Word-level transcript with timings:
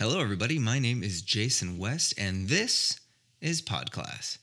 Hello, 0.00 0.18
everybody. 0.18 0.58
My 0.58 0.78
name 0.78 1.02
is 1.02 1.20
Jason 1.20 1.76
West, 1.76 2.14
and 2.16 2.48
this 2.48 2.98
is 3.42 3.60
PodClass. 3.60 4.38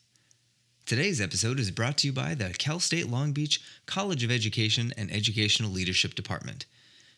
Today's 0.86 1.20
episode 1.20 1.60
is 1.60 1.72
brought 1.72 1.98
to 1.98 2.06
you 2.06 2.14
by 2.14 2.36
the 2.36 2.52
Cal 2.52 2.80
State 2.80 3.10
Long 3.10 3.32
Beach 3.32 3.60
College 3.88 4.24
of 4.24 4.30
Education 4.30 4.94
and 4.96 5.12
Educational 5.12 5.72
Leadership 5.72 6.14
Department. 6.14 6.68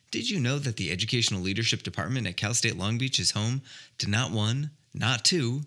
Did 0.10 0.30
you 0.30 0.40
know 0.40 0.58
that 0.58 0.78
the 0.78 0.90
Educational 0.90 1.42
Leadership 1.42 1.84
Department 1.84 2.28
at 2.28 2.38
Cal 2.38 2.54
State 2.54 2.78
Long 2.78 2.98
Beach 2.98 3.20
is 3.20 3.32
home 3.32 3.62
to 3.98 4.10
not 4.10 4.32
one, 4.32 4.72
not 4.94 5.26
two, 5.26 5.64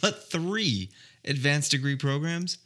but 0.00 0.30
three 0.30 0.88
advanced 1.26 1.72
degree 1.72 1.96
programs? 1.96 2.56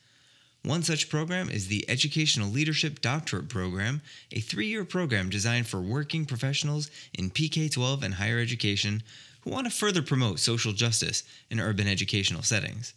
One 0.65 0.85
such 0.85 1.09
program 1.11 1.51
is 1.51 1.67
the 1.67 1.85
Educational 1.91 2.49
Leadership 2.49 3.01
Doctorate 3.01 3.49
Program, 3.49 4.03
a 4.31 4.39
three 4.39 4.69
year 4.69 4.85
program 4.85 5.31
designed 5.31 5.67
for 5.67 5.81
working 5.81 6.27
professionals 6.27 6.89
in 7.13 7.31
PK 7.33 7.69
12 7.69 8.05
and 8.05 8.15
higher 8.15 8.39
education 8.39 9.03
who 9.43 9.51
want 9.51 9.67
to 9.67 9.71
further 9.71 10.03
promote 10.03 10.39
social 10.39 10.73
justice 10.73 11.23
in 11.51 11.61
urban 11.61 11.87
educational 11.87 12.43
settings. 12.43 12.95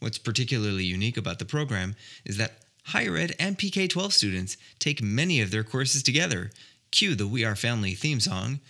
What's 0.00 0.18
particularly 0.18 0.84
unique 0.84 1.16
about 1.16 1.38
the 1.38 1.44
program 1.44 1.96
is 2.24 2.36
that 2.36 2.58
higher 2.86 3.16
ed 3.16 3.34
and 3.38 3.58
PK 3.58 3.88
12 3.88 4.12
students 4.12 4.56
take 4.78 5.02
many 5.02 5.40
of 5.40 5.50
their 5.50 5.64
courses 5.64 6.02
together, 6.02 6.50
cue 6.90 7.14
the 7.14 7.26
We 7.26 7.44
Are 7.44 7.56
Family 7.56 7.94
theme 7.94 8.20
song, 8.20 8.60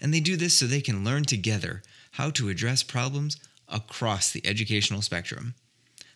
and 0.00 0.12
they 0.12 0.20
do 0.20 0.36
this 0.36 0.54
so 0.56 0.66
they 0.66 0.80
can 0.80 1.04
learn 1.04 1.24
together 1.24 1.82
how 2.12 2.30
to 2.30 2.48
address 2.48 2.82
problems 2.82 3.36
across 3.68 4.30
the 4.30 4.46
educational 4.46 5.02
spectrum. 5.02 5.54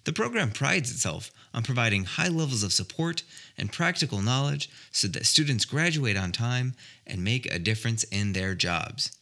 The 0.05 0.13
program 0.13 0.53
prides 0.53 0.91
itself 0.91 1.31
on 1.53 1.63
providing 1.63 2.05
high 2.05 2.29
levels 2.29 2.63
of 2.63 2.73
support 2.73 3.25
and 3.57 3.73
practical 3.73 4.23
knowledge 4.23 4.71
so 4.93 5.09
that 5.09 5.27
students 5.27 5.65
graduate 5.65 6.17
on 6.17 6.33
time 6.33 6.75
and 7.07 7.25
make 7.25 7.47
a 7.47 7.59
difference 7.59 8.05
in 8.05 8.33
their 8.33 8.55
jobs. 8.55 9.18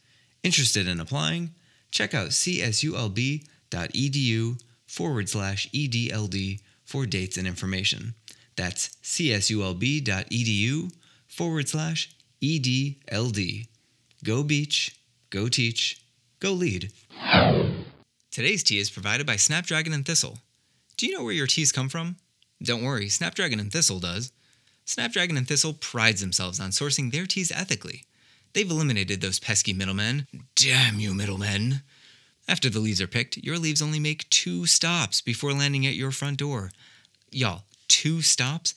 Interested 0.47 0.87
in 0.87 1.01
applying? 1.01 1.51
Check 1.91 2.13
out 2.13 2.29
csulb.edu 2.29 3.41
forward 4.85 5.27
slash 5.27 5.69
EDLD 5.71 6.61
for 6.85 7.05
dates 7.05 7.35
and 7.35 7.45
information. 7.45 8.13
That's 8.55 8.87
csulb.edu 9.03 10.91
forward 11.27 11.67
slash 11.67 12.15
EDLD. 12.41 13.67
Go 14.23 14.43
Beach, 14.43 14.97
go 15.31 15.49
teach, 15.49 16.01
go 16.39 16.53
lead. 16.53 16.93
Today's 18.31 18.63
tea 18.63 18.79
is 18.79 18.89
provided 18.89 19.27
by 19.27 19.35
Snapdragon 19.35 19.91
and 19.91 20.05
Thistle. 20.05 20.37
Do 20.95 21.07
you 21.07 21.17
know 21.17 21.25
where 21.25 21.33
your 21.33 21.47
teas 21.47 21.73
come 21.73 21.89
from? 21.89 22.15
Don't 22.63 22.85
worry, 22.85 23.09
Snapdragon 23.09 23.59
and 23.59 23.69
Thistle 23.69 23.99
does. 23.99 24.31
Snapdragon 24.85 25.35
and 25.35 25.45
Thistle 25.45 25.73
prides 25.73 26.21
themselves 26.21 26.61
on 26.61 26.69
sourcing 26.69 27.11
their 27.11 27.25
teas 27.25 27.51
ethically. 27.51 28.03
They've 28.57 28.71
eliminated 28.71 29.21
those 29.21 29.37
pesky 29.37 29.71
middlemen. 29.71 30.25
Damn 30.55 30.99
you, 30.99 31.13
middlemen! 31.13 31.83
After 32.47 32.71
the 32.71 32.79
leaves 32.79 32.99
are 32.99 33.05
picked, 33.05 33.37
your 33.37 33.59
leaves 33.59 33.83
only 33.83 33.99
make 33.99 34.27
two 34.31 34.65
stops 34.65 35.21
before 35.21 35.53
landing 35.53 35.85
at 35.85 35.93
your 35.93 36.09
front 36.09 36.39
door. 36.39 36.71
Y'all, 37.29 37.65
two 37.87 38.23
stops? 38.23 38.73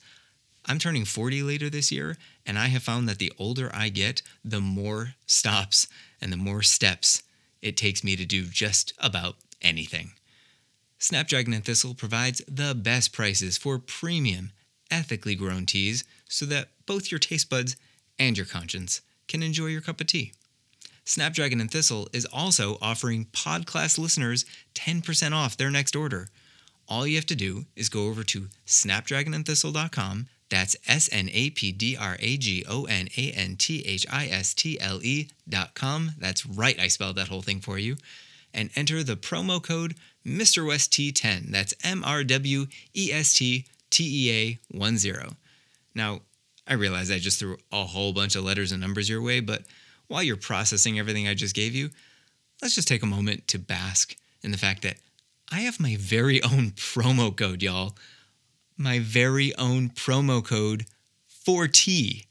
I'm 0.67 0.77
turning 0.77 1.03
40 1.03 1.41
later 1.41 1.67
this 1.67 1.91
year, 1.91 2.15
and 2.45 2.59
I 2.59 2.67
have 2.67 2.83
found 2.83 3.09
that 3.09 3.17
the 3.17 3.33
older 3.39 3.71
I 3.73 3.89
get, 3.89 4.21
the 4.45 4.61
more 4.61 5.15
stops 5.25 5.87
and 6.21 6.31
the 6.31 6.37
more 6.37 6.61
steps 6.61 7.23
it 7.63 7.75
takes 7.75 8.03
me 8.03 8.15
to 8.17 8.23
do 8.23 8.45
just 8.45 8.93
about 8.99 9.37
anything. 9.63 10.11
Snapdragon 10.99 11.55
and 11.55 11.65
Thistle 11.65 11.95
provides 11.95 12.43
the 12.47 12.75
best 12.75 13.13
prices 13.13 13.57
for 13.57 13.79
premium, 13.79 14.51
ethically 14.91 15.33
grown 15.33 15.65
teas 15.65 16.03
so 16.29 16.45
that 16.45 16.67
both 16.85 17.09
your 17.09 17.17
taste 17.17 17.49
buds 17.49 17.77
and 18.19 18.37
your 18.37 18.45
conscience 18.45 19.01
can 19.31 19.41
enjoy 19.41 19.67
your 19.67 19.81
cup 19.81 20.01
of 20.01 20.07
tea. 20.07 20.33
Snapdragon 21.05 21.61
and 21.61 21.71
Thistle 21.71 22.09
is 22.13 22.25
also 22.25 22.77
offering 22.81 23.25
podcast 23.25 23.97
listeners 23.97 24.45
10% 24.75 25.33
off 25.33 25.57
their 25.57 25.71
next 25.71 25.95
order. 25.95 26.27
All 26.87 27.07
you 27.07 27.15
have 27.15 27.25
to 27.27 27.35
do 27.35 27.65
is 27.75 27.89
go 27.89 28.07
over 28.07 28.23
to 28.25 28.49
snapdragonandthistle.com. 28.67 30.27
That's 30.49 30.75
S 30.85 31.07
N 31.13 31.29
A 31.31 31.49
P 31.51 31.71
D 31.71 31.95
R 31.95 32.17
A 32.19 32.35
G 32.35 32.65
O 32.67 32.83
N 32.83 33.07
A 33.15 33.31
N 33.31 33.55
T 33.55 33.81
H 33.87 34.05
I 34.11 34.27
S 34.27 34.53
T 34.53 34.77
L 34.81 34.99
E.com. 35.01 36.11
That's 36.19 36.45
right, 36.45 36.77
I 36.77 36.89
spelled 36.89 37.15
that 37.15 37.29
whole 37.29 37.41
thing 37.41 37.61
for 37.61 37.79
you. 37.79 37.95
And 38.53 38.69
enter 38.75 39.01
the 39.01 39.15
promo 39.15 39.63
code 39.63 39.95
Mr. 40.25 40.67
West 40.67 40.91
T10. 40.91 41.51
That's 41.51 41.73
M 41.85 42.03
R 42.03 42.25
W 42.25 42.65
E 42.93 43.11
S 43.13 43.33
T 43.33 43.65
T 43.89 44.29
E 44.29 44.59
A 44.73 44.89
10. 44.97 45.37
Now, 45.95 46.19
I 46.71 46.75
realize 46.75 47.11
I 47.11 47.19
just 47.19 47.37
threw 47.37 47.57
a 47.73 47.83
whole 47.83 48.13
bunch 48.13 48.37
of 48.37 48.45
letters 48.45 48.71
and 48.71 48.79
numbers 48.79 49.09
your 49.09 49.21
way, 49.21 49.41
but 49.41 49.63
while 50.07 50.23
you're 50.23 50.37
processing 50.37 50.97
everything 50.97 51.27
I 51.27 51.33
just 51.33 51.53
gave 51.53 51.75
you, 51.75 51.89
let's 52.61 52.75
just 52.75 52.87
take 52.87 53.03
a 53.03 53.07
moment 53.07 53.45
to 53.49 53.59
bask 53.59 54.15
in 54.41 54.51
the 54.51 54.57
fact 54.57 54.81
that 54.83 54.95
I 55.51 55.59
have 55.61 55.81
my 55.81 55.97
very 55.99 56.41
own 56.41 56.71
promo 56.77 57.35
code, 57.35 57.61
y'all. 57.61 57.97
My 58.77 58.99
very 58.99 59.53
own 59.57 59.89
promo 59.89 60.41
code 60.45 60.85
for 61.27 61.67
tea. 61.67 62.27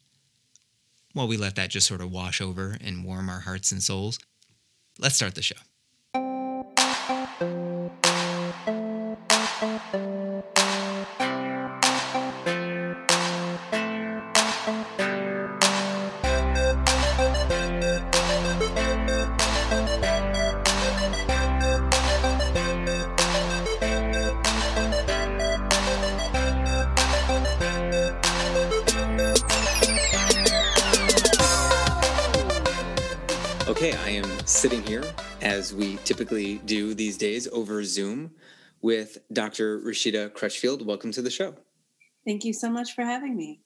While 1.13 1.29
we 1.29 1.37
let 1.37 1.57
that 1.57 1.69
just 1.69 1.87
sort 1.87 2.01
of 2.01 2.11
wash 2.11 2.41
over 2.41 2.79
and 2.81 3.05
warm 3.05 3.29
our 3.29 3.41
hearts 3.41 3.73
and 3.73 3.83
souls, 3.83 4.19
let's 4.99 5.17
start 5.17 5.35
the 5.35 5.43
show. 5.43 5.57
Okay, 33.81 33.97
I 34.05 34.11
am 34.11 34.47
sitting 34.47 34.83
here 34.83 35.03
as 35.41 35.73
we 35.73 35.97
typically 36.05 36.59
do 36.67 36.93
these 36.93 37.17
days 37.17 37.49
over 37.49 37.83
Zoom 37.83 38.33
with 38.83 39.17
Dr. 39.33 39.81
Rashida 39.81 40.35
Crutchfield. 40.35 40.85
Welcome 40.85 41.13
to 41.13 41.23
the 41.23 41.31
show. 41.31 41.55
Thank 42.27 42.45
you 42.45 42.53
so 42.53 42.69
much 42.69 42.95
for 42.95 43.07
having 43.07 43.35
me. 43.35 43.63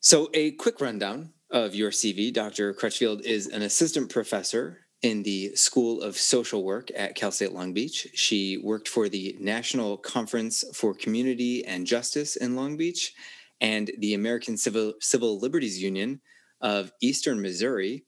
So, 0.00 0.30
a 0.34 0.50
quick 0.50 0.80
rundown 0.80 1.32
of 1.48 1.76
your 1.76 1.92
CV 1.92 2.32
Dr. 2.32 2.74
Crutchfield 2.74 3.20
is 3.20 3.46
an 3.46 3.62
assistant 3.62 4.10
professor 4.10 4.78
in 5.00 5.22
the 5.22 5.54
School 5.54 6.02
of 6.02 6.16
Social 6.16 6.64
Work 6.64 6.90
at 6.96 7.14
Cal 7.14 7.30
State 7.30 7.52
Long 7.52 7.72
Beach. 7.72 8.08
She 8.14 8.58
worked 8.58 8.88
for 8.88 9.08
the 9.08 9.36
National 9.38 9.96
Conference 9.96 10.64
for 10.74 10.92
Community 10.92 11.64
and 11.64 11.86
Justice 11.86 12.34
in 12.34 12.56
Long 12.56 12.76
Beach 12.76 13.14
and 13.60 13.92
the 13.96 14.12
American 14.12 14.56
Civil, 14.56 14.94
Civil 15.00 15.38
Liberties 15.38 15.80
Union 15.80 16.20
of 16.60 16.90
Eastern 17.00 17.40
Missouri 17.40 18.02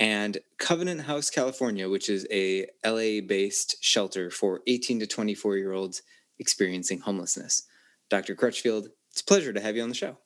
and 0.00 0.38
Covenant 0.58 1.02
House, 1.02 1.28
California, 1.28 1.88
which 1.88 2.08
is 2.08 2.26
a 2.32 2.66
LA 2.84 3.20
based 3.24 3.76
shelter 3.82 4.30
for 4.30 4.62
18 4.66 5.00
to 5.00 5.06
24 5.06 5.58
year 5.58 5.72
olds 5.72 6.02
experiencing 6.38 7.00
homelessness. 7.00 7.62
Dr. 8.08 8.34
Crutchfield, 8.34 8.88
it's 9.12 9.20
a 9.20 9.24
pleasure 9.24 9.52
to 9.52 9.60
have 9.60 9.76
you 9.76 9.82
on 9.82 9.90
the 9.90 9.94
show. 9.94 10.16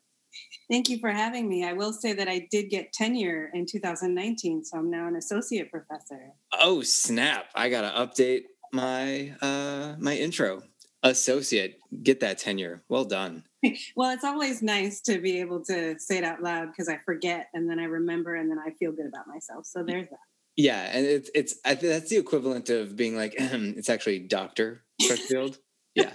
Thank 0.70 0.88
you 0.88 0.98
for 0.98 1.10
having 1.10 1.48
me. 1.48 1.64
I 1.64 1.74
will 1.74 1.92
say 1.92 2.14
that 2.14 2.28
I 2.28 2.46
did 2.50 2.70
get 2.70 2.92
tenure 2.92 3.50
in 3.52 3.66
2019, 3.66 4.64
so 4.64 4.78
I'm 4.78 4.90
now 4.90 5.06
an 5.06 5.16
associate 5.16 5.70
professor. 5.70 6.30
Oh, 6.58 6.80
snap. 6.82 7.46
I 7.54 7.68
got 7.68 7.82
to 7.82 8.22
update 8.22 8.44
my 8.72 9.34
uh 9.40 9.94
my 9.98 10.16
intro. 10.16 10.62
Associate, 11.04 11.78
get 12.02 12.20
that 12.20 12.38
tenure. 12.38 12.82
Well 12.88 13.04
done. 13.04 13.44
well, 13.96 14.10
it's 14.10 14.24
always 14.24 14.62
nice 14.62 15.00
to 15.02 15.20
be 15.20 15.38
able 15.38 15.62
to 15.66 15.98
say 15.98 16.18
it 16.18 16.24
out 16.24 16.42
loud 16.42 16.68
because 16.68 16.88
I 16.88 16.98
forget 17.04 17.48
and 17.54 17.68
then 17.70 17.78
I 17.78 17.84
remember 17.84 18.34
and 18.34 18.50
then 18.50 18.58
I 18.58 18.70
feel 18.70 18.90
good 18.90 19.06
about 19.06 19.28
myself. 19.28 19.66
So 19.66 19.84
there's 19.84 20.08
that. 20.08 20.18
Yeah, 20.56 20.80
and 20.92 21.04
it's 21.04 21.30
it's 21.34 21.56
I 21.64 21.74
think 21.74 21.92
that's 21.92 22.10
the 22.10 22.16
equivalent 22.16 22.70
of 22.70 22.96
being 22.96 23.16
like 23.16 23.34
it's 23.38 23.90
actually 23.90 24.20
Doctor 24.20 24.82
Crutchfield. 25.06 25.58
yeah, 25.94 26.14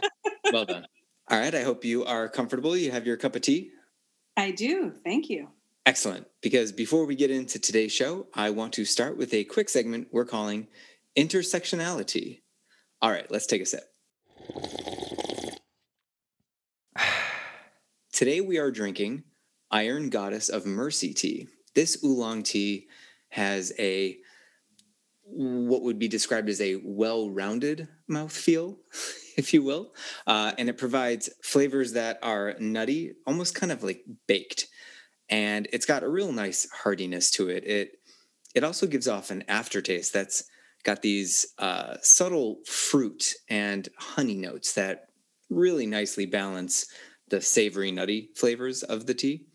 well 0.52 0.66
done. 0.66 0.86
All 1.30 1.40
right, 1.40 1.54
I 1.54 1.62
hope 1.62 1.86
you 1.86 2.06
are 2.06 2.28
comfortable. 2.28 2.76
You 2.76 2.92
have 2.92 3.06
your 3.06 3.18
cup 3.18 3.36
of 3.36 3.44
tea. 3.44 3.72
I 4.36 4.52
do. 4.52 4.94
Thank 5.04 5.30
you. 5.30 5.50
Excellent. 5.86 6.28
Because 6.42 6.72
before 6.72 7.06
we 7.06 7.16
get 7.16 7.32
into 7.32 7.60
today's 7.60 7.92
show, 7.92 8.28
I 8.34 8.50
want 8.52 8.74
to 8.74 8.86
start 8.86 9.18
with 9.18 9.34
a 9.34 9.44
quick 9.44 9.70
segment 9.70 10.08
we're 10.12 10.26
calling 10.26 10.68
intersectionality. 11.18 12.42
All 13.02 13.12
right, 13.12 13.30
let's 13.30 13.46
take 13.46 13.62
a 13.62 13.66
sip. 13.66 13.84
Today 18.20 18.42
we 18.42 18.58
are 18.58 18.70
drinking 18.70 19.24
Iron 19.72 20.10
Goddess 20.10 20.50
of 20.50 20.66
Mercy 20.66 21.14
tea. 21.14 21.48
This 21.74 22.04
oolong 22.04 22.44
tea 22.44 22.90
has 23.30 23.72
a 23.80 24.18
what 25.24 25.84
would 25.84 25.98
be 25.98 26.10
described 26.10 26.50
as 26.50 26.60
a 26.60 26.82
well-rounded 26.84 27.88
mouthfeel, 28.12 28.76
if 29.38 29.54
you 29.54 29.64
will, 29.64 29.94
uh, 30.28 30.52
and 30.58 30.68
it 30.68 30.78
provides 30.78 31.30
flavors 31.42 31.94
that 31.94 32.20
are 32.22 32.56
nutty, 32.60 33.14
almost 33.26 33.56
kind 33.56 33.72
of 33.72 33.84
like 33.84 34.04
baked, 34.28 34.68
and 35.30 35.70
it's 35.72 35.86
got 35.86 36.04
a 36.04 36.10
real 36.10 36.34
nice 36.34 36.68
heartiness 36.84 37.32
to 37.32 37.48
it. 37.48 37.64
It 37.66 37.92
it 38.54 38.66
also 38.66 38.86
gives 38.86 39.08
off 39.08 39.32
an 39.32 39.46
aftertaste 39.48 40.12
that's 40.12 40.44
got 40.84 41.02
these 41.02 41.54
uh, 41.58 41.96
subtle 42.02 42.58
fruit 42.66 43.34
and 43.50 43.88
honey 43.98 44.36
notes 44.36 44.74
that 44.74 45.06
really 45.50 45.86
nicely 45.86 46.26
balance 46.26 46.86
the 47.30 47.42
savory, 47.42 47.92
nutty 47.92 48.30
flavors 48.36 48.84
of 48.84 49.06
the 49.06 49.14
tea. 49.14 49.48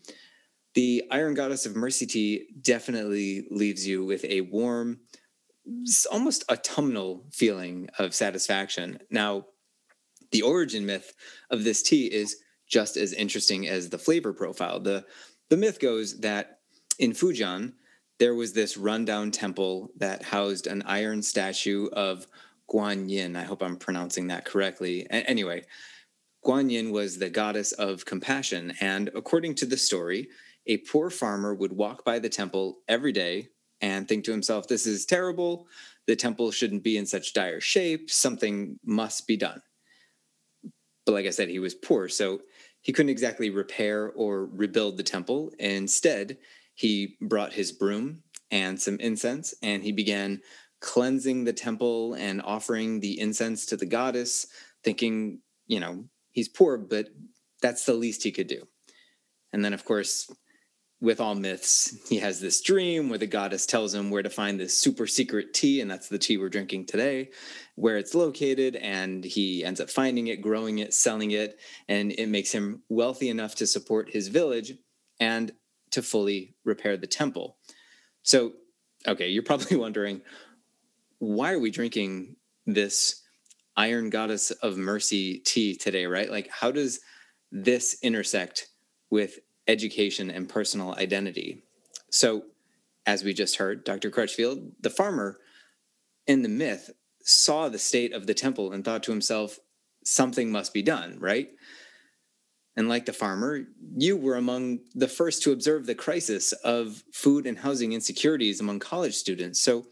The 0.73 1.03
Iron 1.09 1.33
Goddess 1.35 1.65
of 1.65 1.75
Mercy 1.75 2.05
tea 2.05 2.47
definitely 2.61 3.47
leaves 3.49 3.87
you 3.87 4.03
with 4.03 4.25
a 4.25 4.41
warm, 4.41 4.99
almost 6.11 6.43
autumnal 6.51 7.25
feeling 7.31 7.89
of 7.97 8.13
satisfaction. 8.13 8.99
Now, 9.09 9.45
the 10.31 10.41
origin 10.41 10.85
myth 10.85 11.13
of 11.49 11.63
this 11.63 11.81
tea 11.81 12.07
is 12.07 12.37
just 12.67 12.97
as 12.97 13.13
interesting 13.13 13.67
as 13.67 13.89
the 13.89 13.97
flavor 13.97 14.33
profile. 14.33 14.79
The, 14.79 15.05
the 15.49 15.57
myth 15.57 15.79
goes 15.79 16.19
that 16.19 16.59
in 16.99 17.11
Fujian, 17.11 17.73
there 18.19 18.35
was 18.35 18.53
this 18.53 18.77
rundown 18.77 19.31
temple 19.31 19.91
that 19.97 20.23
housed 20.23 20.67
an 20.67 20.83
iron 20.85 21.21
statue 21.21 21.87
of 21.87 22.27
Guan 22.69 23.09
Yin. 23.09 23.35
I 23.35 23.43
hope 23.43 23.61
I'm 23.61 23.77
pronouncing 23.77 24.27
that 24.27 24.45
correctly. 24.45 25.07
Anyway, 25.09 25.63
Guan 26.45 26.71
Yin 26.71 26.91
was 26.91 27.17
the 27.17 27.29
goddess 27.29 27.71
of 27.71 28.05
compassion. 28.05 28.73
And 28.79 29.09
according 29.15 29.55
to 29.55 29.65
the 29.65 29.77
story, 29.77 30.29
a 30.67 30.77
poor 30.77 31.09
farmer 31.09 31.55
would 31.55 31.73
walk 31.73 32.05
by 32.05 32.19
the 32.19 32.29
temple 32.29 32.79
every 32.87 33.11
day 33.11 33.49
and 33.81 34.07
think 34.07 34.25
to 34.25 34.31
himself, 34.31 34.67
This 34.67 34.85
is 34.85 35.05
terrible. 35.05 35.67
The 36.05 36.15
temple 36.15 36.51
shouldn't 36.51 36.83
be 36.83 36.97
in 36.97 37.05
such 37.07 37.33
dire 37.33 37.59
shape. 37.59 38.11
Something 38.11 38.79
must 38.85 39.27
be 39.27 39.37
done. 39.37 39.61
But 41.05 41.13
like 41.13 41.25
I 41.25 41.31
said, 41.31 41.49
he 41.49 41.59
was 41.59 41.73
poor. 41.73 42.07
So 42.07 42.41
he 42.81 42.93
couldn't 42.93 43.09
exactly 43.09 43.49
repair 43.49 44.11
or 44.11 44.45
rebuild 44.45 44.97
the 44.97 45.03
temple. 45.03 45.51
Instead, 45.57 46.37
he 46.75 47.17
brought 47.21 47.53
his 47.53 47.71
broom 47.71 48.21
and 48.51 48.79
some 48.79 48.99
incense 48.99 49.55
and 49.63 49.83
he 49.83 49.91
began 49.91 50.41
cleansing 50.81 51.43
the 51.43 51.53
temple 51.53 52.13
and 52.13 52.41
offering 52.43 52.99
the 52.99 53.19
incense 53.19 53.65
to 53.65 53.77
the 53.77 53.85
goddess, 53.87 54.45
thinking, 54.83 55.39
you 55.65 55.79
know, 55.79 56.05
he's 56.35 56.47
poor, 56.47 56.77
but 56.77 57.07
that's 57.61 57.85
the 57.85 57.93
least 57.93 58.23
he 58.23 58.31
could 58.31 58.47
do. 58.47 58.67
And 59.51 59.65
then, 59.65 59.73
of 59.73 59.83
course, 59.83 60.31
with 61.01 61.19
all 61.19 61.33
myths, 61.33 61.97
he 62.09 62.19
has 62.19 62.39
this 62.39 62.61
dream 62.61 63.09
where 63.09 63.17
the 63.17 63.25
goddess 63.25 63.65
tells 63.65 63.93
him 63.93 64.11
where 64.11 64.23
to 64.23 64.29
find 64.29 64.59
this 64.59 64.79
super 64.79 65.07
secret 65.07 65.53
tea, 65.53 65.81
and 65.81 65.89
that's 65.89 66.09
the 66.09 66.19
tea 66.19 66.37
we're 66.37 66.49
drinking 66.49 66.85
today, 66.85 67.29
where 67.75 67.97
it's 67.97 68.13
located. 68.13 68.75
And 68.75 69.23
he 69.23 69.63
ends 69.63 69.81
up 69.81 69.89
finding 69.89 70.27
it, 70.27 70.41
growing 70.41 70.79
it, 70.79 70.93
selling 70.93 71.31
it, 71.31 71.59
and 71.87 72.11
it 72.11 72.29
makes 72.29 72.51
him 72.51 72.83
wealthy 72.89 73.29
enough 73.29 73.55
to 73.55 73.67
support 73.67 74.11
his 74.11 74.27
village. 74.27 74.73
And 75.19 75.53
to 75.95 76.01
fully 76.01 76.53
repair 76.65 76.97
the 76.97 77.07
temple. 77.07 77.55
So, 78.21 78.51
okay, 79.07 79.29
you're 79.29 79.43
probably 79.43 79.77
wondering 79.85 80.21
why 81.19 81.53
are 81.53 81.59
we 81.59 81.71
drinking 81.71 82.35
this 82.65 83.21
Iron 83.77 84.09
Goddess 84.09 84.51
of 84.51 84.77
Mercy 84.77 85.39
tea 85.39 85.75
today, 85.75 86.05
right? 86.05 86.29
Like, 86.29 86.49
how 86.49 86.71
does 86.71 86.99
this 87.51 87.97
intersect 88.01 88.67
with 89.09 89.39
education 89.67 90.29
and 90.29 90.47
personal 90.47 90.95
identity? 90.95 91.63
So, 92.09 92.43
as 93.05 93.23
we 93.23 93.33
just 93.33 93.57
heard, 93.57 93.83
Dr. 93.83 94.09
Crutchfield, 94.09 94.71
the 94.81 94.89
farmer 94.89 95.37
in 96.25 96.41
the 96.41 96.49
myth, 96.49 96.91
saw 97.21 97.69
the 97.69 97.79
state 97.79 98.13
of 98.13 98.27
the 98.27 98.33
temple 98.33 98.71
and 98.71 98.83
thought 98.83 99.03
to 99.03 99.11
himself, 99.11 99.59
something 100.03 100.51
must 100.51 100.73
be 100.73 100.81
done, 100.81 101.17
right? 101.19 101.49
And 102.77 102.89
like 102.89 103.05
the 103.05 103.13
farmer, 103.13 103.61
you 103.95 104.17
were 104.17 104.35
among 104.35 104.79
the 104.93 105.07
first 105.07 105.43
to 105.43 105.51
observe 105.51 105.85
the 105.85 105.95
crisis 105.95 106.51
of 106.51 107.03
food 107.13 107.45
and 107.45 107.57
housing 107.57 107.93
insecurities 107.93 108.59
among 108.59 108.79
college 108.79 109.15
students. 109.15 109.61
So, 109.61 109.85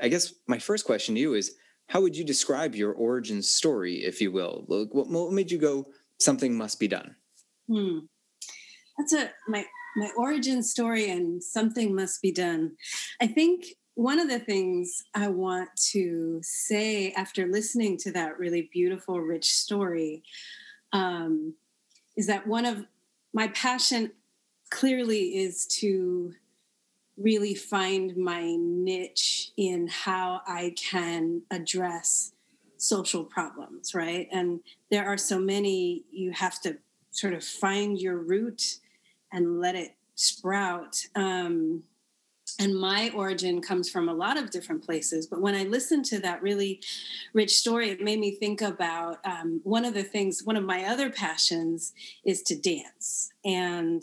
I 0.00 0.08
guess 0.08 0.32
my 0.46 0.58
first 0.58 0.86
question 0.86 1.14
to 1.14 1.20
you 1.20 1.34
is 1.34 1.54
how 1.90 2.00
would 2.00 2.16
you 2.16 2.22
describe 2.22 2.76
your 2.76 2.92
origin 2.92 3.42
story, 3.42 4.04
if 4.04 4.20
you 4.20 4.30
will? 4.30 4.62
What, 4.68 5.08
what 5.10 5.32
made 5.32 5.50
you 5.50 5.58
go, 5.58 5.88
something 6.20 6.56
must 6.56 6.78
be 6.78 6.86
done? 6.86 7.16
Hmm. 7.66 7.98
That's 8.96 9.12
a 9.12 9.30
my 9.48 9.64
my 9.96 10.08
origin 10.16 10.62
story 10.62 11.10
and 11.10 11.42
something 11.42 11.92
must 11.92 12.22
be 12.22 12.30
done. 12.30 12.76
I 13.20 13.26
think 13.26 13.64
one 13.94 14.20
of 14.20 14.28
the 14.28 14.38
things 14.38 15.02
I 15.14 15.28
want 15.28 15.70
to 15.90 16.38
say 16.42 17.10
after 17.12 17.48
listening 17.48 17.98
to 17.98 18.12
that 18.12 18.38
really 18.38 18.70
beautiful, 18.72 19.20
rich 19.20 19.50
story 19.50 20.22
um, 20.92 21.54
is 22.16 22.28
that 22.28 22.46
one 22.46 22.66
of 22.66 22.86
my 23.34 23.48
passion 23.48 24.12
clearly 24.70 25.38
is 25.38 25.66
to 25.80 26.34
really 27.20 27.54
find 27.54 28.16
my 28.16 28.56
niche 28.56 29.52
in 29.56 29.88
how 29.88 30.40
I 30.46 30.74
can 30.76 31.42
address 31.50 32.32
social 32.76 33.24
problems, 33.24 33.94
right? 33.94 34.28
And 34.32 34.60
there 34.90 35.06
are 35.06 35.18
so 35.18 35.38
many, 35.38 36.04
you 36.10 36.32
have 36.32 36.60
to 36.62 36.78
sort 37.10 37.34
of 37.34 37.44
find 37.44 38.00
your 38.00 38.16
root 38.16 38.78
and 39.32 39.60
let 39.60 39.74
it 39.74 39.94
sprout. 40.14 41.04
Um, 41.14 41.82
and 42.58 42.74
my 42.74 43.10
origin 43.14 43.60
comes 43.60 43.88
from 43.88 44.08
a 44.08 44.14
lot 44.14 44.36
of 44.36 44.50
different 44.50 44.84
places 44.84 45.26
but 45.26 45.40
when 45.40 45.54
i 45.54 45.62
listened 45.62 46.04
to 46.04 46.18
that 46.18 46.42
really 46.42 46.80
rich 47.32 47.56
story 47.56 47.90
it 47.90 48.00
made 48.00 48.18
me 48.18 48.32
think 48.32 48.60
about 48.60 49.18
um, 49.24 49.60
one 49.62 49.84
of 49.84 49.94
the 49.94 50.02
things 50.02 50.42
one 50.42 50.56
of 50.56 50.64
my 50.64 50.84
other 50.84 51.10
passions 51.10 51.92
is 52.24 52.42
to 52.42 52.56
dance 52.56 53.30
and 53.44 54.02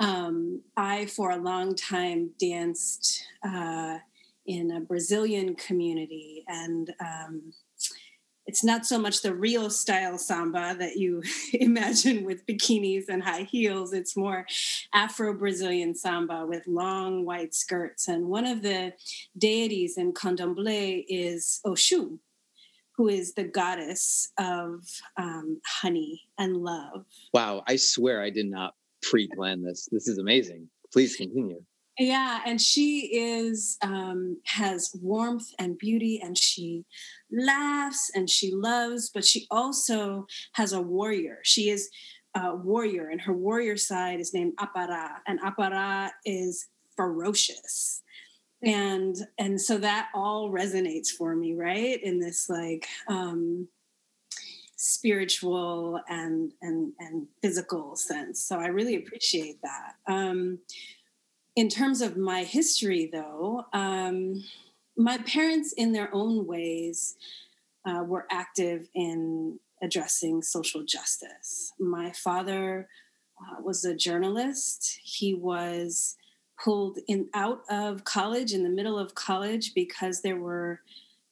um, 0.00 0.60
i 0.76 1.06
for 1.06 1.30
a 1.30 1.36
long 1.36 1.74
time 1.74 2.30
danced 2.38 3.24
uh, 3.44 3.98
in 4.46 4.70
a 4.70 4.80
brazilian 4.80 5.54
community 5.54 6.44
and 6.48 6.92
um, 7.00 7.52
it's 8.48 8.64
not 8.64 8.86
so 8.86 8.98
much 8.98 9.20
the 9.20 9.34
real 9.34 9.68
style 9.68 10.16
samba 10.16 10.74
that 10.78 10.96
you 10.96 11.22
imagine 11.52 12.24
with 12.24 12.46
bikinis 12.46 13.04
and 13.08 13.22
high 13.22 13.42
heels. 13.42 13.92
It's 13.92 14.16
more 14.16 14.46
Afro 14.94 15.34
Brazilian 15.34 15.94
samba 15.94 16.46
with 16.46 16.66
long 16.66 17.26
white 17.26 17.54
skirts. 17.54 18.08
And 18.08 18.28
one 18.28 18.46
of 18.46 18.62
the 18.62 18.94
deities 19.36 19.98
in 19.98 20.14
candomblé 20.14 21.04
is 21.08 21.60
Oshun, 21.66 22.20
who 22.96 23.08
is 23.08 23.34
the 23.34 23.44
goddess 23.44 24.32
of 24.38 24.82
um, 25.18 25.60
honey 25.66 26.22
and 26.38 26.56
love. 26.56 27.04
Wow, 27.34 27.64
I 27.66 27.76
swear 27.76 28.22
I 28.22 28.30
did 28.30 28.46
not 28.46 28.74
pre 29.02 29.28
plan 29.34 29.62
this. 29.62 29.88
This 29.90 30.08
is 30.08 30.18
amazing. 30.18 30.68
Please 30.92 31.16
continue. 31.16 31.60
Yeah, 31.98 32.40
and 32.46 32.60
she 32.60 33.06
is 33.12 33.76
um, 33.82 34.40
has 34.46 34.90
warmth 35.02 35.48
and 35.58 35.76
beauty, 35.76 36.20
and 36.22 36.38
she 36.38 36.84
laughs 37.32 38.10
and 38.14 38.30
she 38.30 38.52
loves, 38.54 39.10
but 39.12 39.24
she 39.24 39.46
also 39.50 40.26
has 40.52 40.72
a 40.72 40.80
warrior. 40.80 41.38
She 41.42 41.70
is 41.70 41.90
a 42.36 42.54
warrior, 42.54 43.08
and 43.08 43.20
her 43.22 43.32
warrior 43.32 43.76
side 43.76 44.20
is 44.20 44.32
named 44.32 44.52
Apara, 44.60 45.16
and 45.26 45.40
Apara 45.40 46.10
is 46.24 46.68
ferocious. 46.96 48.02
And 48.62 49.16
and 49.38 49.60
so 49.60 49.78
that 49.78 50.08
all 50.14 50.52
resonates 50.52 51.08
for 51.08 51.34
me, 51.34 51.54
right? 51.54 52.00
In 52.02 52.20
this 52.20 52.48
like 52.48 52.86
um 53.08 53.68
spiritual 54.80 56.00
and 56.08 56.52
and 56.62 56.92
and 56.98 57.26
physical 57.42 57.96
sense. 57.96 58.40
So 58.40 58.58
I 58.58 58.68
really 58.68 58.96
appreciate 58.96 59.60
that. 59.62 59.94
Um 60.06 60.60
in 61.58 61.68
terms 61.68 62.02
of 62.02 62.16
my 62.16 62.44
history, 62.44 63.10
though, 63.12 63.64
um, 63.72 64.44
my 64.96 65.18
parents, 65.18 65.72
in 65.72 65.90
their 65.90 66.08
own 66.14 66.46
ways, 66.46 67.16
uh, 67.84 68.04
were 68.04 68.28
active 68.30 68.88
in 68.94 69.58
addressing 69.82 70.40
social 70.40 70.84
justice. 70.84 71.72
My 71.80 72.12
father 72.12 72.88
uh, 73.40 73.60
was 73.60 73.84
a 73.84 73.92
journalist. 73.92 75.00
He 75.02 75.34
was 75.34 76.14
pulled 76.62 76.98
in 77.08 77.28
out 77.34 77.62
of 77.68 78.04
college 78.04 78.52
in 78.52 78.62
the 78.62 78.68
middle 78.68 78.96
of 78.96 79.16
college 79.16 79.74
because 79.74 80.20
there 80.20 80.36
were 80.36 80.80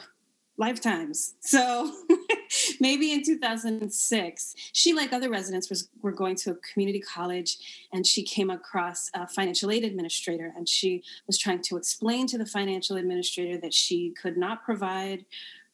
lifetimes. 0.62 1.34
So 1.42 1.92
maybe 2.80 3.12
in 3.12 3.24
2006, 3.24 4.56
she, 4.72 4.94
like 4.94 5.12
other 5.12 5.30
residents, 5.30 5.70
was 5.70 5.90
were 6.02 6.12
going 6.12 6.36
to 6.38 6.52
a 6.52 6.56
community 6.56 7.02
college, 7.02 7.58
and 7.92 8.06
she 8.06 8.24
came 8.24 8.52
across 8.52 9.10
a 9.14 9.28
financial 9.28 9.72
aid 9.72 9.84
administrator, 9.84 10.54
and 10.56 10.70
she 10.70 11.04
was 11.28 11.38
trying 11.38 11.64
to 11.64 11.78
explain 11.78 12.28
to 12.28 12.38
the 12.38 12.46
financial 12.46 12.96
administrator 12.96 13.58
that 13.60 13.74
she 13.74 14.14
could 14.22 14.38
not 14.38 14.64
provide 14.64 15.26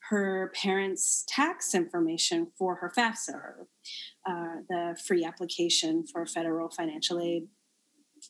her 0.10 0.54
parents' 0.56 1.26
tax 1.28 1.76
information 1.76 2.48
for 2.58 2.76
her 2.76 2.90
FAFSA, 2.98 3.68
uh, 4.26 4.56
the 4.70 4.98
free 5.06 5.26
application 5.26 6.06
for 6.08 6.26
federal 6.26 6.70
financial 6.70 7.20
aid. 7.20 7.50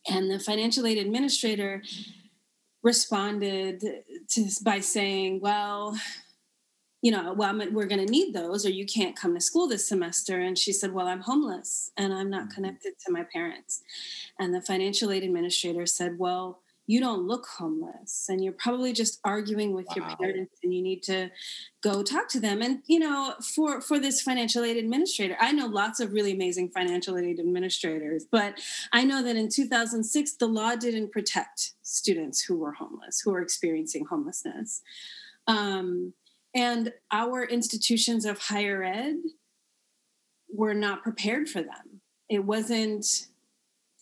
And 0.09 0.31
the 0.31 0.39
financial 0.39 0.87
aid 0.87 0.97
administrator 0.97 1.83
responded 2.81 3.83
to, 4.29 4.49
by 4.63 4.79
saying, 4.79 5.39
Well, 5.39 5.95
you 7.07 7.13
know, 7.13 7.31
well, 7.31 7.57
we're 7.71 7.85
going 7.85 8.05
to 8.05 8.11
need 8.11 8.33
those, 8.33 8.65
or 8.65 8.69
you 8.69 8.85
can't 8.85 9.15
come 9.15 9.33
to 9.33 9.39
school 9.39 9.65
this 9.65 9.87
semester. 9.87 10.41
And 10.41 10.57
she 10.57 10.73
said, 10.73 10.91
Well, 10.91 11.07
I'm 11.07 11.21
homeless 11.21 11.89
and 11.95 12.13
I'm 12.13 12.29
not 12.29 12.43
mm-hmm. 12.43 12.55
connected 12.55 12.95
to 13.05 13.13
my 13.13 13.23
parents. 13.31 13.81
And 14.37 14.53
the 14.53 14.59
financial 14.59 15.09
aid 15.13 15.23
administrator 15.23 15.85
said, 15.85 16.19
Well, 16.19 16.59
you 16.85 16.99
don't 16.99 17.25
look 17.25 17.47
homeless 17.47 18.25
and 18.27 18.43
you're 18.43 18.51
probably 18.51 18.91
just 18.91 19.21
arguing 19.23 19.73
with 19.73 19.85
wow. 19.87 19.93
your 19.95 20.17
parents 20.17 20.59
and 20.61 20.73
you 20.73 20.81
need 20.81 21.01
to 21.03 21.29
go 21.81 22.03
talk 22.03 22.27
to 22.29 22.41
them 22.41 22.61
and 22.61 22.81
you 22.87 22.99
know 22.99 23.35
for 23.55 23.81
for 23.81 23.99
this 23.99 24.21
financial 24.21 24.63
aid 24.63 24.77
administrator 24.77 25.35
i 25.41 25.51
know 25.51 25.65
lots 25.65 25.99
of 25.99 26.13
really 26.13 26.31
amazing 26.31 26.69
financial 26.69 27.17
aid 27.17 27.41
administrators 27.41 28.25
but 28.31 28.57
i 28.93 29.03
know 29.03 29.21
that 29.21 29.35
in 29.35 29.49
2006 29.49 30.37
the 30.37 30.47
law 30.47 30.75
didn't 30.75 31.11
protect 31.11 31.73
students 31.81 32.41
who 32.41 32.57
were 32.57 32.71
homeless 32.71 33.19
who 33.19 33.31
were 33.31 33.41
experiencing 33.41 34.05
homelessness 34.05 34.81
um, 35.47 36.13
and 36.57 36.91
our 37.11 37.43
institutions 37.43 38.25
of 38.25 38.39
higher 38.39 38.83
ed 38.83 39.17
were 40.51 40.73
not 40.73 41.03
prepared 41.03 41.47
for 41.47 41.61
them. 41.61 42.01
It 42.29 42.43
wasn't, 42.45 43.05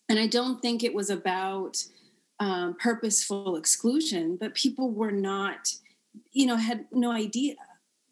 and 0.08 0.18
I 0.18 0.28
don't 0.28 0.62
think 0.62 0.82
it 0.82 0.94
was 0.94 1.10
about 1.10 1.84
um, 2.40 2.78
purposeful 2.80 3.58
exclusion, 3.58 4.38
but 4.40 4.56
people 4.56 4.90
were 4.90 5.12
not, 5.12 5.68
you 6.32 6.46
know, 6.46 6.56
had 6.56 6.86
no 6.94 7.12
idea. 7.12 7.56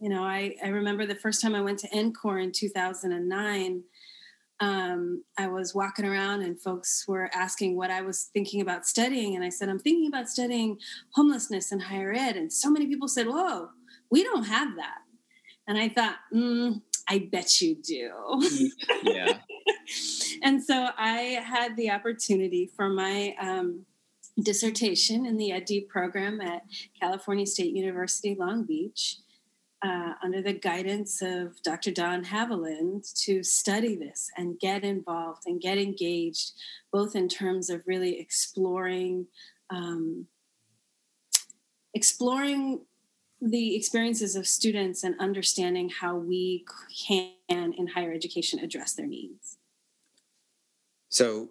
You 0.02 0.10
know, 0.10 0.24
I, 0.24 0.56
I 0.62 0.68
remember 0.68 1.06
the 1.06 1.16
first 1.16 1.42
time 1.42 1.56
I 1.56 1.62
went 1.62 1.80
to 1.80 1.90
NCORE 1.90 2.44
in 2.44 2.52
2009. 2.52 3.84
Um, 4.60 5.24
I 5.38 5.48
was 5.48 5.74
walking 5.74 6.06
around 6.06 6.42
and 6.42 6.62
folks 6.62 7.06
were 7.08 7.30
asking 7.34 7.78
what 7.78 7.92
I 7.92 8.02
was 8.02 8.30
thinking 8.34 8.60
about 8.60 8.86
studying. 8.86 9.36
And 9.36 9.44
I 9.46 9.50
said, 9.50 9.70
I'm 9.70 9.80
thinking 9.80 10.08
about 10.08 10.28
studying 10.28 10.80
homelessness 11.14 11.72
in 11.72 11.80
higher 11.80 12.14
ed. 12.14 12.36
And 12.36 12.52
so 12.52 12.70
many 12.70 12.88
people 12.88 13.08
said, 13.08 13.28
Whoa, 13.28 13.70
we 14.14 14.24
don't 14.24 14.44
have 14.44 14.76
that. 14.76 15.00
And 15.68 15.76
I 15.76 15.90
thought, 15.90 16.18
mm, 16.32 16.80
I 17.10 17.28
bet 17.32 17.60
you 17.62 17.76
do. 17.76 18.12
yeah. 19.02 19.40
and 20.44 20.64
so 20.64 20.90
I 20.96 21.42
had 21.44 21.76
the 21.76 21.90
opportunity 21.90 22.70
for 22.76 22.90
my 22.90 23.36
um, 23.42 23.88
dissertation 24.40 25.26
in 25.26 25.38
the 25.38 25.50
EdD 25.50 25.88
program 25.88 26.42
at 26.42 26.62
California 27.02 27.48
State 27.48 27.76
University, 27.76 28.36
Long 28.40 28.66
Beach. 28.66 29.18
Uh, 29.86 30.14
under 30.24 30.42
the 30.42 30.54
guidance 30.54 31.22
of 31.22 31.62
Dr. 31.62 31.92
Don 31.92 32.24
Haviland 32.24 33.04
to 33.26 33.44
study 33.44 33.98
this 33.98 34.32
and 34.38 34.58
get 34.58 34.86
involved 34.86 35.42
and 35.46 35.60
get 35.60 35.78
engaged, 35.78 36.54
both 36.90 37.18
in 37.18 37.28
terms 37.28 37.70
of 37.70 37.82
really 37.86 38.18
exploring 38.18 39.28
um, 39.70 40.28
exploring 41.94 42.86
the 43.44 43.76
experiences 43.76 44.36
of 44.38 44.48
students 44.48 45.04
and 45.04 45.16
understanding 45.20 45.90
how 45.90 46.16
we 46.16 46.66
can 47.06 47.34
in 47.50 47.88
higher 47.88 48.14
education 48.14 48.60
address 48.60 48.94
their 48.94 49.06
needs. 49.06 49.58
So 51.10 51.50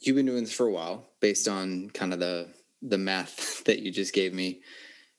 you've 0.00 0.16
been 0.16 0.26
doing 0.26 0.44
this 0.44 0.52
for 0.52 0.66
a 0.66 0.72
while 0.72 1.08
based 1.20 1.48
on 1.48 1.90
kind 1.90 2.12
of 2.12 2.20
the 2.20 2.48
the 2.82 2.98
math 2.98 3.64
that 3.64 3.80
you 3.80 3.90
just 3.90 4.12
gave 4.12 4.34
me. 4.34 4.60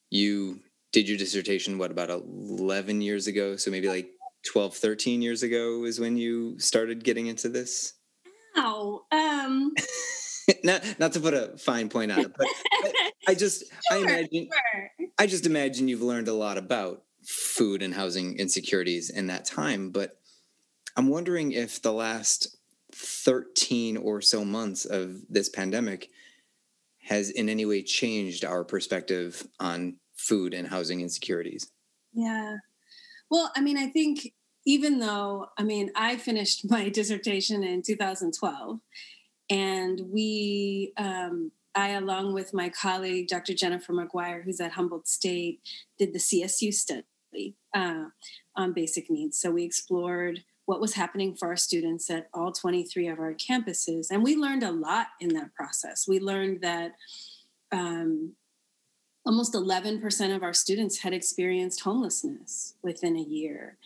You 0.10 0.60
did 0.92 1.10
your 1.10 1.18
dissertation 1.18 1.80
what 1.80 1.90
about 1.90 2.12
11 2.12 3.02
years 3.02 3.25
ago? 3.25 3.56
So 3.56 3.72
maybe 3.72 3.90
like 3.90 4.12
12 4.52 4.75
13 4.75 5.22
years 5.22 5.42
ago 5.42 5.84
is 5.86 6.00
when 6.00 6.16
you 6.16 6.60
started 6.60 7.04
getting 7.04 7.28
into 7.28 7.50
this? 7.50 7.94
Wow 8.56 9.02
um. 9.12 9.74
Not 10.63 11.00
not 11.00 11.13
to 11.13 11.22
put 11.22 11.34
a 11.34 11.58
fine 11.58 11.88
point 11.88 12.12
on 12.12 12.20
it 12.20 12.34
but 12.38 12.48
I, 12.84 13.12
I 13.30 13.34
just 13.34 13.63
sure, 13.90 13.98
I 13.98 14.02
imagine 14.02 14.50
sure. 14.52 15.02
I 15.17 15.27
just 15.27 15.46
imagine 15.46 15.88
you've 15.88 16.01
learned 16.01 16.27
a 16.27 16.34
lot 16.34 16.58
about 16.58 17.03
food 17.24 17.82
and 17.82 17.93
housing 17.93 18.38
insecurities 18.38 19.10
in 19.10 19.27
that 19.27 19.46
time. 19.46 19.91
But 19.91 20.17
I'm 20.96 21.08
wondering 21.08 21.51
if 21.51 21.82
the 21.82 21.93
last 21.93 22.58
13 22.93 23.98
or 23.98 24.22
so 24.22 24.46
months 24.46 24.86
of 24.86 25.22
this 25.29 25.50
pandemic 25.50 26.10
has 27.03 27.29
in 27.29 27.50
any 27.50 27.65
way 27.65 27.84
changed 27.84 28.46
our 28.46 28.63
perspective 28.63 29.48
on 29.60 29.98
food 30.15 30.53
and 30.53 30.67
housing 30.67 31.01
insecurities. 31.01 31.70
Yeah. 32.13 32.58
Well, 33.29 33.51
I 33.55 33.62
mean, 33.62 33.77
I 33.77 33.88
think 33.88 34.34
even 34.65 35.00
though, 35.00 35.48
I 35.58 35.63
mean, 35.63 35.91
I 35.96 36.17
finished 36.17 36.65
my 36.70 36.89
dissertation 36.89 37.63
in 37.63 37.82
2012 37.82 38.79
and 39.50 40.01
we, 40.10 40.93
um, 40.98 41.51
I, 41.75 41.89
along 41.89 42.34
with 42.34 42.53
my 42.53 42.70
colleague, 42.70 43.27
Dr. 43.27 43.53
Jennifer 43.53 43.94
Maguire, 43.94 44.42
who's 44.44 44.60
at 44.60 44.74
Humboldt 44.74 45.08
State, 45.08 45.62
did 45.98 46.13
the 46.13 46.20
CSU 46.20 46.74
study 46.74 47.56
uh, 47.74 48.06
on 48.56 48.74
basic 48.74 49.10
needs. 49.10 49.39
So 49.39 49.51
we 49.51 49.63
explored 49.63 50.44
what 50.65 50.80
was 50.80 50.94
happening 50.94 51.36
for 51.36 51.50
our 51.50 51.58
students 51.58 52.10
at 52.10 52.30
all 52.34 52.51
23 52.51 53.08
of 53.08 53.20
our 53.20 53.34
campuses. 53.34 54.08
And 54.12 54.24
we 54.24 54.36
learned 54.36 54.63
a 54.63 54.72
lot 54.72 55.08
in 55.20 55.30
that 55.30 55.53
process. 55.56 56.08
We 56.08 56.20
learned 56.20 56.62
that 56.62 56.94
um, 57.72 58.34
almost 59.25 59.53
11% 59.53 60.36
of 60.36 60.44
our 60.44 60.53
students 60.53 61.00
had 61.00 61.13
experienced 61.13 61.82
homelessness 61.82 62.75
within 62.82 63.18
a 63.18 63.22
year. 63.22 63.77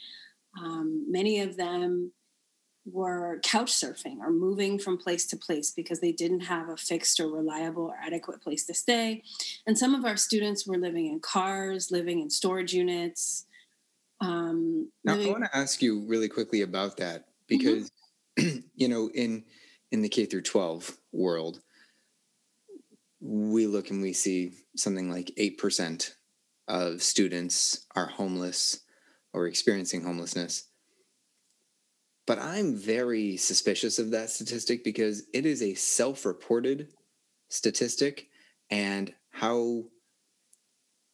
Um, 0.60 1.06
many 1.10 1.40
of 1.40 1.58
them 1.58 2.12
were 2.92 3.40
couch 3.44 3.72
surfing 3.72 4.20
or 4.20 4.32
moving 4.32 4.80
from 4.80 4.98
place 4.98 5.26
to 5.28 5.38
place 5.38 5.72
because 5.72 6.00
they 6.00 6.12
didn't 6.12 6.42
have 6.42 6.70
a 6.70 6.78
fixed 6.78 7.20
or 7.20 7.28
reliable 7.28 7.84
or 7.84 7.96
adequate 8.02 8.42
place 8.42 8.66
to 8.66 8.74
stay. 8.74 9.24
And 9.66 9.78
some 9.78 9.94
of 9.94 10.06
our 10.06 10.18
students 10.18 10.66
were 10.66 10.78
living 10.78 11.08
in 11.08 11.20
cars, 11.20 11.92
living 11.92 12.22
in 12.22 12.30
storage 12.30 12.74
units. 12.74 13.46
Um, 14.22 14.92
now, 15.04 15.14
living- 15.14 15.30
I 15.30 15.32
want 15.32 15.44
to 15.46 15.58
ask 15.58 15.82
you 15.82 16.06
really 16.08 16.30
quickly 16.30 16.62
about 16.62 16.98
that 16.98 17.22
mm-hmm. 17.22 17.58
because, 17.58 17.92
mm-hmm. 18.40 18.60
you 18.76 18.88
know, 18.88 19.10
in 19.14 19.44
in 19.92 20.02
the 20.02 20.10
K 20.10 20.26
through 20.26 20.42
12 20.42 20.98
world, 21.12 21.62
we 23.20 23.68
look 23.68 23.90
and 23.90 24.02
we 24.02 24.14
see 24.14 24.52
something 24.76 25.10
like 25.10 25.32
8% 25.38 26.12
of 26.68 27.02
students 27.02 27.86
are 27.96 28.08
homeless 28.08 28.82
or 29.34 29.48
experiencing 29.48 30.04
homelessness 30.04 30.67
but 32.28 32.40
I'm 32.40 32.76
very 32.76 33.38
suspicious 33.38 33.98
of 33.98 34.12
that 34.12 34.30
statistic 34.30 34.84
because 34.84 35.24
it 35.34 35.46
is 35.46 35.64
a 35.64 35.74
self 35.74 36.26
reported 36.26 36.90
statistic, 37.50 38.28
and 38.70 39.14
how 39.32 39.86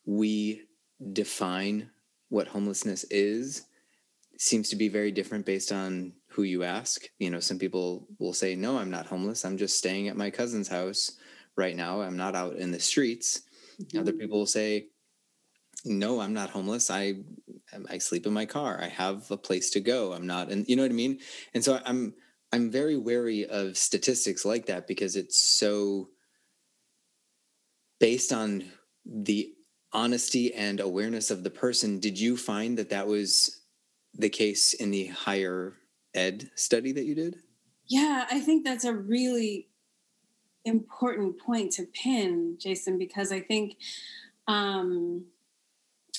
we 0.06 0.64
define 1.14 1.92
what 2.30 2.48
homelessness 2.48 3.06
is 3.06 3.64
seems 4.40 4.68
to 4.70 4.76
be 4.76 4.90
very 4.90 5.12
different 5.12 5.46
based 5.46 5.72
on 5.72 6.14
who 6.30 6.42
you 6.42 6.64
ask. 6.64 7.04
You 7.20 7.30
know, 7.30 7.40
some 7.40 7.60
people 7.60 8.08
will 8.20 8.34
say, 8.34 8.56
No, 8.56 8.80
I'm 8.80 8.90
not 8.90 9.06
homeless. 9.06 9.46
I'm 9.46 9.58
just 9.58 9.78
staying 9.78 10.08
at 10.08 10.18
my 10.18 10.32
cousin's 10.32 10.68
house 10.68 11.12
right 11.56 11.76
now. 11.76 12.02
I'm 12.02 12.18
not 12.18 12.36
out 12.36 12.56
in 12.56 12.72
the 12.72 12.80
streets. 12.80 13.44
Mm-hmm. 13.80 14.00
Other 14.00 14.14
people 14.14 14.40
will 14.40 14.48
say, 14.48 14.88
no, 15.86 16.22
I'm 16.22 16.34
not 16.34 16.50
homeless. 16.50 16.90
I 16.90 17.16
I 17.90 17.98
sleep 17.98 18.26
in 18.26 18.34
my 18.34 18.46
car. 18.46 18.80
I 18.82 18.88
have 18.88 19.30
a 19.32 19.38
place 19.38 19.70
to 19.72 19.80
go. 19.80 20.14
I'm 20.14 20.28
not, 20.28 20.52
and 20.52 20.68
you 20.68 20.76
know 20.76 20.84
what 20.84 20.92
I 20.92 20.96
mean. 20.96 21.20
And 21.54 21.64
so 21.64 21.80
I'm 21.86 22.14
I'm 22.52 22.70
very 22.70 22.98
wary 22.98 23.46
of 23.46 23.78
statistics 23.78 24.46
like 24.46 24.68
that 24.68 24.88
because 24.88 25.16
it's 25.16 25.40
so 25.40 26.10
based 28.00 28.32
on 28.32 28.66
the 29.06 29.54
honesty 29.92 30.54
and 30.54 30.80
awareness 30.80 31.32
of 31.32 31.44
the 31.44 31.50
person. 31.50 32.00
Did 32.00 32.20
you 32.20 32.38
find 32.38 32.78
that 32.78 32.90
that 32.90 33.08
was 33.08 33.62
the 34.14 34.30
case 34.30 34.74
in 34.74 34.92
the 34.92 35.08
higher 35.08 35.74
ed 36.14 36.52
study 36.56 36.92
that 36.92 37.06
you 37.06 37.16
did? 37.16 37.38
Yeah, 37.88 38.26
I 38.30 38.40
think 38.40 38.64
that's 38.64 38.86
a 38.86 38.94
really 38.94 39.70
important 40.66 41.40
point 41.40 41.74
to 41.74 41.86
pin, 41.86 42.58
Jason, 42.60 42.98
because 42.98 43.32
I 43.32 43.42
think 43.42 43.78
um, 44.48 45.26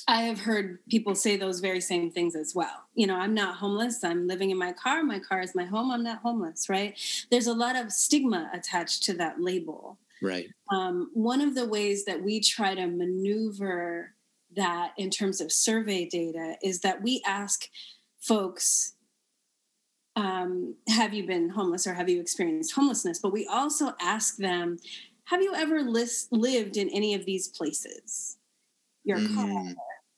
I 0.07 0.23
have 0.23 0.41
heard 0.41 0.79
people 0.89 1.15
say 1.15 1.37
those 1.37 1.61
very 1.61 1.81
same 1.81 2.11
things 2.11 2.37
as 2.37 2.55
well. 2.55 2.89
You 2.95 3.07
know, 3.07 3.17
I'm 3.17 3.33
not 3.33 3.57
homeless. 3.57 4.05
I'm 4.05 4.27
living 4.27 4.51
in 4.51 4.59
my 4.59 4.73
car. 4.73 5.03
My 5.03 5.19
car 5.19 5.41
is 5.41 5.55
my 5.55 5.65
home. 5.65 5.91
I'm 5.91 6.03
not 6.03 6.19
homeless, 6.19 6.69
right? 6.69 6.99
There's 7.31 7.47
a 7.47 7.55
lot 7.55 7.77
of 7.77 7.91
stigma 7.91 8.51
attached 8.53 9.03
to 9.05 9.15
that 9.15 9.41
label. 9.41 9.99
Right. 10.21 10.49
Um, 10.71 11.11
one 11.15 11.41
of 11.41 11.55
the 11.55 11.67
ways 11.67 12.05
that 12.05 12.23
we 12.23 12.41
try 12.41 12.75
to 12.75 12.87
maneuver 12.87 14.15
that 14.57 14.93
in 14.97 15.11
terms 15.11 15.41
of 15.41 15.51
survey 15.51 16.07
data 16.07 16.57
is 16.63 16.81
that 16.81 17.03
we 17.03 17.23
ask 17.27 17.69
folks 18.21 18.95
um, 20.17 20.77
have 20.89 21.13
you 21.13 21.27
been 21.27 21.49
homeless 21.49 21.87
or 21.87 21.95
have 21.95 22.09
you 22.09 22.21
experienced 22.21 22.73
homelessness 22.73 23.19
but 23.19 23.33
we 23.33 23.47
also 23.49 23.95
ask 24.01 24.37
them 24.37 24.79
have 25.25 25.43
you 25.43 25.55
ever 25.55 25.81
list, 25.81 26.31
lived 26.33 26.77
in 26.77 26.89
any 26.91 27.15
of 27.15 27.25
these 27.25 27.49
places 27.49 28.37
your 29.03 29.19
mm. 29.19 29.35
car 29.35 29.75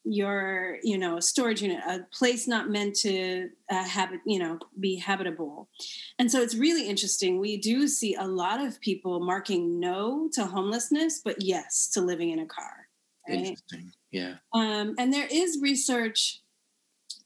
your 0.08 0.78
you 0.82 0.96
know 0.96 1.16
a 1.16 1.22
storage 1.22 1.62
unit 1.62 1.80
a 1.86 2.00
place 2.12 2.46
not 2.46 2.70
meant 2.70 2.94
to 2.94 3.48
uh, 3.70 3.84
habit 3.84 4.20
you 4.24 4.38
know 4.38 4.58
be 4.78 4.96
habitable. 4.96 5.68
And 6.18 6.30
so 6.30 6.40
it's 6.40 6.54
really 6.54 6.88
interesting. 6.88 7.40
We 7.40 7.56
do 7.56 7.88
see 7.88 8.14
a 8.14 8.26
lot 8.26 8.60
of 8.60 8.80
people 8.80 9.20
marking 9.20 9.80
no 9.80 10.28
to 10.32 10.46
homelessness 10.46 11.20
but 11.24 11.42
yes 11.42 11.88
to 11.94 12.00
living 12.00 12.30
in 12.30 12.38
a 12.38 12.46
car 12.46 12.86
right? 13.28 13.38
interesting. 13.38 13.92
Yeah. 14.10 14.34
Um, 14.52 14.94
and 14.98 15.12
there 15.12 15.28
is 15.30 15.58
research 15.60 16.40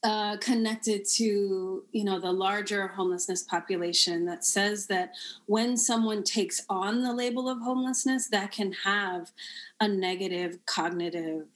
uh, 0.02 0.38
connected 0.38 1.04
to 1.04 1.84
you 1.92 2.04
know 2.04 2.18
the 2.18 2.32
larger 2.32 2.88
homelessness 2.88 3.42
population 3.42 4.24
that 4.24 4.46
says 4.46 4.86
that 4.86 5.12
when 5.44 5.76
someone 5.76 6.22
takes 6.22 6.62
on 6.70 7.02
the 7.02 7.12
label 7.12 7.50
of 7.50 7.60
homelessness 7.60 8.28
that 8.28 8.50
can 8.50 8.72
have 8.84 9.30
a 9.78 9.86
negative 9.86 10.58
cognitive 10.64 11.48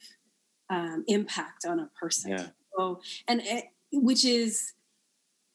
um, 0.71 1.04
impact 1.06 1.64
on 1.64 1.80
a 1.80 1.90
person. 1.99 2.33
Yeah. 2.33 2.47
So, 2.76 3.00
and 3.28 3.40
it, 3.44 3.66
which 3.92 4.25
is 4.25 4.73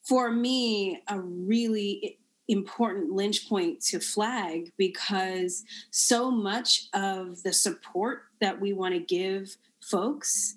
for 0.04 0.32
me 0.32 1.01
a 1.08 1.20
really 1.20 2.18
important 2.48 3.12
lynch 3.12 3.48
point 3.48 3.80
to 3.80 4.00
flag 4.00 4.72
because 4.78 5.63
so 5.92 6.32
much 6.32 6.88
of 6.94 7.44
the 7.44 7.54
support 7.54 8.24
that 8.42 8.60
we 8.60 8.74
want 8.74 8.96
to 8.96 9.00
give 9.00 9.56
folks 9.82 10.56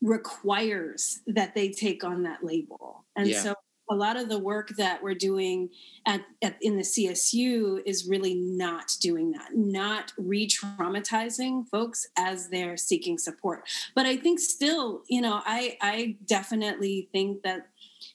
requires 0.00 1.20
that 1.26 1.54
they 1.54 1.68
take 1.68 2.02
on 2.02 2.22
that 2.22 2.42
label. 2.42 3.04
And 3.14 3.28
yeah. 3.28 3.42
so 3.42 3.54
a 3.90 3.94
lot 3.94 4.16
of 4.16 4.28
the 4.28 4.38
work 4.38 4.68
that 4.78 5.02
we're 5.02 5.14
doing 5.14 5.68
at, 6.06 6.22
at, 6.42 6.56
in 6.62 6.76
the 6.76 6.82
CSU 6.82 7.80
is 7.84 8.08
really 8.08 8.34
not 8.34 8.96
doing 9.00 9.32
that, 9.32 9.50
not 9.54 10.12
re-traumatizing 10.16 11.68
folks 11.68 12.06
as 12.16 12.48
they're 12.48 12.76
seeking 12.76 13.18
support. 13.18 13.68
But 13.94 14.06
I 14.06 14.16
think 14.16 14.40
still, 14.40 15.02
you 15.08 15.20
know, 15.20 15.42
I 15.44 15.76
I 15.80 16.16
definitely 16.26 17.08
think 17.12 17.42
that 17.42 17.68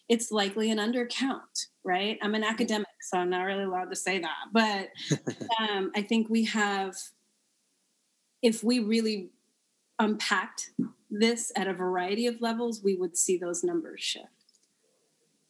it's 0.10 0.32
likely 0.32 0.72
an 0.72 0.77
undercount, 0.77 1.68
right? 1.84 2.18
I'm 2.22 2.36
an 2.36 2.44
academic, 2.44 2.88
so 3.01 3.18
I'm 3.18 3.30
not 3.30 3.44
really 3.44 3.64
allowed 3.64 3.90
to 3.90 3.96
say 3.96 4.20
that. 4.20 4.46
But 4.51 4.90
um, 5.60 5.92
I 5.96 6.01
think 6.01 6.30
we 6.30 6.46
have, 6.46 6.96
if 8.42 8.64
we 8.64 8.80
really 8.80 9.30
unpacked 10.00 10.72
this 11.10 11.51
at 11.56 11.68
a 11.68 11.74
variety 11.74 12.27
of 12.27 12.42
levels, 12.42 12.82
we 12.84 12.96
would 12.96 13.18
see 13.18 13.38
those 13.38 13.64
numbers 13.64 14.01
shift. 14.01 14.37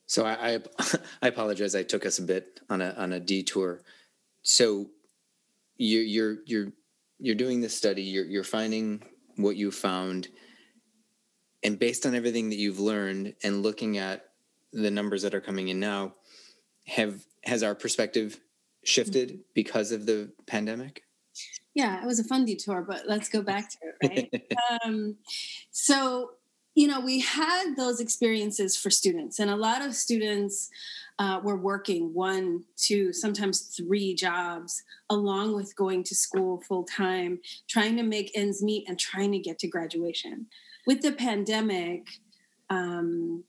So 0.07 0.25
I, 0.25 0.55
I, 0.55 0.59
I 1.21 1.27
apologize. 1.27 1.75
I 1.75 1.83
took 1.83 2.05
us 2.05 2.17
a 2.17 2.23
bit 2.23 2.59
on 2.69 2.81
a 2.81 2.95
on 2.97 3.13
a 3.13 3.19
detour. 3.19 3.81
So 4.41 4.87
you, 5.77 5.99
you're 5.99 6.37
you're 6.45 6.71
you're 7.19 7.35
doing 7.35 7.61
this 7.61 7.77
study. 7.77 8.01
You're 8.03 8.25
you're 8.25 8.43
finding 8.43 9.03
what 9.35 9.55
you 9.55 9.69
found, 9.69 10.29
and 11.63 11.77
based 11.77 12.05
on 12.05 12.15
everything 12.15 12.49
that 12.49 12.55
you've 12.55 12.79
learned 12.79 13.35
and 13.43 13.61
looking 13.61 13.97
at 13.97 14.25
the 14.73 14.89
numbers 14.89 15.21
that 15.21 15.35
are 15.35 15.41
coming 15.41 15.67
in 15.67 15.79
now, 15.79 16.15
have 16.87 17.23
has 17.43 17.61
our 17.61 17.75
perspective 17.75 18.39
shifted 18.83 19.39
because 19.53 19.91
of 19.91 20.05
the 20.05 20.31
pandemic? 20.47 21.03
Yeah, 21.75 22.01
it 22.01 22.07
was 22.07 22.19
a 22.19 22.23
fun 22.23 22.45
detour, 22.45 22.81
but 22.81 23.03
let's 23.07 23.29
go 23.29 23.41
back 23.41 23.69
to 23.69 23.77
it, 23.83 24.31
right? 24.41 24.57
um, 24.83 25.17
so 25.69 26.31
you 26.77 26.85
know, 26.85 26.99
we 26.99 27.19
had 27.19 27.73
those 27.75 27.99
experiences 27.99 28.77
for 28.77 28.91
students, 28.91 29.39
and 29.39 29.49
a 29.49 29.55
lot 29.55 29.83
of 29.83 29.95
students 29.95 30.69
uh, 31.17 31.41
were 31.43 31.57
working 31.57 32.13
one, 32.13 32.65
two, 32.75 33.11
sometimes 33.11 33.61
three 33.61 34.13
jobs, 34.13 34.83
along 35.09 35.55
with 35.55 35.75
going 35.75 36.03
to 36.03 36.13
school 36.13 36.61
full 36.67 36.83
time, 36.83 37.39
trying 37.67 37.97
to 37.97 38.03
make 38.03 38.29
ends 38.35 38.61
meet 38.61 38.87
and 38.87 38.99
trying 38.99 39.31
to 39.31 39.39
get 39.39 39.57
to 39.57 39.67
graduation. 39.67 40.45
With 40.85 41.01
the 41.01 41.13
pandemic, 41.13 42.05
um, 42.69 43.43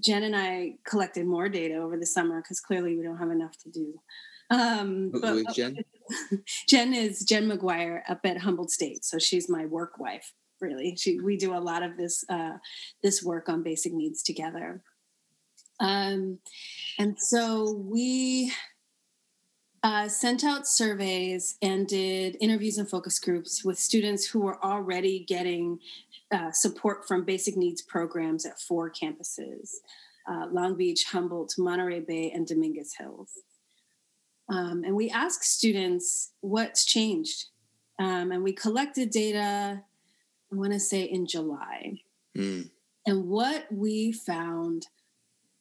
Jen 0.00 0.24
and 0.24 0.34
I 0.34 0.78
collected 0.82 1.26
more 1.26 1.48
data 1.48 1.76
over 1.76 1.96
the 1.96 2.06
summer 2.06 2.42
because 2.42 2.58
clearly 2.58 2.96
we 2.96 3.04
don't 3.04 3.18
have 3.18 3.30
enough 3.30 3.56
to 3.58 3.70
do. 3.70 4.00
Um, 4.50 5.12
but, 5.12 5.54
Jen? 5.54 5.84
Jen 6.68 6.92
is 6.92 7.24
Jen 7.24 7.46
Maguire 7.46 8.02
up 8.08 8.22
at 8.24 8.38
Humboldt 8.38 8.72
State, 8.72 9.04
so 9.04 9.20
she's 9.20 9.48
my 9.48 9.64
work 9.64 10.00
wife 10.00 10.34
really. 10.60 10.96
She, 10.96 11.20
we 11.20 11.36
do 11.36 11.54
a 11.54 11.58
lot 11.60 11.82
of 11.82 11.96
this 11.96 12.24
uh, 12.28 12.58
this 13.02 13.22
work 13.22 13.48
on 13.48 13.62
basic 13.62 13.92
needs 13.92 14.22
together. 14.22 14.82
Um, 15.80 16.38
and 16.98 17.16
so 17.18 17.72
we 17.72 18.52
uh, 19.82 20.08
sent 20.08 20.42
out 20.42 20.66
surveys 20.66 21.56
and 21.62 21.86
did 21.86 22.36
interviews 22.40 22.78
and 22.78 22.90
focus 22.90 23.18
groups 23.20 23.64
with 23.64 23.78
students 23.78 24.26
who 24.26 24.40
were 24.40 24.62
already 24.64 25.24
getting 25.24 25.78
uh, 26.32 26.50
support 26.50 27.06
from 27.06 27.24
basic 27.24 27.56
needs 27.56 27.80
programs 27.80 28.44
at 28.44 28.60
four 28.60 28.90
campuses 28.90 29.74
uh, 30.28 30.46
long 30.52 30.76
beach 30.76 31.04
humboldt 31.10 31.54
monterey 31.58 32.00
bay 32.00 32.30
and 32.34 32.46
dominguez 32.46 32.94
hills. 32.98 33.30
Um, 34.50 34.82
and 34.84 34.94
we 34.94 35.10
asked 35.10 35.44
students 35.44 36.32
what's 36.40 36.84
changed. 36.84 37.46
Um, 37.98 38.30
and 38.30 38.42
we 38.42 38.52
collected 38.52 39.10
data 39.10 39.82
I 40.52 40.56
want 40.56 40.72
to 40.72 40.80
say 40.80 41.02
in 41.02 41.26
July. 41.26 42.00
Mm. 42.36 42.70
And 43.06 43.28
what 43.28 43.66
we 43.70 44.12
found 44.12 44.86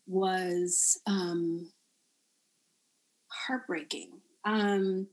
was 0.07 0.99
um, 1.05 1.69
heartbreaking. 3.29 4.21
Um, 4.45 5.07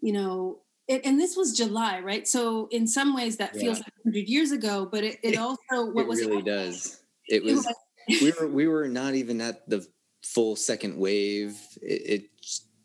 you 0.00 0.12
know, 0.12 0.60
it, 0.88 1.02
and 1.04 1.20
this 1.20 1.36
was 1.36 1.56
July, 1.56 2.00
right? 2.00 2.26
So 2.26 2.68
in 2.70 2.86
some 2.86 3.14
ways 3.14 3.36
that 3.36 3.54
feels 3.54 3.78
like 3.78 3.92
100 4.02 4.28
years 4.28 4.50
ago, 4.50 4.88
but 4.90 5.04
it, 5.04 5.18
it 5.22 5.38
also 5.38 5.90
what 5.92 6.02
it 6.02 6.08
was 6.08 6.20
really 6.20 6.42
does. 6.42 7.00
It 7.28 7.44
was, 7.44 7.66
we 8.08 8.32
were 8.32 8.48
we 8.48 8.66
were 8.66 8.88
not 8.88 9.14
even 9.14 9.40
at 9.40 9.68
the 9.68 9.86
full 10.24 10.56
second 10.56 10.96
wave. 10.96 11.56
It, 11.80 12.02
it 12.22 12.30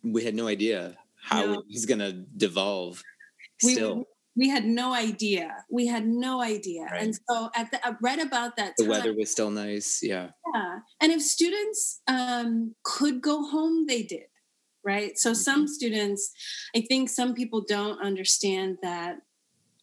we 0.03 0.23
had 0.23 0.35
no 0.35 0.47
idea 0.47 0.97
how 1.19 1.45
no. 1.45 1.53
it 1.59 1.65
was 1.71 1.85
going 1.88 1.99
to 1.99 2.11
devolve. 2.13 3.01
Still, 3.59 4.05
we, 4.35 4.49
had 4.49 4.65
no 4.65 4.93
idea. 4.93 5.63
We 5.69 5.87
had 5.87 6.05
no 6.07 6.41
idea. 6.41 6.83
Right. 6.83 7.01
And 7.03 7.19
so 7.29 7.49
at 7.55 7.71
the, 7.71 7.85
uh, 7.87 7.93
right 8.01 8.19
about 8.19 8.57
that 8.57 8.73
the 8.77 8.83
time, 8.83 8.91
weather 8.91 9.13
was 9.13 9.31
still 9.31 9.51
nice. 9.51 9.99
Yeah. 10.01 10.29
Yeah. 10.53 10.79
And 11.01 11.11
if 11.11 11.21
students 11.21 12.01
um, 12.07 12.75
could 12.83 13.21
go 13.21 13.47
home, 13.49 13.85
they 13.87 14.03
did. 14.03 14.27
Right. 14.83 15.17
So 15.17 15.31
mm-hmm. 15.31 15.35
some 15.35 15.67
students, 15.67 16.31
I 16.75 16.81
think 16.81 17.09
some 17.09 17.33
people 17.33 17.65
don't 17.67 17.99
understand 18.01 18.77
that 18.83 19.17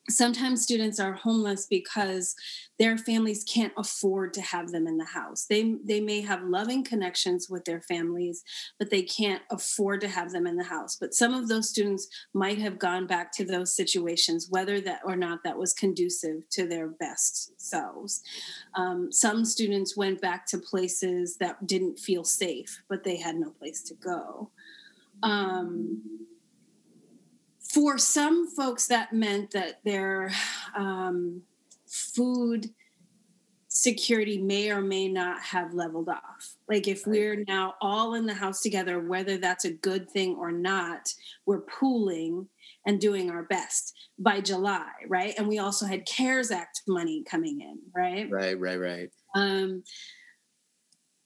sometimes 0.09 0.63
students 0.63 0.99
are 0.99 1.13
homeless 1.13 1.67
because 1.67 2.35
their 2.79 2.99
families 2.99 3.45
can't 3.45 3.73
afford 3.77 4.35
to 4.35 4.41
have 4.41 4.73
them 4.73 4.87
in 4.89 4.97
the 4.97 5.05
house. 5.05 5.47
They 5.49 5.77
they 5.85 6.01
may 6.01 6.21
have 6.23 6.43
loving 6.43 6.83
connections 6.83 7.49
with 7.49 7.65
their 7.65 7.81
families 7.83 8.43
but 8.79 8.91
they 8.91 9.03
can't 9.03 9.43
afford 9.51 10.01
to 10.01 10.09
have 10.09 10.33
them 10.33 10.47
in 10.47 10.57
the 10.57 10.65
house. 10.65 10.97
But 10.97 11.15
some 11.15 11.33
of 11.33 11.49
those 11.49 11.69
students 11.69 12.09
might 12.35 12.59
have 12.59 12.79
gone 12.79 13.07
back 13.07 13.33
to 13.35 13.45
those 13.45 13.77
situations 13.77 14.49
whether 14.51 14.81
that 14.81 15.01
or 15.05 15.15
not 15.15 15.45
that 15.45 15.59
was 15.59 15.73
conducive 15.73 16.49
to 16.51 16.67
their 16.67 16.89
best 16.89 17.61
selves. 17.61 18.23
Um, 18.75 19.13
some 19.13 19.45
students 19.45 19.97
went 19.97 20.21
back 20.21 20.47
to 20.47 20.59
places 20.59 21.37
that 21.37 21.67
didn't 21.67 22.01
feel 22.01 22.25
safe 22.25 22.83
but 22.89 23.05
they 23.05 23.17
had 23.17 23.37
no 23.37 23.51
place 23.51 23.83
to 23.85 23.95
go. 23.95 24.51
Um, 25.23 26.03
for 27.73 27.97
some 27.99 28.49
folks, 28.49 28.87
that 28.89 29.13
meant 29.13 29.53
that 29.53 29.81
their 29.85 30.31
um, 30.77 31.43
food 31.87 32.71
security 33.69 34.37
may 34.37 34.71
or 34.71 34.83
may 34.83 35.09
not 35.09 35.41
have 35.41 35.73
leveled 35.73 36.09
off. 36.09 36.57
Like 36.69 36.87
if 36.87 37.07
we're 37.07 37.43
now 37.49 37.75
all 37.81 38.15
in 38.15 38.27
the 38.27 38.35
house 38.35 38.61
together, 38.61 39.01
whether 39.01 39.39
that's 39.39 39.65
a 39.65 39.73
good 39.73 40.11
thing 40.11 40.37
or 40.39 40.53
not, 40.53 41.13
we're 41.47 41.63
pooling 41.63 42.49
and 42.87 43.01
doing 43.01 43.31
our 43.31 43.45
best 43.45 43.95
by 44.19 44.43
July, 44.43 44.91
right? 45.09 45.35
And 45.39 45.49
we 45.49 45.59
also 45.59 45.87
had 45.87 46.05
CARES 46.07 46.51
Act 46.51 46.83
money 46.87 47.25
coming 47.25 47.61
in, 47.63 47.79
right? 47.95 48.31
Right, 48.31 48.59
right, 48.59 48.79
right. 48.79 49.11
Um, 49.35 49.85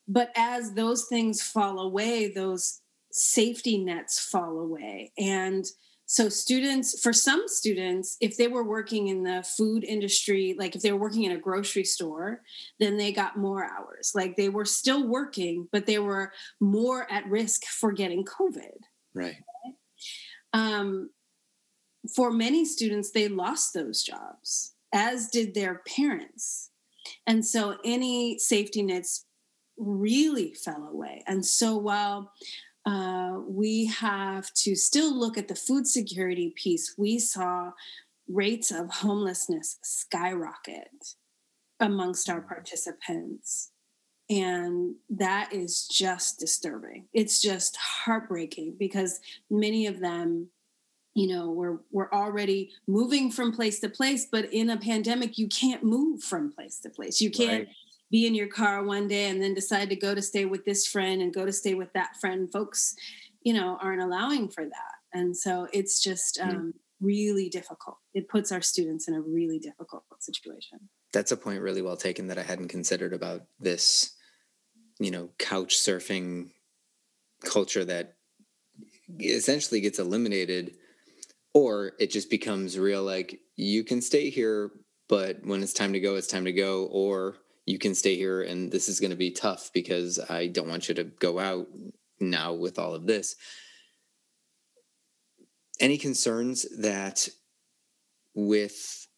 but 0.06 0.30
as 0.36 0.74
those 0.74 1.06
things 1.06 1.42
fall 1.42 1.80
away, 1.80 2.32
those 2.32 2.80
safety 3.10 3.82
nets 3.82 4.20
fall 4.20 4.60
away. 4.60 5.12
And 5.18 5.64
so 6.08 6.28
students 6.28 7.00
for 7.00 7.12
some 7.12 7.42
students 7.46 8.16
if 8.20 8.36
they 8.36 8.46
were 8.46 8.62
working 8.62 9.08
in 9.08 9.24
the 9.24 9.42
food 9.42 9.82
industry 9.82 10.54
like 10.56 10.76
if 10.76 10.82
they 10.82 10.92
were 10.92 11.00
working 11.00 11.24
in 11.24 11.32
a 11.32 11.38
grocery 11.38 11.84
store 11.84 12.42
then 12.78 12.96
they 12.96 13.12
got 13.12 13.36
more 13.36 13.64
hours. 13.64 14.12
Like 14.14 14.36
they 14.36 14.48
were 14.48 14.64
still 14.64 15.06
working 15.06 15.68
but 15.72 15.86
they 15.86 15.98
were 15.98 16.32
more 16.60 17.10
at 17.10 17.28
risk 17.28 17.64
for 17.64 17.92
getting 17.92 18.24
covid. 18.24 18.78
Right. 19.14 19.36
Um, 20.52 21.10
for 22.14 22.30
many 22.30 22.64
students 22.64 23.10
they 23.10 23.26
lost 23.28 23.74
those 23.74 24.02
jobs 24.02 24.74
as 24.94 25.28
did 25.28 25.54
their 25.54 25.82
parents. 25.86 26.70
And 27.26 27.44
so 27.44 27.78
any 27.84 28.38
safety 28.38 28.82
nets 28.82 29.26
really 29.76 30.54
fell 30.54 30.88
away. 30.90 31.22
And 31.26 31.44
so 31.44 31.76
while 31.76 32.32
uh, 32.86 33.40
we 33.44 33.86
have 33.86 34.52
to 34.54 34.76
still 34.76 35.12
look 35.12 35.36
at 35.36 35.48
the 35.48 35.56
food 35.56 35.88
security 35.88 36.54
piece. 36.56 36.94
We 36.96 37.18
saw 37.18 37.72
rates 38.28 38.70
of 38.70 38.90
homelessness 38.90 39.78
skyrocket 39.82 41.14
amongst 41.80 42.30
our 42.30 42.40
participants. 42.40 43.72
And 44.30 44.94
that 45.10 45.52
is 45.52 45.86
just 45.88 46.38
disturbing. 46.38 47.06
It's 47.12 47.40
just 47.40 47.76
heartbreaking 47.76 48.76
because 48.78 49.20
many 49.50 49.86
of 49.86 50.00
them, 50.00 50.48
you 51.14 51.28
know, 51.28 51.50
were, 51.50 51.82
were 51.90 52.12
already 52.14 52.72
moving 52.86 53.30
from 53.30 53.52
place 53.52 53.80
to 53.80 53.88
place, 53.88 54.26
but 54.30 54.52
in 54.52 54.70
a 54.70 54.76
pandemic, 54.76 55.38
you 55.38 55.48
can't 55.48 55.82
move 55.82 56.22
from 56.22 56.52
place 56.52 56.78
to 56.80 56.90
place. 56.90 57.20
You 57.20 57.30
can't 57.30 57.66
right 57.66 57.76
be 58.10 58.26
in 58.26 58.34
your 58.34 58.48
car 58.48 58.84
one 58.84 59.08
day 59.08 59.28
and 59.28 59.42
then 59.42 59.54
decide 59.54 59.88
to 59.90 59.96
go 59.96 60.14
to 60.14 60.22
stay 60.22 60.44
with 60.44 60.64
this 60.64 60.86
friend 60.86 61.20
and 61.20 61.34
go 61.34 61.44
to 61.44 61.52
stay 61.52 61.74
with 61.74 61.92
that 61.92 62.16
friend 62.20 62.50
folks 62.52 62.94
you 63.42 63.52
know 63.52 63.78
aren't 63.80 64.02
allowing 64.02 64.48
for 64.48 64.64
that. 64.64 64.94
And 65.12 65.36
so 65.36 65.68
it's 65.72 66.02
just 66.02 66.38
hmm. 66.40 66.48
um, 66.48 66.74
really 67.00 67.48
difficult. 67.48 67.98
It 68.14 68.28
puts 68.28 68.52
our 68.52 68.62
students 68.62 69.08
in 69.08 69.14
a 69.14 69.20
really 69.20 69.58
difficult 69.58 70.04
situation. 70.18 70.80
That's 71.12 71.32
a 71.32 71.36
point 71.36 71.62
really 71.62 71.82
well 71.82 71.96
taken 71.96 72.26
that 72.26 72.38
i 72.38 72.42
hadn't 72.42 72.68
considered 72.68 73.14
about 73.14 73.42
this 73.58 74.14
you 74.98 75.10
know 75.10 75.30
couch 75.38 75.76
surfing 75.76 76.50
culture 77.44 77.84
that 77.84 78.14
essentially 79.20 79.80
gets 79.80 79.98
eliminated 79.98 80.74
or 81.54 81.92
it 81.98 82.10
just 82.10 82.28
becomes 82.28 82.78
real 82.78 83.02
like 83.02 83.40
you 83.56 83.84
can 83.84 84.02
stay 84.02 84.30
here 84.30 84.70
but 85.08 85.38
when 85.44 85.62
it's 85.62 85.72
time 85.72 85.92
to 85.92 86.00
go 86.00 86.16
it's 86.16 86.26
time 86.26 86.44
to 86.44 86.52
go 86.52 86.86
or 86.86 87.36
you 87.66 87.78
can 87.78 87.94
stay 87.94 88.16
here 88.16 88.42
and 88.42 88.70
this 88.70 88.88
is 88.88 89.00
going 89.00 89.10
to 89.10 89.16
be 89.16 89.32
tough 89.32 89.70
because 89.74 90.18
I 90.30 90.46
don't 90.46 90.68
want 90.68 90.88
you 90.88 90.94
to 90.94 91.04
go 91.04 91.38
out 91.38 91.66
now 92.20 92.54
with 92.54 92.78
all 92.78 92.94
of 92.94 93.06
this. 93.06 93.34
Any 95.80 95.98
concerns 95.98 96.64
that 96.78 97.28
with 98.34 99.08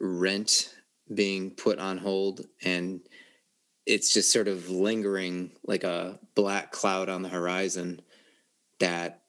rent 0.00 0.74
being 1.14 1.50
put 1.50 1.78
on 1.78 1.98
hold 1.98 2.40
and 2.64 3.00
it's 3.86 4.12
just 4.12 4.32
sort 4.32 4.48
of 4.48 4.70
lingering 4.70 5.52
like 5.64 5.84
a 5.84 6.18
black 6.34 6.72
cloud 6.72 7.10
on 7.10 7.20
the 7.20 7.28
horizon 7.28 8.00
that 8.80 9.20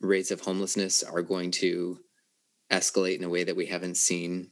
rates 0.00 0.30
of 0.30 0.40
homelessness 0.40 1.02
are 1.02 1.22
going 1.22 1.50
to 1.50 1.98
escalate 2.70 3.18
in 3.18 3.24
a 3.24 3.28
way 3.28 3.42
that 3.42 3.56
we 3.56 3.66
haven't 3.66 3.96
seen 3.96 4.50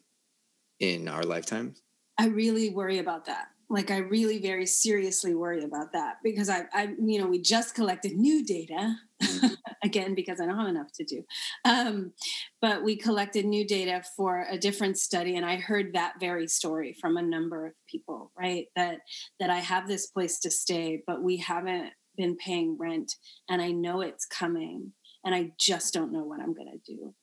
in 0.80 1.06
our 1.06 1.22
lifetimes? 1.22 1.80
I 2.22 2.26
really 2.26 2.70
worry 2.70 2.98
about 2.98 3.24
that. 3.24 3.48
Like 3.68 3.90
I 3.90 3.96
really 3.96 4.40
very 4.40 4.64
seriously 4.64 5.34
worry 5.34 5.64
about 5.64 5.92
that 5.92 6.18
because 6.22 6.48
I, 6.48 6.66
I 6.72 6.94
you 7.04 7.20
know, 7.20 7.26
we 7.26 7.40
just 7.40 7.74
collected 7.74 8.12
new 8.12 8.44
data 8.44 8.94
mm-hmm. 9.20 9.54
again 9.82 10.14
because 10.14 10.40
I 10.40 10.46
don't 10.46 10.56
have 10.56 10.68
enough 10.68 10.92
to 10.98 11.04
do. 11.04 11.24
Um, 11.64 12.12
but 12.60 12.84
we 12.84 12.94
collected 12.94 13.44
new 13.44 13.66
data 13.66 14.04
for 14.16 14.46
a 14.48 14.56
different 14.56 14.98
study, 14.98 15.36
and 15.36 15.44
I 15.44 15.56
heard 15.56 15.94
that 15.94 16.20
very 16.20 16.46
story 16.46 16.96
from 17.00 17.16
a 17.16 17.22
number 17.22 17.66
of 17.66 17.72
people. 17.88 18.30
Right, 18.38 18.66
that 18.76 18.98
that 19.40 19.50
I 19.50 19.58
have 19.58 19.88
this 19.88 20.06
place 20.06 20.38
to 20.40 20.50
stay, 20.50 21.02
but 21.04 21.24
we 21.24 21.38
haven't 21.38 21.90
been 22.16 22.36
paying 22.36 22.76
rent, 22.78 23.16
and 23.50 23.60
I 23.60 23.72
know 23.72 24.00
it's 24.00 24.26
coming, 24.26 24.92
and 25.24 25.34
I 25.34 25.50
just 25.58 25.92
don't 25.92 26.12
know 26.12 26.22
what 26.22 26.40
I'm 26.40 26.54
going 26.54 26.70
to 26.70 26.94
do. 26.94 27.14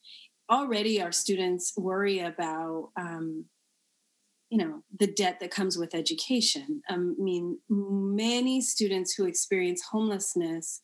Already, 0.52 1.02
our 1.02 1.14
students 1.14 1.74
worry 1.78 2.20
about. 2.20 2.90
Um, 2.98 3.46
you 4.50 4.58
know 4.58 4.84
the 5.00 5.08
debt 5.08 5.40
that 5.40 5.52
comes 5.52 5.78
with 5.78 5.96
education. 5.96 6.82
Um, 6.90 7.16
i 7.20 7.24
mean 7.24 7.60
many 7.70 8.62
students 8.62 9.14
who 9.14 9.26
experience 9.26 9.84
homelessness 9.92 10.82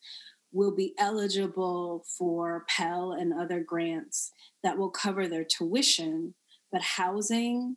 will 0.52 0.74
be 0.74 0.94
eligible 0.98 2.04
for 2.18 2.64
pell 2.68 3.12
and 3.12 3.34
other 3.34 3.60
grants 3.60 4.32
that 4.62 4.78
will 4.78 4.90
cover 4.90 5.28
their 5.28 5.44
tuition 5.44 6.34
but 6.72 6.82
housing 6.82 7.76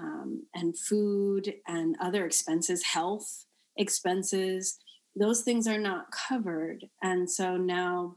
um, 0.00 0.46
and 0.54 0.78
food 0.78 1.54
and 1.66 1.96
other 2.00 2.24
expenses 2.24 2.84
health 2.84 3.46
expenses 3.76 4.78
those 5.16 5.42
things 5.42 5.66
are 5.66 5.78
not 5.78 6.06
covered. 6.28 6.84
And 7.02 7.30
so 7.30 7.56
now 7.56 8.16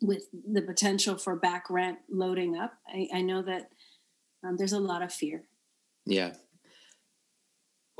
with 0.00 0.24
the 0.32 0.62
potential 0.62 1.18
for 1.18 1.36
back 1.36 1.64
rent 1.68 1.98
loading 2.08 2.56
up 2.56 2.72
i, 2.88 3.06
I 3.12 3.20
know 3.20 3.42
that 3.42 3.68
um, 4.42 4.56
there's 4.56 4.72
a 4.72 4.80
lot 4.80 5.02
of 5.02 5.12
fear. 5.12 5.44
Yeah 6.06 6.32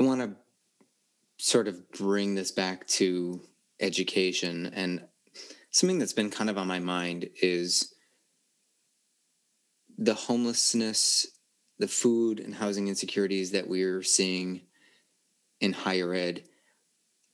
want 0.04 0.20
to 0.20 0.36
sort 1.38 1.68
of 1.68 1.90
bring 1.92 2.34
this 2.34 2.52
back 2.52 2.86
to 2.86 3.40
education 3.80 4.66
and 4.74 5.02
something 5.70 5.98
that's 5.98 6.12
been 6.12 6.30
kind 6.30 6.50
of 6.50 6.58
on 6.58 6.66
my 6.66 6.78
mind 6.78 7.28
is 7.40 7.94
the 9.96 10.14
homelessness, 10.14 11.26
the 11.78 11.88
food 11.88 12.40
and 12.40 12.54
housing 12.54 12.88
insecurities 12.88 13.52
that 13.52 13.68
we're 13.68 14.02
seeing 14.02 14.62
in 15.60 15.72
higher 15.72 16.12
ed. 16.14 16.42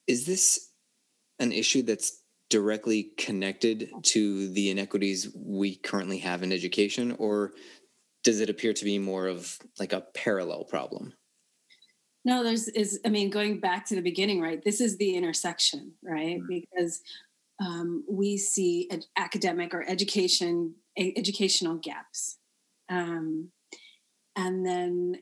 Is 0.07 0.27
this 0.27 0.71
an 1.39 1.53
issue 1.53 1.83
that's 1.83 2.23
directly 2.49 3.11
connected 3.19 3.91
to 4.03 4.49
the 4.53 4.71
inequities 4.71 5.29
we 5.37 5.77
currently 5.77 6.19
have 6.19 6.43
in 6.43 6.53
education, 6.53 7.17
or 7.19 7.53
does 8.23 8.41
it 8.41 8.51
appear 8.51 8.73
to 8.73 8.85
be 8.85 8.99
more 8.99 9.27
of 9.27 9.59
like 9.79 9.93
a 9.93 10.05
parallel 10.15 10.65
problem? 10.65 11.13
No, 12.27 12.43
there's 12.43 12.67
is 12.67 12.99
I 13.05 13.09
mean 13.09 13.31
going 13.31 13.61
back 13.61 13.87
to 13.87 13.95
the 13.95 14.03
beginning, 14.03 14.41
right? 14.41 14.63
This 14.63 14.81
is 14.81 14.97
the 14.97 15.15
intersection, 15.15 15.93
right? 16.03 16.41
Mm-hmm. 16.41 16.49
Because 16.49 17.01
um, 17.65 18.05
we 18.11 18.37
see 18.37 18.89
ed- 18.91 19.07
academic 19.17 19.73
or 19.73 19.89
education 19.89 20.75
a- 20.99 21.15
educational 21.17 21.77
gaps, 21.77 22.39
um, 22.89 23.51
and 24.35 24.67
then 24.67 25.21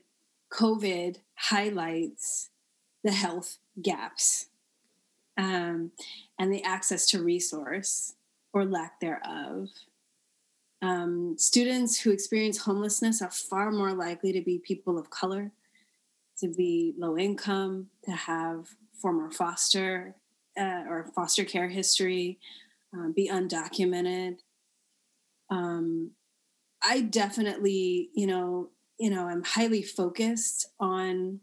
COVID 0.51 1.17
highlights 1.35 2.49
the 3.03 3.11
health 3.11 3.59
gaps 3.79 4.47
um, 5.37 5.91
and 6.39 6.51
the 6.51 6.63
access 6.63 7.05
to 7.07 7.21
resource 7.21 8.13
or 8.51 8.65
lack 8.65 8.99
thereof. 8.99 9.69
Um, 10.81 11.35
students 11.37 11.99
who 11.99 12.09
experience 12.09 12.57
homelessness 12.57 13.21
are 13.21 13.29
far 13.29 13.71
more 13.71 13.93
likely 13.93 14.31
to 14.33 14.41
be 14.41 14.57
people 14.57 14.97
of 14.97 15.11
color 15.11 15.51
to 16.39 16.47
be 16.47 16.93
low 16.97 17.17
income, 17.17 17.87
to 18.03 18.11
have 18.11 18.67
former 19.01 19.31
foster 19.31 20.15
uh, 20.59 20.83
or 20.87 21.11
foster 21.15 21.43
care 21.43 21.69
history, 21.69 22.39
um, 22.93 23.13
be 23.15 23.29
undocumented. 23.29 24.37
Um, 25.49 26.11
I 26.83 27.01
definitely, 27.01 28.09
you 28.13 28.27
know, 28.27 28.69
you 28.97 29.09
know, 29.09 29.27
I'm 29.27 29.43
highly 29.43 29.81
focused 29.81 30.67
on 30.79 31.41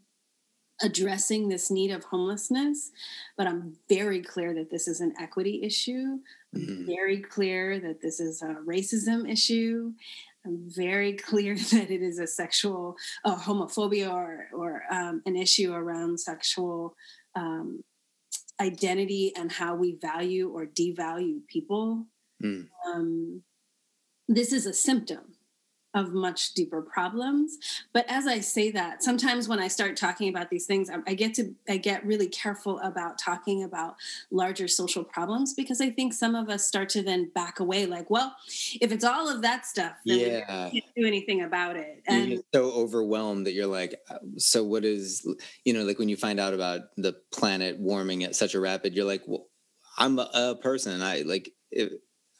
addressing 0.81 1.47
this 1.47 1.69
need 1.69 1.91
of 1.91 2.03
homelessness, 2.03 2.91
but 3.37 3.47
I'm 3.47 3.77
very 3.87 4.21
clear 4.21 4.53
that 4.55 4.71
this 4.71 4.87
is 4.87 5.01
an 5.01 5.13
equity 5.19 5.61
issue. 5.63 6.19
Mm-hmm. 6.55 6.85
Very 6.85 7.21
clear 7.21 7.79
that 7.79 8.01
this 8.01 8.19
is 8.19 8.41
a 8.41 8.57
racism 8.65 9.31
issue. 9.31 9.93
I'm 10.45 10.63
very 10.67 11.13
clear 11.29 11.55
that 11.55 11.91
it 11.91 12.01
is 12.01 12.19
a 12.19 12.27
sexual 12.27 12.95
uh, 13.25 13.37
homophobia 13.37 14.11
or, 14.11 14.47
or 14.53 14.83
um, 14.91 15.21
an 15.25 15.35
issue 15.35 15.73
around 15.73 16.19
sexual 16.19 16.95
um, 17.35 17.83
identity 18.59 19.33
and 19.35 19.51
how 19.51 19.75
we 19.75 19.97
value 20.01 20.49
or 20.49 20.65
devalue 20.65 21.45
people. 21.47 22.05
Mm. 22.43 22.67
Um, 22.87 23.43
this 24.27 24.53
is 24.53 24.65
a 24.65 24.73
symptom 24.73 25.32
of 25.93 26.13
much 26.13 26.53
deeper 26.53 26.81
problems. 26.81 27.57
But 27.91 28.05
as 28.09 28.27
i 28.27 28.39
say 28.39 28.71
that 28.71 29.03
sometimes 29.03 29.47
when 29.47 29.59
i 29.59 29.67
start 29.67 29.95
talking 29.95 30.29
about 30.29 30.49
these 30.49 30.65
things 30.65 30.89
I, 31.07 31.13
get 31.13 31.33
to 31.35 31.53
i 31.69 31.77
get 31.77 32.05
really 32.05 32.27
careful 32.27 32.79
about 32.79 33.17
talking 33.17 33.63
about 33.63 33.95
larger 34.31 34.67
social 34.67 35.03
problems 35.03 35.53
because 35.53 35.81
i 35.81 35.89
think 35.89 36.13
some 36.13 36.35
of 36.35 36.49
us 36.49 36.65
start 36.65 36.89
to 36.89 37.03
then 37.03 37.31
back 37.33 37.59
away 37.59 37.85
like 37.85 38.09
well 38.09 38.35
if 38.81 38.91
it's 38.91 39.03
all 39.03 39.29
of 39.29 39.41
that 39.41 39.65
stuff 39.65 39.93
then 40.05 40.19
yeah. 40.19 40.65
we 40.65 40.81
can't 40.81 40.95
do 40.95 41.07
anything 41.07 41.43
about 41.43 41.75
it. 41.75 42.01
And 42.07 42.31
you're 42.31 42.41
so 42.53 42.71
overwhelmed 42.71 43.45
that 43.47 43.53
you're 43.53 43.67
like 43.67 43.95
uh, 44.09 44.17
so 44.37 44.63
what 44.63 44.85
is 44.85 45.27
you 45.63 45.73
know 45.73 45.83
like 45.83 45.99
when 45.99 46.09
you 46.09 46.17
find 46.17 46.39
out 46.39 46.53
about 46.53 46.81
the 46.97 47.13
planet 47.31 47.79
warming 47.79 48.23
at 48.23 48.35
such 48.35 48.53
a 48.53 48.59
rapid 48.59 48.93
you're 48.93 49.05
like 49.05 49.23
well 49.27 49.47
i'm 49.97 50.19
a, 50.19 50.29
a 50.33 50.55
person. 50.61 51.01
I 51.01 51.21
like 51.21 51.51
if, 51.71 51.91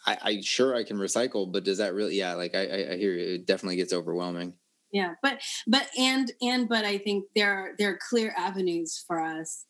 I, 0.05 0.17
I 0.21 0.41
sure 0.41 0.75
I 0.75 0.83
can 0.83 0.97
recycle, 0.97 1.51
but 1.51 1.63
does 1.63 1.77
that 1.77 1.93
really? 1.93 2.15
Yeah, 2.15 2.33
like 2.33 2.55
I, 2.55 2.61
I 2.91 2.97
hear 2.97 3.13
you. 3.13 3.35
It 3.35 3.45
definitely 3.45 3.77
gets 3.77 3.93
overwhelming. 3.93 4.53
Yeah, 4.91 5.15
but 5.23 5.41
but 5.65 5.87
and 5.97 6.31
and 6.41 6.69
but 6.69 6.85
I 6.85 6.97
think 6.99 7.25
there 7.35 7.51
are 7.51 7.71
there 7.77 7.91
are 7.91 7.99
clear 8.09 8.33
avenues 8.37 9.03
for 9.07 9.19
us 9.19 9.65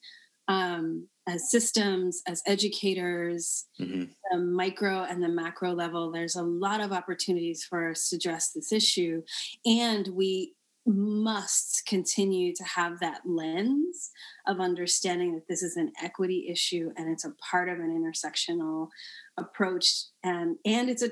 um, 0.48 1.08
as 1.28 1.50
systems, 1.50 2.22
as 2.28 2.41
educators, 2.46 3.65
mm-hmm. 3.80 4.04
the 4.32 4.38
micro 4.38 5.04
and 5.04 5.24
the 5.24 5.30
macro 5.30 5.72
level. 5.72 6.12
There's 6.12 6.36
a 6.36 6.43
lot 6.43 6.82
of 6.82 6.91
opportunities 6.91 7.63
for 7.63 7.89
us 7.91 8.10
to 8.10 8.17
address 8.17 8.52
this 8.52 8.74
issue, 8.74 9.22
and 9.65 10.10
we 10.10 10.54
must 10.86 11.84
continue 11.88 12.54
to 12.54 12.63
have 12.63 13.00
that 13.00 13.22
lens 13.26 14.12
of 14.48 14.60
understanding 14.60 15.34
that 15.34 15.48
this 15.48 15.63
is 15.63 15.78
an 15.78 15.91
equity 16.02 16.48
issue 16.52 16.91
and 16.98 17.10
it's 17.10 17.24
a 17.24 17.34
part 17.50 17.69
of 17.69 17.80
an 17.80 17.89
intersectional 17.89 18.89
approach 19.38 20.06
and 20.24 20.58
and 20.65 20.89
it's 20.89 21.02
a 21.02 21.12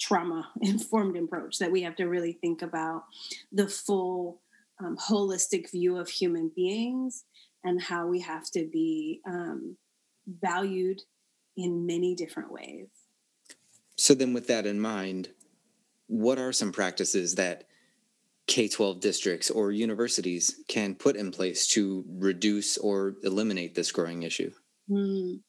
trauma 0.00 0.48
informed 0.62 1.16
approach 1.16 1.58
that 1.58 1.72
we 1.72 1.82
have 1.82 1.96
to 1.96 2.04
really 2.04 2.32
think 2.32 2.62
about 2.62 3.02
the 3.50 3.68
full 3.68 4.40
um, 4.80 4.96
holistic 4.96 5.70
view 5.70 5.96
of 5.96 6.08
human 6.08 6.50
beings 6.54 7.24
and 7.64 7.82
how 7.82 8.06
we 8.06 8.20
have 8.20 8.48
to 8.50 8.68
be 8.72 9.20
um, 9.26 9.76
valued 10.26 11.00
in 11.56 11.86
many 11.86 12.14
different 12.14 12.50
ways. 12.50 12.88
So 13.96 14.14
then 14.14 14.34
with 14.34 14.46
that 14.48 14.66
in 14.66 14.80
mind 14.80 15.30
what 16.06 16.38
are 16.38 16.52
some 16.52 16.72
practices 16.72 17.34
that 17.36 17.64
K 18.46 18.68
12 18.68 19.00
districts 19.00 19.50
or 19.50 19.72
universities 19.72 20.60
can 20.68 20.94
put 20.94 21.16
in 21.16 21.30
place 21.30 21.66
to 21.68 22.04
reduce 22.08 22.76
or 22.78 23.14
eliminate 23.22 23.74
this 23.74 23.92
growing 23.92 24.22
issue? 24.22 24.52
Mm. 24.90 25.40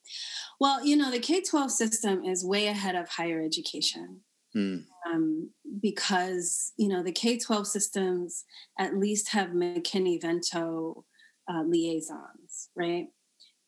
Well, 0.59 0.85
you 0.85 0.95
know, 0.95 1.11
the 1.11 1.19
K 1.19 1.41
12 1.41 1.71
system 1.71 2.23
is 2.23 2.45
way 2.45 2.67
ahead 2.67 2.95
of 2.95 3.09
higher 3.09 3.41
education. 3.41 4.21
Mm. 4.55 4.85
Um, 5.05 5.49
because 5.81 6.71
you 6.77 6.87
know 6.87 7.03
the 7.03 7.11
K-12 7.11 7.65
systems 7.65 8.45
at 8.79 8.97
least 8.97 9.29
have 9.29 9.49
McKinney-Vento 9.49 11.05
uh, 11.49 11.63
liaisons, 11.63 12.69
right? 12.75 13.07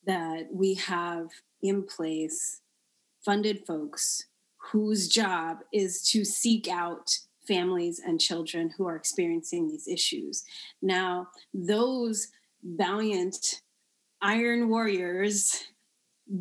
That 0.05 0.47
we 0.51 0.75
have 0.75 1.27
in 1.61 1.83
place 1.83 2.61
funded 3.25 3.65
folks 3.67 4.27
whose 4.71 5.07
job 5.07 5.59
is 5.73 6.01
to 6.11 6.23
seek 6.23 6.67
out 6.67 7.11
families 7.47 8.01
and 8.05 8.19
children 8.19 8.71
who 8.77 8.87
are 8.87 8.95
experiencing 8.95 9.67
these 9.67 9.87
issues. 9.87 10.43
Now, 10.81 11.27
those 11.53 12.27
valiant 12.63 13.61
iron 14.21 14.69
warriors 14.69 15.63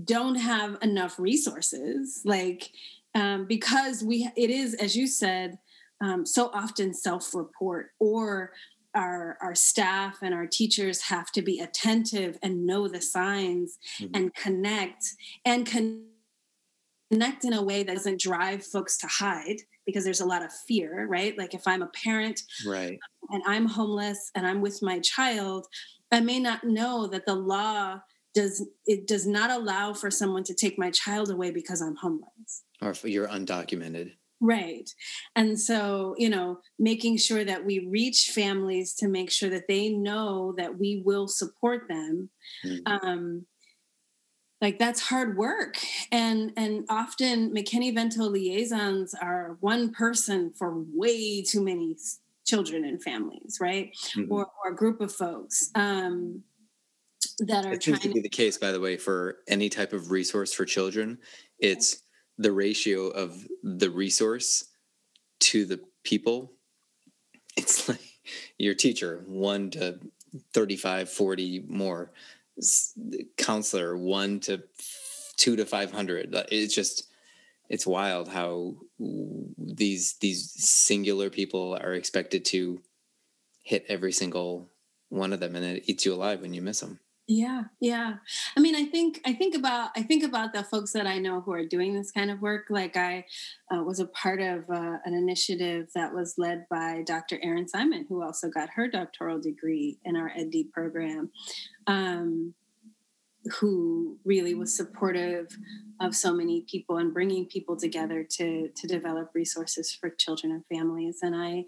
don't 0.04 0.36
have 0.36 0.78
enough 0.82 1.18
resources 1.18 2.22
like 2.24 2.70
um, 3.14 3.46
because 3.46 4.02
we 4.02 4.28
it 4.36 4.50
is 4.50 4.74
as 4.74 4.96
you 4.96 5.06
said 5.06 5.58
um, 6.02 6.26
so 6.26 6.50
often 6.52 6.92
self-report 6.92 7.90
or 8.00 8.52
our, 8.94 9.36
our 9.42 9.54
staff 9.54 10.18
and 10.22 10.34
our 10.34 10.46
teachers 10.46 11.02
have 11.02 11.30
to 11.32 11.42
be 11.42 11.60
attentive 11.60 12.38
and 12.42 12.66
know 12.66 12.88
the 12.88 13.00
signs 13.00 13.78
mm-hmm. 14.00 14.10
and 14.14 14.34
connect 14.34 15.04
and 15.44 15.66
connect 15.66 17.44
in 17.44 17.52
a 17.52 17.62
way 17.62 17.82
that 17.82 17.94
doesn't 17.94 18.20
drive 18.20 18.64
folks 18.64 18.96
to 18.98 19.06
hide 19.06 19.60
because 19.86 20.04
there's 20.04 20.20
a 20.20 20.26
lot 20.26 20.44
of 20.44 20.52
fear, 20.52 21.06
right? 21.06 21.36
Like 21.38 21.54
if 21.54 21.66
I'm 21.66 21.82
a 21.82 21.88
parent 21.88 22.42
right. 22.66 22.98
and 23.30 23.42
I'm 23.46 23.66
homeless 23.66 24.30
and 24.34 24.46
I'm 24.46 24.60
with 24.60 24.82
my 24.82 24.98
child, 24.98 25.66
I 26.12 26.20
may 26.20 26.38
not 26.38 26.64
know 26.64 27.06
that 27.06 27.26
the 27.26 27.34
law 27.34 28.00
does 28.34 28.66
it 28.84 29.06
does 29.06 29.26
not 29.26 29.50
allow 29.50 29.94
for 29.94 30.10
someone 30.10 30.44
to 30.44 30.54
take 30.54 30.78
my 30.78 30.90
child 30.90 31.30
away 31.30 31.50
because 31.50 31.80
I'm 31.80 31.96
homeless. 31.96 32.64
Or 32.82 32.90
if 32.90 33.04
you're 33.04 33.28
undocumented. 33.28 34.12
Right. 34.40 34.90
And 35.34 35.58
so, 35.58 36.14
you 36.18 36.28
know, 36.28 36.58
making 36.78 37.16
sure 37.16 37.44
that 37.44 37.64
we 37.64 37.88
reach 37.90 38.32
families 38.34 38.94
to 38.96 39.08
make 39.08 39.30
sure 39.30 39.48
that 39.48 39.66
they 39.66 39.88
know 39.88 40.54
that 40.58 40.78
we 40.78 41.02
will 41.04 41.26
support 41.26 41.88
them. 41.88 42.28
Mm-hmm. 42.64 42.92
Um, 42.92 43.46
like 44.60 44.78
that's 44.78 45.00
hard 45.00 45.36
work 45.36 45.76
and 46.10 46.52
and 46.56 46.84
often 46.88 47.52
mckinney-vento 47.54 48.24
liaisons 48.24 49.14
are 49.14 49.56
one 49.60 49.92
person 49.92 50.52
for 50.56 50.84
way 50.94 51.42
too 51.42 51.62
many 51.62 51.96
children 52.46 52.84
and 52.84 53.02
families 53.02 53.58
right? 53.60 53.94
Mm-hmm. 54.16 54.32
or, 54.32 54.46
or 54.64 54.72
a 54.72 54.76
group 54.76 55.00
of 55.00 55.12
folks 55.12 55.70
um, 55.74 56.42
that 57.40 57.66
are 57.66 57.72
it 57.72 57.82
seems 57.82 58.00
to 58.00 58.08
be 58.08 58.20
the 58.20 58.28
case 58.28 58.56
by 58.56 58.72
the 58.72 58.80
way 58.80 58.96
for 58.96 59.38
any 59.48 59.68
type 59.68 59.92
of 59.92 60.10
resource 60.10 60.52
for 60.52 60.64
children. 60.64 61.18
It's 61.58 62.02
the 62.38 62.52
ratio 62.52 63.08
of 63.08 63.46
the 63.62 63.90
resource 63.90 64.64
to 65.40 65.64
the 65.64 65.80
people. 66.04 66.52
It's 67.56 67.88
like 67.88 68.00
your 68.58 68.74
teacher 68.74 69.24
1 69.26 69.70
to 69.70 69.98
35 70.52 71.08
40 71.08 71.64
more 71.68 72.12
counselor 73.36 73.96
one 73.96 74.40
to 74.40 74.62
two 75.36 75.56
to 75.56 75.66
500 75.66 76.34
it's 76.50 76.74
just 76.74 77.08
it's 77.68 77.86
wild 77.86 78.28
how 78.28 78.76
these 79.58 80.14
these 80.20 80.52
singular 80.56 81.28
people 81.28 81.76
are 81.80 81.92
expected 81.92 82.44
to 82.46 82.80
hit 83.62 83.84
every 83.88 84.12
single 84.12 84.70
one 85.08 85.32
of 85.32 85.40
them 85.40 85.54
and 85.54 85.64
it 85.64 85.82
eats 85.86 86.06
you 86.06 86.14
alive 86.14 86.40
when 86.40 86.54
you 86.54 86.62
miss 86.62 86.80
them 86.80 86.98
yeah 87.28 87.64
yeah. 87.80 88.14
I 88.56 88.60
mean 88.60 88.74
i 88.76 88.84
think 88.84 89.20
i 89.24 89.32
think 89.32 89.54
about 89.54 89.90
i 89.96 90.02
think 90.02 90.22
about 90.22 90.52
the 90.52 90.62
folks 90.62 90.92
that 90.92 91.06
i 91.06 91.18
know 91.18 91.40
who 91.40 91.52
are 91.52 91.64
doing 91.64 91.94
this 91.94 92.10
kind 92.10 92.30
of 92.30 92.40
work. 92.40 92.66
Like 92.70 92.96
i 92.96 93.24
uh, 93.72 93.82
was 93.82 94.00
a 94.00 94.06
part 94.06 94.40
of 94.40 94.70
uh, 94.70 94.98
an 95.04 95.14
initiative 95.14 95.88
that 95.94 96.14
was 96.14 96.34
led 96.38 96.66
by 96.70 97.02
dr 97.04 97.38
erin 97.42 97.68
simon 97.68 98.06
who 98.08 98.22
also 98.22 98.48
got 98.48 98.70
her 98.76 98.88
doctoral 98.88 99.40
degree 99.40 99.98
in 100.04 100.16
our 100.16 100.32
ed 100.36 100.52
program 100.72 101.30
um, 101.86 102.54
who 103.60 104.18
really 104.24 104.54
was 104.54 104.76
supportive 104.76 105.48
of 106.00 106.14
so 106.14 106.32
many 106.32 106.62
people 106.62 106.98
and 106.98 107.14
bringing 107.14 107.46
people 107.46 107.76
together 107.76 108.24
to 108.28 108.68
to 108.68 108.86
develop 108.86 109.30
resources 109.34 109.92
for 109.92 110.10
children 110.10 110.52
and 110.52 110.64
families. 110.66 111.18
And 111.22 111.34
i 111.34 111.64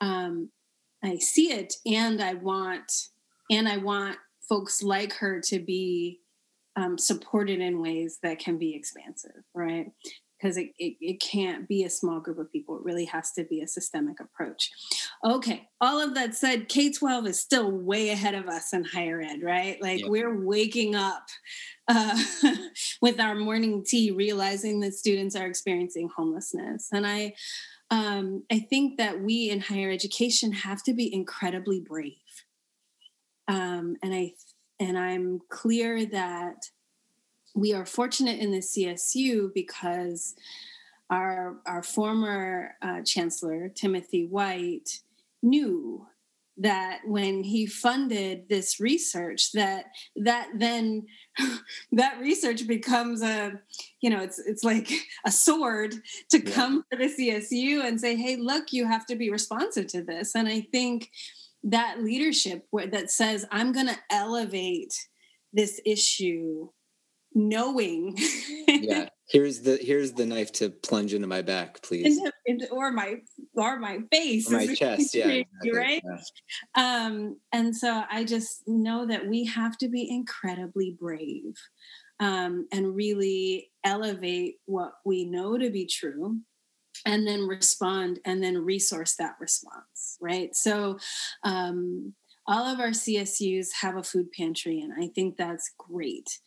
um, 0.00 0.50
i 1.02 1.16
see 1.16 1.52
it 1.52 1.74
and 1.86 2.22
i 2.22 2.34
want 2.34 2.90
and 3.50 3.68
i 3.68 3.76
want 3.76 4.16
folks 4.48 4.82
like 4.82 5.12
her 5.14 5.40
to 5.46 5.58
be 5.58 6.20
um, 6.78 6.96
supported 6.96 7.60
in 7.60 7.82
ways 7.82 8.18
that 8.22 8.38
can 8.38 8.58
be 8.58 8.74
expansive, 8.74 9.42
right? 9.54 9.86
Because 10.40 10.56
it, 10.56 10.68
it, 10.78 10.94
it, 11.00 11.20
can't 11.20 11.66
be 11.66 11.82
a 11.82 11.90
small 11.90 12.20
group 12.20 12.38
of 12.38 12.52
people. 12.52 12.76
It 12.76 12.84
really 12.84 13.06
has 13.06 13.32
to 13.32 13.42
be 13.42 13.60
a 13.60 13.66
systemic 13.66 14.20
approach. 14.20 14.70
Okay, 15.24 15.68
all 15.80 16.00
of 16.00 16.14
that 16.14 16.36
said, 16.36 16.68
K 16.68 16.92
12 16.92 17.26
is 17.26 17.40
still 17.40 17.72
way 17.72 18.10
ahead 18.10 18.34
of 18.34 18.46
us 18.46 18.72
in 18.72 18.84
higher 18.84 19.20
ed, 19.20 19.42
right? 19.42 19.82
Like 19.82 20.00
yep. 20.00 20.08
we're 20.08 20.44
waking 20.44 20.94
up 20.94 21.26
uh, 21.88 22.16
with 23.02 23.18
our 23.18 23.34
morning 23.34 23.84
tea, 23.84 24.12
realizing 24.12 24.78
that 24.80 24.94
students 24.94 25.34
are 25.34 25.46
experiencing 25.46 26.08
homelessness. 26.16 26.88
And 26.92 27.04
I, 27.04 27.34
um, 27.90 28.44
I 28.52 28.60
think 28.60 28.98
that 28.98 29.20
we 29.20 29.50
in 29.50 29.60
higher 29.60 29.90
education 29.90 30.52
have 30.52 30.84
to 30.84 30.94
be 30.94 31.12
incredibly 31.12 31.80
brave 31.80 32.12
um, 33.48 33.96
and 34.02 34.14
I 34.14 34.34
and 34.78 34.96
I'm 34.96 35.40
clear 35.48 36.06
that 36.06 36.70
we 37.54 37.72
are 37.72 37.86
fortunate 37.86 38.38
in 38.38 38.52
the 38.52 38.58
CSU 38.58 39.52
because 39.52 40.36
our 41.10 41.56
our 41.66 41.82
former 41.82 42.76
uh, 42.82 43.02
chancellor 43.02 43.68
Timothy 43.68 44.26
White 44.26 45.00
knew 45.42 46.06
that 46.60 47.00
when 47.06 47.44
he 47.44 47.66
funded 47.66 48.48
this 48.48 48.80
research 48.80 49.52
that 49.52 49.86
that 50.16 50.48
then 50.56 51.06
that 51.92 52.18
research 52.20 52.66
becomes 52.66 53.22
a 53.22 53.52
you 54.00 54.10
know 54.10 54.20
it's 54.20 54.38
it's 54.40 54.64
like 54.64 54.90
a 55.24 55.30
sword 55.30 55.94
to 56.30 56.44
yeah. 56.44 56.50
come 56.50 56.84
to 56.90 56.98
the 56.98 57.04
CSU 57.04 57.84
and 57.84 58.00
say 58.00 58.16
hey 58.16 58.36
look 58.36 58.72
you 58.72 58.86
have 58.86 59.06
to 59.06 59.16
be 59.16 59.30
responsive 59.30 59.86
to 59.88 60.02
this 60.02 60.34
and 60.34 60.48
I 60.48 60.66
think 60.72 61.10
that 61.64 62.02
leadership 62.02 62.66
where, 62.70 62.86
that 62.86 63.10
says 63.10 63.44
i'm 63.50 63.72
going 63.72 63.86
to 63.86 63.98
elevate 64.10 64.94
this 65.52 65.80
issue 65.84 66.68
knowing 67.34 68.16
yeah 68.68 69.08
here's 69.28 69.60
the 69.60 69.76
here's 69.76 70.12
the 70.12 70.24
knife 70.24 70.50
to 70.50 70.70
plunge 70.70 71.12
into 71.14 71.26
my 71.26 71.42
back 71.42 71.82
please 71.82 72.18
into, 72.18 72.32
into, 72.46 72.68
or 72.70 72.90
my 72.90 73.16
or 73.54 73.78
my 73.78 73.98
face 74.10 74.50
or 74.50 74.56
my 74.56 74.74
chest 74.74 75.14
yeah 75.14 75.26
exactly, 75.28 75.72
right 75.72 76.02
yeah. 76.04 77.04
um 77.04 77.38
and 77.52 77.76
so 77.76 78.02
i 78.10 78.24
just 78.24 78.62
know 78.66 79.06
that 79.06 79.26
we 79.28 79.44
have 79.44 79.76
to 79.76 79.88
be 79.88 80.08
incredibly 80.10 80.96
brave 80.98 81.54
um, 82.20 82.66
and 82.72 82.96
really 82.96 83.70
elevate 83.84 84.56
what 84.66 84.92
we 85.04 85.24
know 85.24 85.56
to 85.56 85.70
be 85.70 85.86
true 85.86 86.40
and 87.06 87.26
then 87.26 87.46
respond 87.46 88.20
and 88.24 88.42
then 88.42 88.58
resource 88.58 89.14
that 89.16 89.36
response 89.40 90.16
right? 90.20 90.54
So 90.54 90.98
um, 91.44 92.14
all 92.46 92.64
of 92.64 92.80
our 92.80 92.92
csus 92.92 93.72
have 93.80 93.96
a 93.96 94.02
food 94.02 94.32
pantry 94.32 94.80
and 94.80 94.92
i 94.98 95.08
think 95.14 95.36
that's 95.36 95.70
great. 95.78 96.38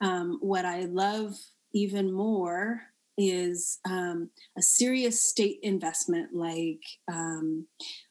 Um, 0.00 0.38
what 0.40 0.64
i 0.64 0.82
love 0.82 1.34
even 1.74 2.12
more 2.12 2.80
is 3.20 3.80
um, 3.84 4.30
a 4.56 4.62
serious 4.62 5.20
state 5.20 5.58
investment 5.62 6.32
like 6.32 6.82
um, 7.12 7.66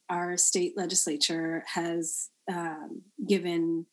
our 0.09 0.35
state 0.35 0.73
legislature 0.75 1.63
has 1.73 2.29
um, 2.51 3.01
given 3.25 3.85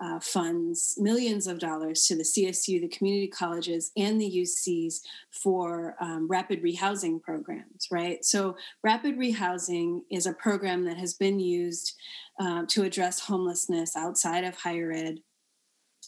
uh, 0.00 0.18
funds 0.20 0.94
millions 0.98 1.46
of 1.46 1.58
dollars 1.58 2.06
to 2.06 2.16
the 2.16 2.22
CSU, 2.22 2.80
the 2.80 2.88
community 2.88 3.28
colleges, 3.28 3.92
and 3.96 4.20
the 4.20 4.30
UCs 4.30 5.00
for 5.30 5.94
um, 6.00 6.26
rapid 6.28 6.62
rehousing 6.62 7.22
programs, 7.22 7.86
right? 7.90 8.24
So, 8.24 8.56
rapid 8.82 9.18
rehousing 9.18 10.00
is 10.10 10.26
a 10.26 10.32
program 10.32 10.84
that 10.84 10.96
has 10.96 11.14
been 11.14 11.38
used 11.38 11.94
uh, 12.38 12.64
to 12.68 12.82
address 12.82 13.20
homelessness 13.20 13.96
outside 13.96 14.44
of 14.44 14.56
higher 14.56 14.92
ed 14.92 15.20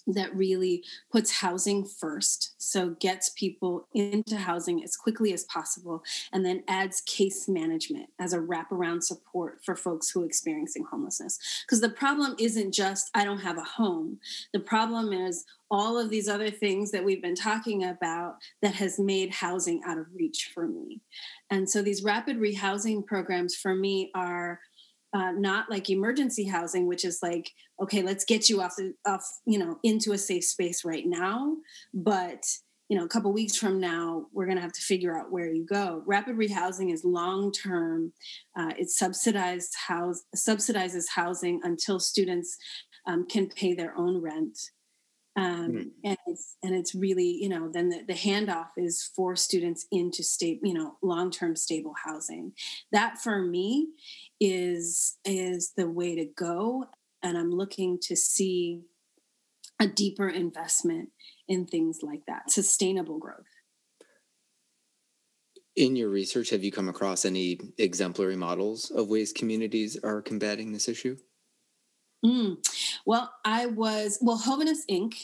that 0.07 0.35
really 0.35 0.85
puts 1.11 1.31
housing 1.41 1.85
first. 1.85 2.55
So 2.59 2.91
gets 3.01 3.31
people 3.31 3.87
into 3.95 4.37
housing 4.37 4.83
as 4.83 4.97
quickly 4.97 5.33
as 5.33 5.45
possible 5.45 6.03
and 6.33 6.45
then 6.45 6.65
adds 6.69 7.01
case 7.03 7.49
management 7.49 8.11
as 8.19 8.33
a 8.33 8.39
wraparound 8.39 9.03
support 9.03 9.61
for 9.65 9.77
folks 9.77 10.11
who 10.11 10.23
are 10.23 10.27
experiencing 10.27 10.85
homelessness. 10.91 11.39
Because 11.67 11.81
the 11.81 11.89
problem 11.89 12.35
isn't 12.39 12.73
just 12.73 13.11
i 13.15 13.25
don't 13.25 13.41
have 13.41 13.59
a 13.59 13.63
home. 13.63 14.19
The 14.53 14.61
problem 14.61 15.13
is 15.13 15.45
all 15.71 15.99
of 15.99 16.11
these 16.11 16.29
other 16.29 16.51
things 16.51 16.91
that 16.91 17.05
we've 17.05 17.23
been 17.23 17.35
talking 17.35 17.85
about 17.85 18.37
that 18.61 18.75
has 18.75 18.99
made 18.99 19.33
housing 19.33 19.81
out 19.87 19.97
of 19.97 20.07
reach 20.15 20.51
for 20.53 20.67
me. 20.67 21.01
And 21.51 21.69
so 21.69 21.81
these 21.81 22.03
rapid 22.03 22.39
rehousing 22.39 23.07
programs 23.07 23.55
for 23.55 23.75
me 23.75 24.11
are 24.15 24.61
uh, 25.13 25.33
not 25.33 25.71
like 25.71 25.91
emergency 25.91 26.45
housing, 26.45 26.87
which 26.87 27.05
is 27.05 27.21
like, 27.23 27.51
okay, 27.83 28.03
let's 28.03 28.25
get 28.25 28.49
you 28.49 28.61
off 28.61 28.77
the 28.77 28.95
off, 29.07 29.25
you 29.47 29.59
know, 29.59 29.79
into 29.83 30.13
a 30.13 30.19
safe 30.19 30.45
space 30.45 30.85
right 30.85 31.07
now. 31.07 31.57
But 31.93 32.45
you 32.89 32.99
know, 32.99 33.05
a 33.05 33.09
couple 33.09 33.33
weeks 33.33 33.57
from 33.57 33.81
now, 33.81 34.27
we're 34.35 34.45
going 34.45 34.59
to 34.59 34.63
have 34.63 34.73
to 34.73 34.83
figure 34.83 35.19
out 35.19 35.33
where 35.33 35.51
you 35.51 35.65
go. 35.65 36.03
Rapid 36.05 36.37
rehousing 36.37 36.93
is 36.93 37.05
long 37.05 37.51
term. 37.51 38.13
Uh, 38.55 38.73
it 38.79 38.91
subsidized 38.91 39.75
house 39.87 40.25
subsidizes 40.37 41.05
housing 41.15 41.61
until 41.63 41.99
students 41.99 42.59
um, 43.07 43.27
can 43.27 43.49
pay 43.49 43.75
their 43.75 43.97
own 43.97 44.21
rent. 44.21 44.59
Um, 45.35 45.71
mm. 45.73 45.91
and 46.05 46.19
it's 46.27 46.57
and 46.63 46.75
it's 46.75 46.95
really 46.95 47.39
you 47.41 47.49
know 47.49 47.71
then 47.73 47.89
the, 47.89 48.03
the 48.07 48.13
handoff 48.13 48.69
is 48.77 49.11
for 49.17 49.35
students 49.35 49.87
into 49.91 50.23
state 50.23 50.61
you 50.63 50.75
know 50.75 50.99
long-term 51.03 51.57
stable 51.57 51.95
housing 52.05 52.53
that 52.91 53.17
for 53.17 53.41
me 53.41 53.89
is 54.45 55.19
is 55.25 55.73
the 55.77 55.89
way 55.89 56.17
to 56.17 56.25
go 56.37 56.85
and 57.23 57.39
i'm 57.39 57.53
looking 57.53 57.97
to 58.03 58.17
see 58.17 58.81
a 59.79 59.87
deeper 59.87 60.29
investment 60.29 61.11
in 61.47 61.65
things 61.65 62.01
like 62.03 62.27
that 62.27 62.51
sustainable 62.51 63.19
growth 63.19 63.47
in 65.77 65.95
your 65.95 66.09
research 66.11 66.51
have 66.51 66.65
you 66.65 66.73
come 66.73 66.89
across 66.89 67.25
any 67.25 67.59
exemplary 67.79 68.37
models 68.37 68.91
of 68.91 69.07
ways 69.07 69.33
communities 69.33 69.97
are 70.03 70.21
combating 70.21 70.73
this 70.73 70.89
issue 70.89 71.17
Mm. 72.25 72.57
Well, 73.05 73.33
I 73.45 73.67
was, 73.67 74.19
well, 74.23 74.39
Jóvenes 74.39 74.87
Inc. 74.91 75.15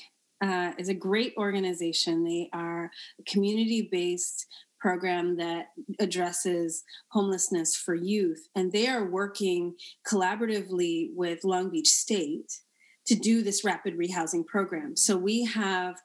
Uh, 0.40 0.72
is 0.78 0.88
a 0.88 0.94
great 0.94 1.34
organization. 1.36 2.22
They 2.22 2.48
are 2.52 2.92
a 3.18 3.22
community 3.24 3.88
based 3.90 4.46
program 4.80 5.36
that 5.36 5.66
addresses 5.98 6.84
homelessness 7.10 7.76
for 7.76 7.94
youth, 7.94 8.48
and 8.54 8.72
they 8.72 8.88
are 8.88 9.10
working 9.10 9.74
collaboratively 10.06 11.10
with 11.14 11.44
Long 11.44 11.70
Beach 11.70 11.88
State 11.88 12.52
to 13.06 13.14
do 13.14 13.42
this 13.42 13.64
rapid 13.64 13.98
rehousing 13.98 14.46
program. 14.46 14.96
So 14.96 15.16
we 15.16 15.44
have 15.44 15.96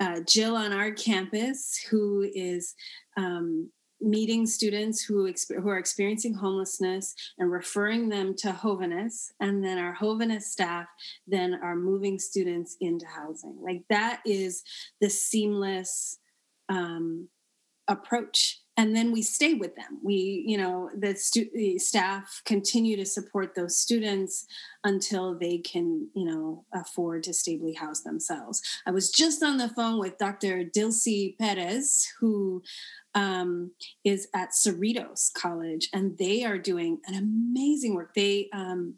uh, 0.00 0.20
Jill 0.28 0.56
on 0.56 0.72
our 0.72 0.92
campus 0.92 1.78
who 1.90 2.28
is 2.34 2.74
um, 3.16 3.70
meeting 4.00 4.46
students 4.46 5.02
who, 5.02 5.32
who 5.60 5.68
are 5.68 5.78
experiencing 5.78 6.34
homelessness 6.34 7.14
and 7.38 7.50
referring 7.50 8.08
them 8.08 8.34
to 8.36 8.52
Jóvenes, 8.52 9.28
and 9.40 9.64
then 9.64 9.78
our 9.78 9.96
Jóvenes 9.96 10.42
staff 10.42 10.86
then 11.26 11.58
are 11.62 11.76
moving 11.76 12.18
students 12.18 12.76
into 12.80 13.06
housing. 13.06 13.58
Like 13.60 13.82
that 13.90 14.20
is 14.24 14.62
the 15.00 15.10
seamless 15.10 16.18
um, 16.68 17.28
approach. 17.88 18.60
And 18.76 18.94
then 18.94 19.10
we 19.10 19.22
stay 19.22 19.54
with 19.54 19.74
them. 19.74 19.98
We, 20.04 20.44
you 20.46 20.56
know, 20.56 20.88
the, 20.96 21.16
stu- 21.16 21.50
the 21.52 21.78
staff 21.78 22.42
continue 22.44 22.96
to 22.96 23.04
support 23.04 23.56
those 23.56 23.76
students 23.76 24.46
until 24.84 25.36
they 25.36 25.58
can, 25.58 26.08
you 26.14 26.24
know, 26.24 26.64
afford 26.72 27.24
to 27.24 27.34
stably 27.34 27.72
house 27.72 28.02
themselves. 28.02 28.62
I 28.86 28.92
was 28.92 29.10
just 29.10 29.42
on 29.42 29.56
the 29.56 29.68
phone 29.68 29.98
with 29.98 30.18
Dr. 30.18 30.62
Dilcy 30.62 31.36
Perez, 31.38 32.06
who 32.20 32.62
um, 33.16 33.72
is 34.04 34.28
at 34.32 34.50
Cerritos 34.50 35.32
College, 35.32 35.88
and 35.92 36.16
they 36.16 36.44
are 36.44 36.58
doing 36.58 37.00
an 37.08 37.14
amazing 37.14 37.96
work. 37.96 38.14
They 38.14 38.48
um, 38.52 38.94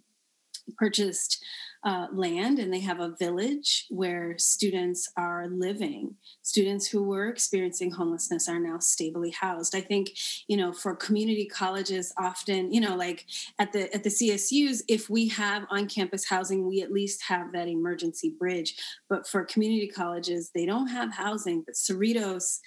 purchased 0.77 1.43
uh, 1.83 2.07
land 2.13 2.59
and 2.59 2.73
they 2.73 2.81
have 2.81 3.01
a 3.01 3.15
village 3.19 3.87
where 3.89 4.37
students 4.37 5.11
are 5.17 5.49
living. 5.49 6.15
Students 6.43 6.87
who 6.87 7.03
were 7.03 7.29
experiencing 7.29 7.91
homelessness 7.91 8.49
are 8.49 8.59
now 8.59 8.79
stably 8.79 9.31
housed. 9.31 9.75
I 9.75 9.81
think, 9.81 10.11
you 10.47 10.57
know, 10.57 10.73
for 10.73 10.95
community 10.95 11.47
colleges, 11.47 12.13
often, 12.19 12.73
you 12.73 12.81
know, 12.81 12.97
like 12.97 13.27
at 13.59 13.73
the 13.73 13.93
at 13.95 14.05
the 14.05 14.11
CSUs, 14.11 14.83
if 14.89 15.09
we 15.09 15.29
have 15.29 15.65
on-campus 15.71 16.29
housing, 16.29 16.67
we 16.67 16.83
at 16.83 16.93
least 16.93 17.23
have 17.29 17.53
that 17.53 17.69
emergency 17.69 18.35
bridge. 18.39 18.77
But 19.09 19.27
for 19.27 19.45
community 19.45 19.89
colleges, 19.89 20.51
they 20.55 20.67
don't 20.67 20.89
have 20.89 21.15
housing. 21.15 21.63
But 21.65 21.77
Cerritos 21.77 22.59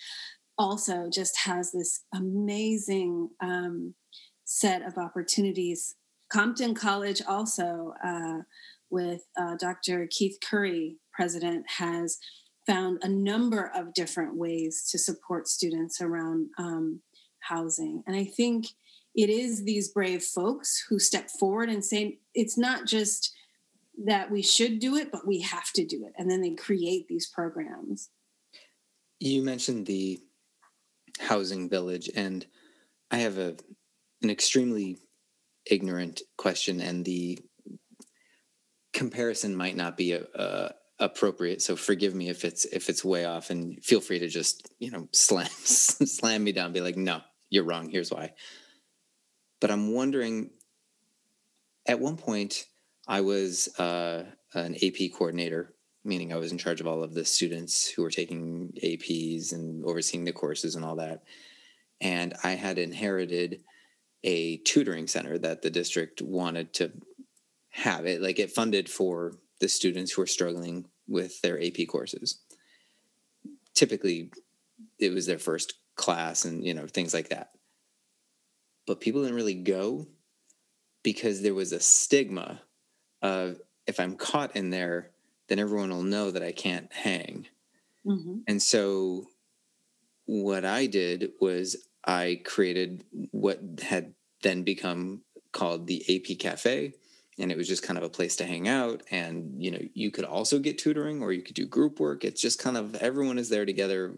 also 0.58 1.08
just 1.12 1.38
has 1.41 1.71
this 1.71 2.04
amazing 2.13 3.30
um, 3.41 3.93
set 4.45 4.82
of 4.82 4.97
opportunities. 4.97 5.95
Compton 6.32 6.73
College 6.73 7.21
also, 7.28 7.93
uh, 8.04 8.39
with 8.94 9.24
uh, 9.38 9.56
Dr. 9.60 10.08
Keith 10.10 10.38
Curry, 10.42 10.98
president, 11.12 11.66
has 11.78 12.20
found 12.68 13.00
a 13.02 13.10
number 13.10 13.72
of 13.76 13.94
different 13.94 14.38
ways 14.38 14.88
to 14.92 14.98
support 14.98 15.48
students 15.48 16.00
around 16.00 16.50
um, 16.58 17.02
housing. 17.40 18.04
And 18.08 18.16
I 18.16 18.24
think 18.24 18.68
it 19.16 19.30
is 19.30 19.64
these 19.64 19.90
brave 19.90 20.24
folks 20.24 20.86
who 20.88 21.00
step 21.00 21.30
forward 21.30 21.70
and 21.70 21.84
say, 21.84 22.20
it's 22.34 22.58
not 22.58 22.86
just 22.86 23.34
that 24.06 24.32
we 24.32 24.42
should 24.42 24.80
do 24.80 24.96
it, 24.96 25.12
but 25.12 25.28
we 25.28 25.42
have 25.42 25.72
to 25.74 25.86
do 25.86 26.06
it. 26.06 26.14
And 26.18 26.30
then 26.32 26.42
they 26.42 26.52
create 26.52 27.08
these 27.08 27.28
programs. 27.28 28.10
You 29.20 29.44
mentioned 29.44 29.88
the 29.88 30.22
housing 31.20 31.70
village 31.70 32.10
and 32.16 32.46
i 33.12 33.18
have 33.18 33.38
a 33.38 33.56
an 34.22 34.30
extremely 34.30 34.98
ignorant 35.66 36.22
question 36.38 36.82
and 36.82 37.06
the 37.06 37.40
comparison 38.94 39.56
might 39.56 39.76
not 39.76 39.98
be 39.98 40.14
a, 40.14 40.24
a 40.36 40.72
appropriate 41.00 41.62
so 41.62 41.76
forgive 41.76 42.14
me 42.14 42.30
if 42.30 42.46
it's 42.46 42.66
if 42.66 42.88
it's 42.88 43.04
way 43.04 43.26
off 43.26 43.50
and 43.50 43.84
feel 43.84 44.00
free 44.00 44.20
to 44.20 44.28
just 44.28 44.70
you 44.80 44.92
know 44.92 45.08
slam 45.12 45.48
slam 45.50 46.44
me 46.44 46.52
down 46.52 46.72
be 46.72 46.82
like 46.82 46.96
no 46.96 47.20
you're 47.50 47.64
wrong 47.64 47.89
here's 47.89 48.12
why 48.12 48.32
but 49.60 49.72
i'm 49.72 49.94
wondering 49.94 50.52
at 51.88 52.00
one 52.00 52.16
point 52.16 52.68
i 53.08 53.22
was 53.22 53.68
uh, 53.80 54.24
an 54.54 54.76
ap 54.76 55.12
coordinator 55.14 55.74
meaning 56.04 56.34
I 56.34 56.38
was 56.38 56.52
in 56.52 56.58
charge 56.58 56.82
of 56.82 56.88
all 56.88 57.04
of 57.04 57.14
the 57.14 57.26
students 57.26 57.88
who 57.88 58.02
were 58.02 58.12
taking 58.12 58.74
APs 58.84 59.54
and 59.54 59.84
overseeing 59.86 60.26
the 60.26 60.34
courses 60.34 60.76
and 60.76 60.84
all 60.84 60.98
that. 60.98 61.24
And 62.02 62.34
I 62.44 62.52
had 62.52 62.78
inherited 62.78 63.62
a 64.24 64.58
tutoring 64.58 65.08
center 65.08 65.38
that 65.38 65.62
the 65.62 65.70
district 65.70 66.22
wanted 66.22 66.74
to 66.76 66.91
have 67.74 68.05
it 68.05 68.21
like 68.21 68.39
it 68.39 68.51
funded 68.51 68.88
for 68.88 69.34
the 69.59 69.67
students 69.67 70.11
who 70.11 70.21
are 70.21 70.28
struggling 70.28 70.86
with 71.07 71.41
their 71.41 71.61
AP 71.61 71.88
courses. 71.88 72.39
Typically 73.74 74.32
it 74.99 75.11
was 75.11 75.26
their 75.26 75.39
first 75.39 75.74
class 75.95 76.45
and 76.45 76.63
you 76.63 76.74
know 76.74 76.88
things 76.88 77.13
like 77.13 77.30
that. 77.30 77.49
But 78.86 79.01
people 79.01 79.21
didn't 79.21 79.36
really 79.36 79.55
go 79.55 80.07
because 81.01 81.41
there 81.41 81.53
was 81.55 81.71
a 81.71 81.80
stigma 81.80 82.61
of 83.21 83.59
if 83.88 83.99
I'm 83.99 84.15
caught 84.15 84.55
in 84.55 84.69
there 84.69 85.11
then 85.47 85.59
everyone 85.59 85.89
will 85.89 86.03
know 86.03 86.32
that 86.32 86.43
I 86.43 86.51
can't 86.51 86.91
hang. 86.93 87.47
Mm-hmm. 88.05 88.39
And 88.47 88.61
so 88.61 89.28
what 90.26 90.63
I 90.63 90.86
did 90.86 91.32
was 91.41 91.88
I 92.05 92.41
created 92.45 93.03
what 93.32 93.59
had 93.82 94.13
then 94.41 94.63
become 94.63 95.21
called 95.51 95.88
the 95.88 96.03
AP 96.09 96.38
Cafe. 96.38 96.93
And 97.40 97.52
it 97.52 97.58
was 97.58 97.68
just 97.68 97.84
kind 97.84 97.98
of 97.98 98.04
a 98.04 98.10
place 98.10 98.36
to 98.38 98.46
hang 98.46 98.68
out. 98.68 99.02
And, 99.10 99.56
you 99.58 99.72
know, 99.72 99.80
you 99.94 100.12
could 100.12 100.26
also 100.26 100.60
get 100.60 100.78
tutoring 100.78 101.22
or 101.22 101.32
you 101.32 101.42
could 101.42 101.56
do 101.56 101.66
group 101.66 102.00
work. 102.00 102.24
It's 102.24 102.42
just 102.42 102.60
kind 102.60 102.78
of 102.78 102.96
everyone 102.96 103.40
is 103.40 103.50
there 103.50 103.66
together, 103.66 104.14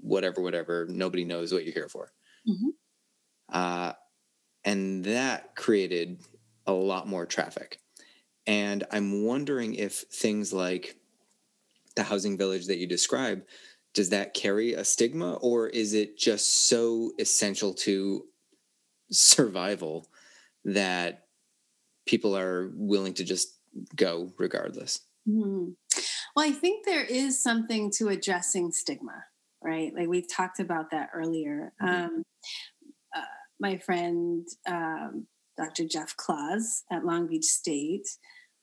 whatever, 0.00 0.40
whatever. 0.40 0.86
Nobody 0.88 1.24
knows 1.24 1.52
what 1.52 1.64
you're 1.64 1.74
here 1.74 1.88
for. 1.88 2.12
Mm-hmm. 2.48 2.68
Uh, 3.52 3.92
and 4.64 5.04
that 5.04 5.56
created 5.56 6.20
a 6.66 6.72
lot 6.72 7.06
more 7.06 7.26
traffic. 7.26 7.80
And 8.46 8.84
I'm 8.90 9.24
wondering 9.24 9.74
if 9.74 10.04
things 10.10 10.52
like 10.52 10.96
the 11.96 12.02
housing 12.02 12.38
village 12.38 12.66
that 12.66 12.78
you 12.78 12.86
describe, 12.86 13.42
does 13.92 14.10
that 14.10 14.34
carry 14.34 14.72
a 14.72 14.84
stigma 14.84 15.34
or 15.34 15.68
is 15.68 15.92
it 15.92 16.16
just 16.16 16.68
so 16.68 17.12
essential 17.18 17.74
to 17.74 18.24
survival 19.10 20.06
that 20.64 21.27
people 22.08 22.36
are 22.36 22.70
willing 22.74 23.14
to 23.14 23.24
just 23.24 23.56
go 23.94 24.32
regardless? 24.38 25.00
Mm-hmm. 25.28 25.70
Well, 26.34 26.46
I 26.46 26.52
think 26.52 26.84
there 26.84 27.04
is 27.04 27.40
something 27.42 27.90
to 27.96 28.08
addressing 28.08 28.72
stigma, 28.72 29.24
right? 29.62 29.92
Like 29.94 30.08
we 30.08 30.22
talked 30.22 30.58
about 30.58 30.90
that 30.90 31.10
earlier. 31.14 31.72
Mm-hmm. 31.82 32.04
Um, 32.04 32.22
uh, 33.14 33.20
my 33.60 33.78
friend, 33.78 34.46
um, 34.66 35.26
Dr. 35.56 35.84
Jeff 35.84 36.16
Klaus 36.16 36.84
at 36.90 37.04
Long 37.04 37.26
Beach 37.26 37.44
State, 37.44 38.08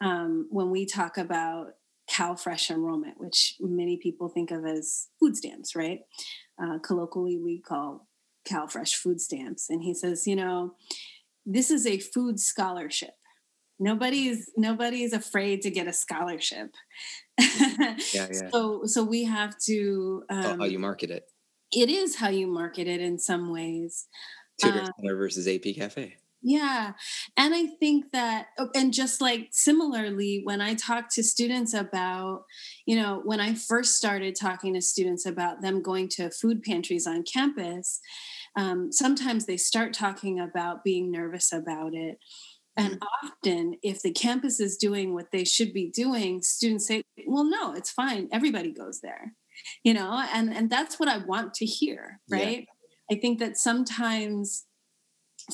um, 0.02 0.48
when 0.50 0.72
we 0.72 0.86
talk 0.86 1.18
about 1.18 1.74
CalFresh 2.10 2.70
enrollment, 2.70 3.20
which 3.20 3.56
many 3.60 3.98
people 3.98 4.30
think 4.30 4.52
of 4.52 4.66
as 4.66 5.08
food 5.20 5.36
stamps, 5.36 5.76
right? 5.76 6.00
Uh, 6.62 6.80
colloquially, 6.80 7.38
we 7.38 7.60
call 7.60 8.08
CalFresh 8.48 8.94
food 8.96 9.20
stamps. 9.20 9.70
And 9.70 9.84
he 9.84 9.94
says, 9.94 10.28
you 10.28 10.36
know, 10.36 10.76
this 11.46 11.70
is 11.72 11.86
a 11.86 12.00
food 12.00 12.40
scholarship. 12.40 13.14
Nobody's 13.80 14.52
nobody's 14.56 15.14
afraid 15.14 15.62
to 15.62 15.70
get 15.70 15.88
a 15.88 15.94
scholarship. 15.94 16.72
yeah, 17.40 17.98
yeah. 18.14 18.50
So 18.52 18.82
so 18.86 19.04
we 19.04 19.26
have 19.26 19.58
to 19.66 20.24
um, 20.30 20.60
how 20.60 20.66
you 20.66 20.80
market 20.80 21.10
it. 21.10 21.26
It 21.72 21.90
is 21.90 22.16
how 22.16 22.30
you 22.30 22.48
market 22.48 22.88
it 22.88 23.02
in 23.02 23.20
some 23.20 23.52
ways. 23.52 24.08
Tutor 24.62 24.82
um, 24.82 24.92
versus 25.18 25.48
AP 25.48 25.76
Cafe. 25.76 26.16
Yeah. 26.48 26.92
And 27.36 27.56
I 27.56 27.66
think 27.80 28.12
that, 28.12 28.50
oh, 28.60 28.70
and 28.76 28.94
just 28.94 29.20
like 29.20 29.48
similarly, 29.52 30.42
when 30.44 30.62
I 30.62 30.76
talk 30.76 31.10
to 31.14 31.24
students 31.24 31.74
about, 31.74 32.44
you 32.86 32.96
know, 32.96 33.24
when 33.26 33.40
I 33.40 33.56
first 33.56 33.96
started 33.96 34.36
talking 34.36 34.76
to 34.76 34.82
students 34.82 35.26
about 35.26 35.62
them 35.62 35.82
going 35.82 36.08
to 36.10 36.30
food 36.30 36.62
pantries 36.62 37.08
on 37.08 37.24
campus, 37.24 38.00
um, 38.56 38.92
sometimes 38.92 39.48
they 39.48 39.58
start 39.58 39.92
talking 39.92 40.40
about 40.40 40.84
being 40.84 41.12
nervous 41.12 41.52
about 41.52 41.96
it. 41.96 42.20
And 42.78 42.94
mm-hmm. 42.96 43.28
often, 43.28 43.78
if 43.84 44.02
the 44.02 44.12
campus 44.12 44.60
is 44.60 44.78
doing 44.78 45.14
what 45.14 45.32
they 45.32 45.46
should 45.46 45.74
be 45.74 45.90
doing, 45.90 46.42
students 46.42 46.88
say, 46.88 47.04
well, 47.26 47.46
no, 47.46 47.74
it's 47.74 47.92
fine. 47.92 48.28
Everybody 48.32 48.72
goes 48.72 49.02
there, 49.02 49.34
you 49.84 49.94
know, 49.94 50.26
and, 50.34 50.54
and 50.54 50.70
that's 50.70 51.00
what 51.00 51.08
I 51.08 51.18
want 51.18 51.54
to 51.56 51.66
hear, 51.66 52.20
right? 52.30 52.68
Yeah. 52.68 53.16
I 53.16 53.20
think 53.20 53.40
that 53.40 53.58
sometimes 53.58 54.66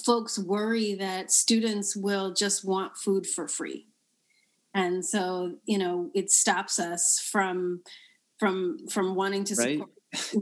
folks 0.04 0.40
worry 0.40 0.96
that 0.96 1.32
students 1.32 1.96
will 1.96 2.34
just 2.34 2.66
want 2.66 2.98
food 2.98 3.28
for 3.28 3.48
free 3.48 3.88
and 4.74 5.06
so 5.06 5.56
you 5.66 5.78
know 5.78 6.10
it 6.14 6.32
stops 6.32 6.80
us 6.80 7.20
from 7.32 7.82
from 8.40 8.78
from 8.90 9.16
wanting 9.16 9.44
to 9.44 9.56
support 9.56 9.80
right? 9.80 9.88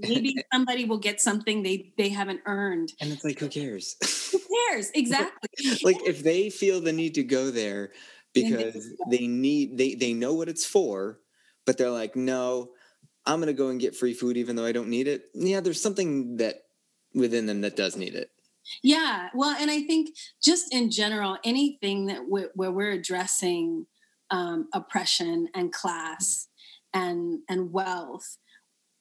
Maybe 0.01 0.35
somebody 0.53 0.85
will 0.85 0.97
get 0.99 1.21
something 1.21 1.63
they 1.63 1.93
they 1.97 2.09
haven't 2.09 2.41
earned. 2.45 2.93
And 3.01 3.11
it's 3.11 3.23
like 3.23 3.39
who 3.39 3.49
cares? 3.49 3.95
Who 4.31 4.39
cares? 4.39 4.91
Exactly. 4.95 5.49
like 5.83 5.97
if 6.05 6.23
they 6.23 6.49
feel 6.49 6.81
the 6.81 6.93
need 6.93 7.15
to 7.15 7.23
go 7.23 7.51
there 7.51 7.91
because 8.33 8.87
they 9.09 9.27
need 9.27 9.77
they 9.77 9.95
they 9.95 10.13
know 10.13 10.33
what 10.35 10.47
it's 10.49 10.65
for 10.65 11.19
but 11.65 11.77
they're 11.77 11.89
like 11.89 12.15
no 12.15 12.69
i'm 13.25 13.39
going 13.39 13.47
to 13.47 13.53
go 13.53 13.69
and 13.69 13.79
get 13.79 13.95
free 13.95 14.13
food 14.13 14.37
even 14.37 14.55
though 14.55 14.65
i 14.65 14.71
don't 14.71 14.89
need 14.89 15.07
it. 15.07 15.23
Yeah 15.33 15.59
there's 15.59 15.81
something 15.81 16.37
that 16.37 16.61
within 17.13 17.45
them 17.45 17.61
that 17.61 17.75
does 17.75 17.95
need 17.95 18.15
it. 18.15 18.29
Yeah, 18.83 19.29
well, 19.33 19.55
and 19.59 19.71
I 19.71 19.81
think 19.83 20.15
just 20.43 20.73
in 20.73 20.91
general, 20.91 21.37
anything 21.43 22.07
that 22.07 22.27
we're, 22.27 22.51
where 22.53 22.71
we're 22.71 22.91
addressing 22.91 23.87
um, 24.29 24.67
oppression 24.73 25.47
and 25.55 25.73
class 25.73 26.47
and 26.93 27.39
and 27.49 27.71
wealth, 27.71 28.37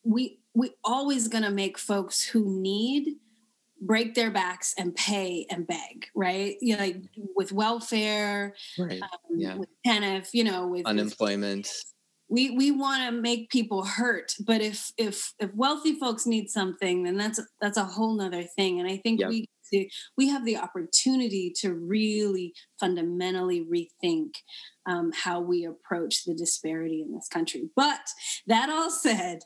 we 0.04 0.40
we 0.59 0.72
always 0.84 1.28
going 1.28 1.44
to 1.44 1.50
make 1.50 1.78
folks 1.78 2.24
who 2.24 2.44
need 2.61 3.16
break 3.80 4.14
their 4.14 4.30
backs 4.30 4.74
and 4.76 4.94
pay 4.96 5.46
and 5.50 5.66
beg, 5.66 6.09
right? 6.14 6.56
You 6.61 6.76
know, 6.76 6.82
like 6.82 7.02
with 7.36 7.52
welfare, 7.52 8.54
right? 8.76 9.00
Um, 9.00 9.09
yeah. 9.36 9.54
With 9.54 9.68
TANF, 9.86 10.30
you 10.32 10.44
know, 10.44 10.66
with 10.66 10.84
unemployment. 10.84 11.68
With, 11.68 11.84
we 12.28 12.50
we 12.50 12.70
want 12.70 13.02
to 13.04 13.11
make 13.11 13.48
people 13.48 13.84
hurt 13.84 14.34
but 14.44 14.61
if 14.61 14.92
if 14.98 15.32
if 15.38 15.54
wealthy 15.54 15.94
folks 15.94 16.26
need 16.26 16.50
something 16.50 17.04
then 17.04 17.16
that's 17.16 17.40
that's 17.59 17.78
a 17.78 17.84
whole 17.84 18.14
nother 18.14 18.42
thing 18.42 18.78
and 18.78 18.86
i 18.86 18.98
think 18.98 19.18
yep. 19.18 19.30
we 19.30 19.48
to, 19.72 19.88
we 20.16 20.28
have 20.28 20.44
the 20.44 20.56
opportunity 20.56 21.52
to 21.61 21.74
really 21.74 22.54
fundamentally 22.80 23.64
rethink 23.64 24.34
um, 24.86 25.12
how 25.14 25.40
we 25.40 25.64
approach 25.64 26.24
the 26.24 26.34
disparity 26.34 27.02
in 27.02 27.12
this 27.12 27.28
country. 27.28 27.68
But 27.76 28.00
that 28.46 28.70
all 28.70 28.90
said, 28.90 29.40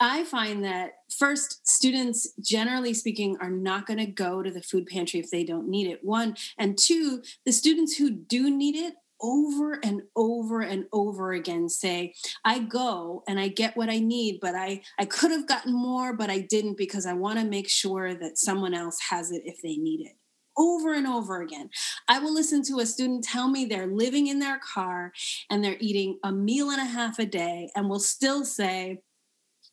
I 0.00 0.24
find 0.24 0.64
that 0.64 0.92
first, 1.16 1.66
students, 1.66 2.32
generally 2.40 2.94
speaking, 2.94 3.36
are 3.40 3.50
not 3.50 3.86
going 3.86 3.98
to 3.98 4.06
go 4.06 4.42
to 4.42 4.50
the 4.50 4.62
food 4.62 4.86
pantry 4.86 5.18
if 5.20 5.30
they 5.30 5.44
don't 5.44 5.68
need 5.68 5.88
it. 5.88 6.04
One. 6.04 6.36
And 6.56 6.78
two, 6.78 7.22
the 7.44 7.52
students 7.52 7.96
who 7.96 8.10
do 8.10 8.50
need 8.50 8.76
it 8.76 8.94
over 9.20 9.80
and 9.82 10.02
over 10.14 10.60
and 10.60 10.84
over 10.92 11.32
again 11.32 11.68
say 11.68 12.14
i 12.44 12.60
go 12.60 13.24
and 13.26 13.40
i 13.40 13.48
get 13.48 13.76
what 13.76 13.90
i 13.90 13.98
need 13.98 14.38
but 14.40 14.54
i 14.54 14.80
i 14.96 15.04
could 15.04 15.32
have 15.32 15.48
gotten 15.48 15.72
more 15.72 16.12
but 16.12 16.30
i 16.30 16.38
didn't 16.38 16.76
because 16.76 17.04
i 17.04 17.12
want 17.12 17.36
to 17.36 17.44
make 17.44 17.68
sure 17.68 18.14
that 18.14 18.38
someone 18.38 18.74
else 18.74 18.96
has 19.10 19.32
it 19.32 19.42
if 19.44 19.60
they 19.60 19.76
need 19.76 20.06
it 20.06 20.14
over 20.58 20.92
and 20.92 21.06
over 21.06 21.40
again. 21.40 21.70
I 22.08 22.18
will 22.18 22.34
listen 22.34 22.62
to 22.64 22.80
a 22.80 22.86
student 22.86 23.24
tell 23.24 23.48
me 23.48 23.64
they're 23.64 23.86
living 23.86 24.26
in 24.26 24.40
their 24.40 24.58
car 24.58 25.12
and 25.48 25.62
they're 25.62 25.76
eating 25.78 26.18
a 26.24 26.32
meal 26.32 26.70
and 26.70 26.80
a 26.80 26.84
half 26.84 27.18
a 27.18 27.24
day 27.24 27.70
and 27.74 27.88
will 27.88 28.00
still 28.00 28.44
say, 28.44 28.98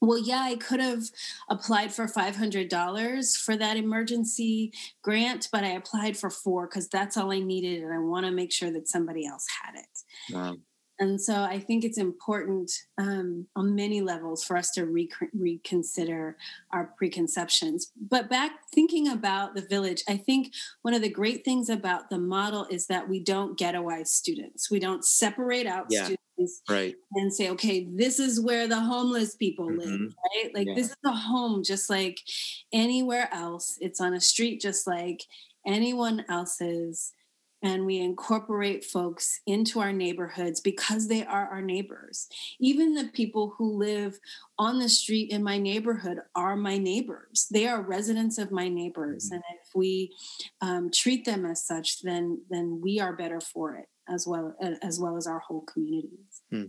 well, 0.05 0.19
yeah, 0.19 0.41
I 0.41 0.55
could 0.55 0.79
have 0.79 1.03
applied 1.49 1.93
for 1.93 2.05
$500 2.05 3.37
for 3.37 3.57
that 3.57 3.77
emergency 3.77 4.71
grant, 5.03 5.49
but 5.51 5.63
I 5.63 5.69
applied 5.69 6.17
for 6.17 6.29
four 6.29 6.67
because 6.67 6.87
that's 6.87 7.17
all 7.17 7.31
I 7.31 7.39
needed. 7.39 7.83
And 7.83 7.93
I 7.93 7.99
want 7.99 8.25
to 8.25 8.31
make 8.31 8.51
sure 8.51 8.71
that 8.71 8.87
somebody 8.87 9.25
else 9.25 9.45
had 9.63 9.75
it. 9.75 10.33
Wow. 10.33 10.55
And 10.97 11.19
so 11.19 11.43
I 11.43 11.59
think 11.59 11.83
it's 11.83 11.97
important 11.97 12.71
um, 12.97 13.47
on 13.55 13.75
many 13.75 14.01
levels 14.01 14.45
for 14.45 14.55
us 14.55 14.71
to 14.71 14.85
re- 14.85 15.09
reconsider 15.33 16.37
our 16.71 16.93
preconceptions. 16.97 17.91
But 17.99 18.29
back 18.29 18.51
thinking 18.73 19.09
about 19.09 19.55
the 19.55 19.61
village, 19.61 20.03
I 20.07 20.15
think 20.15 20.53
one 20.83 20.93
of 20.93 21.01
the 21.01 21.09
great 21.09 21.43
things 21.43 21.67
about 21.69 22.09
the 22.09 22.17
model 22.17 22.65
is 22.69 22.87
that 22.87 23.09
we 23.09 23.19
don't 23.19 23.59
ghettoize 23.59 24.07
students. 24.07 24.71
We 24.71 24.79
don't 24.79 25.03
separate 25.03 25.67
out 25.67 25.87
yeah. 25.89 26.05
students 26.05 26.24
right 26.69 26.95
and 27.13 27.33
say 27.33 27.49
okay 27.49 27.87
this 27.93 28.19
is 28.19 28.39
where 28.39 28.67
the 28.67 28.79
homeless 28.79 29.35
people 29.35 29.67
mm-hmm. 29.67 29.79
live 29.79 30.15
right 30.35 30.53
like 30.53 30.67
yeah. 30.67 30.75
this 30.75 30.87
is 30.87 30.97
a 31.05 31.11
home 31.11 31.63
just 31.63 31.89
like 31.89 32.19
anywhere 32.73 33.29
else 33.31 33.77
it's 33.81 34.01
on 34.01 34.13
a 34.13 34.21
street 34.21 34.61
just 34.61 34.85
like 34.87 35.23
anyone 35.65 36.25
else's 36.29 37.13
and 37.65 37.83
we 37.83 37.99
incorporate 37.99 38.85
folks 38.85 39.39
into 39.47 39.79
our 39.79 39.91
neighborhoods 39.91 40.61
because 40.61 41.07
they 41.07 41.25
are 41.25 41.47
our 41.47 41.63
neighbors. 41.63 42.27
Even 42.59 42.93
the 42.93 43.05
people 43.05 43.55
who 43.57 43.77
live 43.77 44.19
on 44.59 44.77
the 44.77 44.87
street 44.87 45.31
in 45.31 45.43
my 45.43 45.57
neighborhood 45.57 46.19
are 46.35 46.55
my 46.55 46.77
neighbors. 46.77 47.47
They 47.51 47.65
are 47.67 47.81
residents 47.81 48.37
of 48.37 48.51
my 48.51 48.69
neighbors, 48.69 49.25
mm-hmm. 49.25 49.35
and 49.35 49.43
if 49.63 49.73
we 49.73 50.13
um, 50.61 50.91
treat 50.91 51.25
them 51.25 51.43
as 51.43 51.65
such, 51.65 52.03
then 52.03 52.41
then 52.51 52.81
we 52.83 52.99
are 52.99 53.15
better 53.15 53.41
for 53.41 53.75
it 53.75 53.87
as 54.07 54.25
well 54.27 54.55
as 54.81 54.99
well 54.99 55.17
as 55.17 55.27
our 55.27 55.39
whole 55.39 55.61
communities. 55.61 56.41
Hmm. 56.49 56.65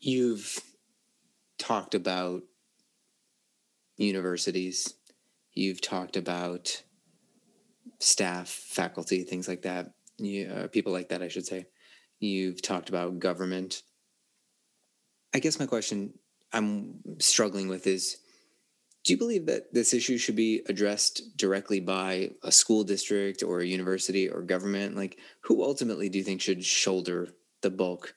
You've 0.00 0.60
talked 1.58 1.94
about 1.94 2.42
universities. 3.96 4.94
You've 5.52 5.80
talked 5.80 6.16
about 6.16 6.82
staff, 8.00 8.48
faculty, 8.48 9.22
things 9.22 9.46
like 9.46 9.62
that. 9.62 9.92
You, 10.18 10.48
uh, 10.48 10.66
people 10.68 10.92
like 10.92 11.08
that, 11.10 11.22
I 11.22 11.28
should 11.28 11.46
say. 11.46 11.66
You've 12.18 12.62
talked 12.62 12.88
about 12.88 13.18
government. 13.18 13.82
I 15.34 15.38
guess 15.38 15.58
my 15.58 15.66
question 15.66 16.14
I'm 16.52 17.00
struggling 17.18 17.68
with 17.68 17.86
is 17.86 18.18
do 19.04 19.12
you 19.12 19.18
believe 19.18 19.46
that 19.46 19.72
this 19.74 19.92
issue 19.92 20.16
should 20.16 20.36
be 20.36 20.62
addressed 20.68 21.36
directly 21.36 21.80
by 21.80 22.30
a 22.42 22.52
school 22.52 22.84
district 22.84 23.42
or 23.42 23.60
a 23.60 23.66
university 23.66 24.28
or 24.28 24.42
government? 24.42 24.96
Like, 24.96 25.18
who 25.40 25.64
ultimately 25.64 26.08
do 26.08 26.18
you 26.18 26.24
think 26.24 26.40
should 26.40 26.64
shoulder 26.64 27.28
the 27.62 27.70
bulk 27.70 28.14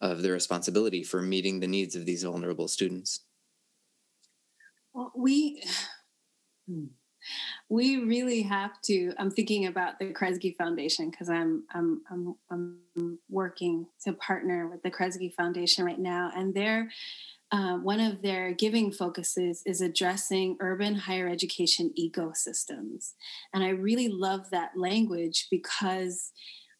of 0.00 0.22
the 0.22 0.30
responsibility 0.30 1.02
for 1.02 1.20
meeting 1.20 1.60
the 1.60 1.68
needs 1.68 1.94
of 1.94 2.06
these 2.06 2.22
vulnerable 2.22 2.66
students? 2.66 3.20
Well, 4.94 5.12
we 5.14 5.62
we 7.68 7.98
really 7.98 8.42
have 8.42 8.80
to. 8.82 9.12
I'm 9.18 9.30
thinking 9.30 9.66
about 9.66 9.98
the 9.98 10.12
Kresge 10.12 10.56
Foundation 10.56 11.10
because 11.10 11.28
I'm, 11.28 11.64
I'm 11.74 12.02
I'm 12.10 12.36
I'm 12.50 13.18
working 13.28 13.86
to 14.04 14.14
partner 14.14 14.66
with 14.66 14.82
the 14.82 14.90
Kresge 14.90 15.34
Foundation 15.34 15.84
right 15.84 15.98
now, 15.98 16.30
and 16.34 16.54
they're 16.54 16.90
uh, 17.52 17.76
one 17.76 18.00
of 18.00 18.22
their 18.22 18.52
giving 18.52 18.90
focuses 18.90 19.62
is 19.66 19.82
addressing 19.82 20.56
urban 20.60 20.94
higher 20.94 21.28
education 21.28 21.92
ecosystems. 22.00 23.12
And 23.52 23.62
I 23.62 23.68
really 23.70 24.08
love 24.08 24.48
that 24.50 24.70
language 24.74 25.48
because 25.50 26.32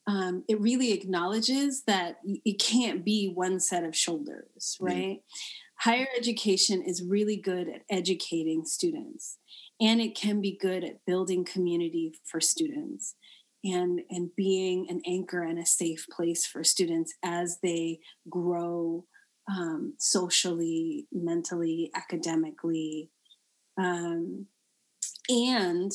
um, 0.06 0.44
it 0.48 0.58
really 0.60 0.92
acknowledges 0.92 1.82
that 1.86 2.16
it 2.24 2.58
can't 2.58 3.04
be 3.04 3.30
one 3.34 3.60
set 3.60 3.84
of 3.84 3.94
shoulders, 3.94 4.78
mm. 4.80 4.86
right? 4.86 5.18
Mm. 5.18 5.20
Higher 5.80 6.08
education 6.16 6.82
is 6.82 7.02
really 7.02 7.36
good 7.36 7.68
at 7.68 7.82
educating 7.90 8.64
students, 8.64 9.38
and 9.80 10.00
it 10.00 10.14
can 10.14 10.40
be 10.40 10.56
good 10.60 10.84
at 10.84 11.04
building 11.06 11.44
community 11.44 12.14
for 12.24 12.40
students 12.40 13.16
and 13.64 14.00
and 14.10 14.30
being 14.36 14.86
an 14.88 15.02
anchor 15.06 15.42
and 15.42 15.58
a 15.58 15.66
safe 15.66 16.06
place 16.10 16.46
for 16.46 16.62
students 16.62 17.14
as 17.24 17.58
they 17.62 17.98
grow 18.28 19.04
um, 19.48 19.94
socially, 19.98 21.06
mentally, 21.12 21.90
academically. 21.94 23.10
Um, 23.76 24.46
and 25.28 25.92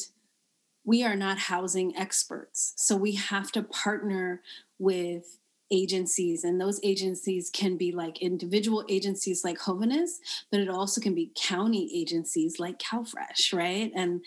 we 0.84 1.04
are 1.04 1.16
not 1.16 1.38
housing 1.38 1.96
experts. 1.96 2.74
So 2.78 2.96
we 2.96 3.14
have 3.16 3.52
to 3.54 3.64
partner 3.64 4.42
with 4.80 5.40
agencies, 5.70 6.46
and 6.46 6.62
those 6.62 6.80
agencies 6.82 7.50
can 7.50 7.76
be 7.76 7.92
like 7.92 8.22
individual 8.22 8.86
agencies 8.88 9.44
like 9.44 9.60
Jóvenes, 9.60 10.12
but 10.50 10.62
it 10.62 10.70
also 10.70 11.02
can 11.02 11.14
be 11.14 11.32
county 11.36 11.92
agencies 11.94 12.58
like 12.58 12.80
CalFresh, 12.80 13.54
right? 13.54 13.92
And 13.94 14.22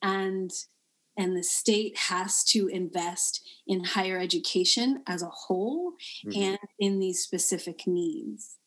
and 0.00 0.52
and 1.16 1.36
the 1.36 1.42
state 1.42 1.96
has 1.96 2.44
to 2.44 2.68
invest 2.68 3.46
in 3.66 3.84
higher 3.84 4.18
education 4.18 5.02
as 5.06 5.22
a 5.22 5.30
whole 5.30 5.92
mm-hmm. 6.26 6.40
and 6.40 6.58
in 6.78 6.98
these 6.98 7.20
specific 7.20 7.86
needs. 7.86 8.58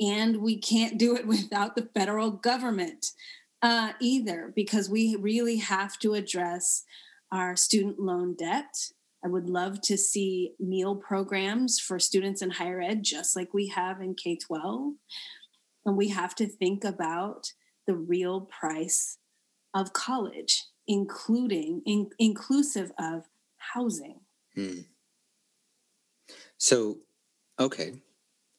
And 0.00 0.38
we 0.38 0.58
can't 0.58 0.98
do 0.98 1.16
it 1.16 1.26
without 1.26 1.76
the 1.76 1.88
federal 1.94 2.30
government 2.30 3.06
uh, 3.62 3.92
either, 4.00 4.52
because 4.54 4.90
we 4.90 5.16
really 5.16 5.56
have 5.56 5.98
to 6.00 6.14
address 6.14 6.84
our 7.32 7.56
student 7.56 7.98
loan 7.98 8.34
debt. 8.34 8.90
I 9.24 9.28
would 9.28 9.48
love 9.48 9.80
to 9.82 9.96
see 9.96 10.52
meal 10.60 10.96
programs 10.96 11.80
for 11.80 11.98
students 11.98 12.42
in 12.42 12.50
higher 12.50 12.80
ed, 12.80 13.02
just 13.02 13.34
like 13.34 13.54
we 13.54 13.68
have 13.68 14.02
in 14.02 14.14
K 14.14 14.36
12. 14.36 14.94
And 15.86 15.96
we 15.96 16.08
have 16.08 16.34
to 16.36 16.46
think 16.46 16.84
about 16.84 17.52
the 17.86 17.94
real 17.94 18.42
price 18.42 19.18
of 19.74 19.92
college 19.92 20.64
including 20.86 21.82
in, 21.86 22.10
inclusive 22.18 22.92
of 22.98 23.24
housing. 23.56 24.20
Hmm. 24.54 24.80
So, 26.58 26.98
okay, 27.58 27.94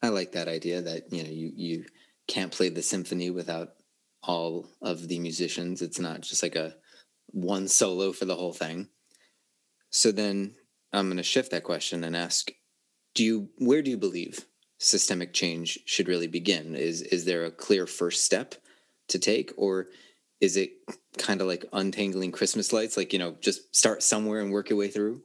I 0.02 0.08
like 0.08 0.32
that 0.32 0.48
idea 0.48 0.82
that 0.82 1.12
you 1.12 1.22
know 1.22 1.30
you 1.30 1.52
you 1.54 1.84
can't 2.28 2.52
play 2.52 2.68
the 2.68 2.82
symphony 2.82 3.30
without 3.30 3.70
all 4.22 4.68
of 4.82 5.08
the 5.08 5.18
musicians. 5.18 5.82
It's 5.82 5.98
not 5.98 6.20
just 6.20 6.42
like 6.42 6.56
a 6.56 6.74
one 7.26 7.68
solo 7.68 8.12
for 8.12 8.24
the 8.24 8.36
whole 8.36 8.52
thing. 8.52 8.88
So 9.90 10.12
then 10.12 10.54
I'm 10.92 11.06
going 11.06 11.16
to 11.16 11.22
shift 11.22 11.50
that 11.50 11.64
question 11.64 12.04
and 12.04 12.16
ask: 12.16 12.50
Do 13.14 13.24
you 13.24 13.48
where 13.58 13.82
do 13.82 13.90
you 13.90 13.98
believe 13.98 14.46
systemic 14.78 15.32
change 15.32 15.78
should 15.86 16.08
really 16.08 16.26
begin? 16.26 16.74
Is 16.74 17.02
is 17.02 17.24
there 17.24 17.44
a 17.44 17.50
clear 17.50 17.86
first 17.86 18.24
step 18.24 18.54
to 19.08 19.18
take, 19.18 19.52
or 19.56 19.88
is 20.40 20.56
it 20.56 20.70
kind 21.18 21.40
of 21.40 21.46
like 21.46 21.64
untangling 21.72 22.32
Christmas 22.32 22.72
lights? 22.72 22.96
Like, 22.96 23.12
you 23.12 23.18
know, 23.18 23.36
just 23.40 23.74
start 23.74 24.02
somewhere 24.02 24.40
and 24.40 24.52
work 24.52 24.70
your 24.70 24.78
way 24.78 24.88
through? 24.88 25.22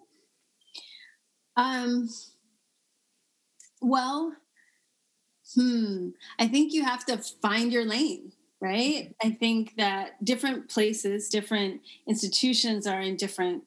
Um, 1.57 2.09
well, 3.82 4.34
hmm, 5.55 6.09
I 6.39 6.47
think 6.47 6.74
you 6.74 6.84
have 6.84 7.05
to 7.05 7.18
find 7.18 7.74
your 7.74 7.86
lane, 7.86 8.32
right? 8.62 9.14
I 9.22 9.32
think 9.32 9.76
that 9.78 10.24
different 10.24 10.70
places, 10.70 11.30
different 11.30 11.82
institutions 12.07 12.88
are 12.88 13.01
in 13.01 13.18
different 13.18 13.64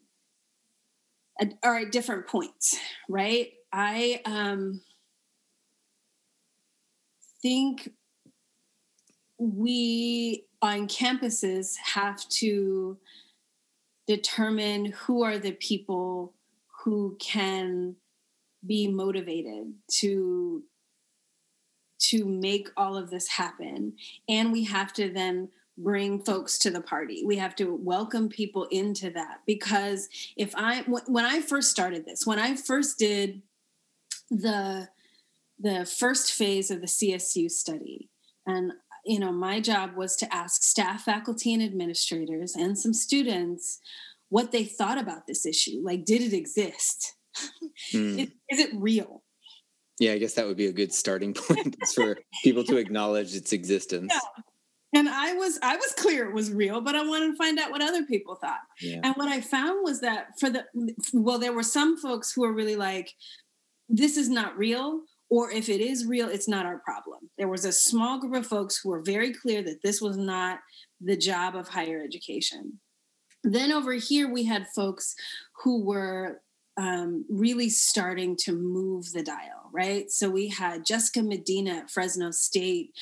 are 1.64 1.78
at 1.78 1.90
different 1.90 2.28
points, 2.28 2.78
right? 3.08 3.48
I 3.72 4.20
um 4.24 4.80
think 7.42 7.90
we 9.38 10.46
on 10.64 10.88
campuses 10.88 11.76
have 11.94 12.26
to 12.30 12.96
determine 14.06 14.86
who 14.86 15.22
are 15.22 15.38
the 15.38 15.52
people 15.52 16.32
who 16.84 17.18
can 17.20 17.96
be 18.66 18.88
motivated 18.88 19.74
to 19.98 20.62
to 22.00 22.24
make 22.24 22.68
all 22.76 22.96
of 22.96 23.10
this 23.10 23.28
happen. 23.28 23.94
And 24.26 24.52
we 24.52 24.64
have 24.64 24.92
to 24.94 25.10
then 25.10 25.50
bring 25.76 26.22
folks 26.22 26.58
to 26.58 26.70
the 26.70 26.80
party. 26.80 27.24
We 27.26 27.36
have 27.36 27.54
to 27.56 27.74
welcome 27.74 28.28
people 28.30 28.64
into 28.70 29.10
that. 29.10 29.40
Because 29.46 30.08
if 30.34 30.54
i 30.56 30.80
when 30.86 31.26
i 31.26 31.42
first 31.42 31.70
started 31.70 32.06
this 32.06 32.26
when 32.26 32.38
i 32.38 32.56
first 32.56 32.98
did 32.98 33.42
the 34.30 34.88
the 35.58 35.84
first 35.84 36.32
phase 36.32 36.70
of 36.70 36.80
the 36.80 36.86
csu 36.86 37.50
study 37.50 38.08
and 38.46 38.72
you 39.04 39.18
know, 39.18 39.32
my 39.32 39.60
job 39.60 39.96
was 39.96 40.16
to 40.16 40.34
ask 40.34 40.62
staff, 40.62 41.02
faculty, 41.02 41.52
and 41.52 41.62
administrators 41.62 42.54
and 42.54 42.78
some 42.78 42.94
students 42.94 43.80
what 44.28 44.50
they 44.50 44.64
thought 44.64 44.98
about 44.98 45.26
this 45.26 45.46
issue. 45.46 45.80
Like, 45.82 46.04
did 46.04 46.22
it 46.22 46.32
exist? 46.32 47.14
Mm. 47.92 48.20
is, 48.20 48.28
is 48.48 48.60
it 48.60 48.70
real? 48.74 49.24
Yeah, 49.98 50.12
I 50.12 50.18
guess 50.18 50.34
that 50.34 50.46
would 50.46 50.56
be 50.56 50.66
a 50.66 50.72
good 50.72 50.92
starting 50.92 51.34
point 51.34 51.76
for 51.92 52.16
people 52.44 52.62
to 52.64 52.76
acknowledge 52.76 53.34
its 53.34 53.52
existence. 53.52 54.12
Yeah. 54.12 55.00
And 55.00 55.08
I 55.08 55.32
was 55.34 55.58
I 55.60 55.74
was 55.74 55.92
clear 55.98 56.28
it 56.28 56.32
was 56.32 56.52
real, 56.52 56.80
but 56.80 56.94
I 56.94 57.04
wanted 57.04 57.32
to 57.32 57.36
find 57.36 57.58
out 57.58 57.72
what 57.72 57.82
other 57.82 58.04
people 58.04 58.36
thought. 58.36 58.60
Yeah. 58.80 59.00
And 59.02 59.14
what 59.16 59.28
I 59.28 59.40
found 59.40 59.80
was 59.82 60.00
that 60.02 60.38
for 60.38 60.48
the 60.48 60.64
well, 61.12 61.40
there 61.40 61.52
were 61.52 61.64
some 61.64 61.96
folks 61.96 62.32
who 62.32 62.42
were 62.42 62.52
really 62.52 62.76
like, 62.76 63.10
this 63.88 64.16
is 64.16 64.28
not 64.28 64.56
real, 64.56 65.00
or 65.34 65.50
if 65.50 65.68
it 65.68 65.80
is 65.80 66.06
real, 66.06 66.28
it's 66.28 66.46
not 66.46 66.64
our 66.64 66.78
problem. 66.78 67.28
There 67.38 67.48
was 67.48 67.64
a 67.64 67.72
small 67.72 68.20
group 68.20 68.34
of 68.36 68.46
folks 68.46 68.78
who 68.78 68.90
were 68.90 69.02
very 69.02 69.34
clear 69.34 69.64
that 69.64 69.82
this 69.82 70.00
was 70.00 70.16
not 70.16 70.60
the 71.00 71.16
job 71.16 71.56
of 71.56 71.66
higher 71.66 72.00
education. 72.04 72.78
Then 73.42 73.72
over 73.72 73.94
here, 73.94 74.32
we 74.32 74.44
had 74.44 74.68
folks 74.68 75.16
who 75.64 75.84
were 75.84 76.40
um, 76.76 77.24
really 77.28 77.68
starting 77.68 78.36
to 78.42 78.52
move 78.52 79.10
the 79.10 79.24
dial, 79.24 79.70
right? 79.72 80.08
So 80.08 80.30
we 80.30 80.46
had 80.50 80.86
Jessica 80.86 81.20
Medina 81.20 81.78
at 81.78 81.90
Fresno 81.90 82.30
State, 82.30 82.92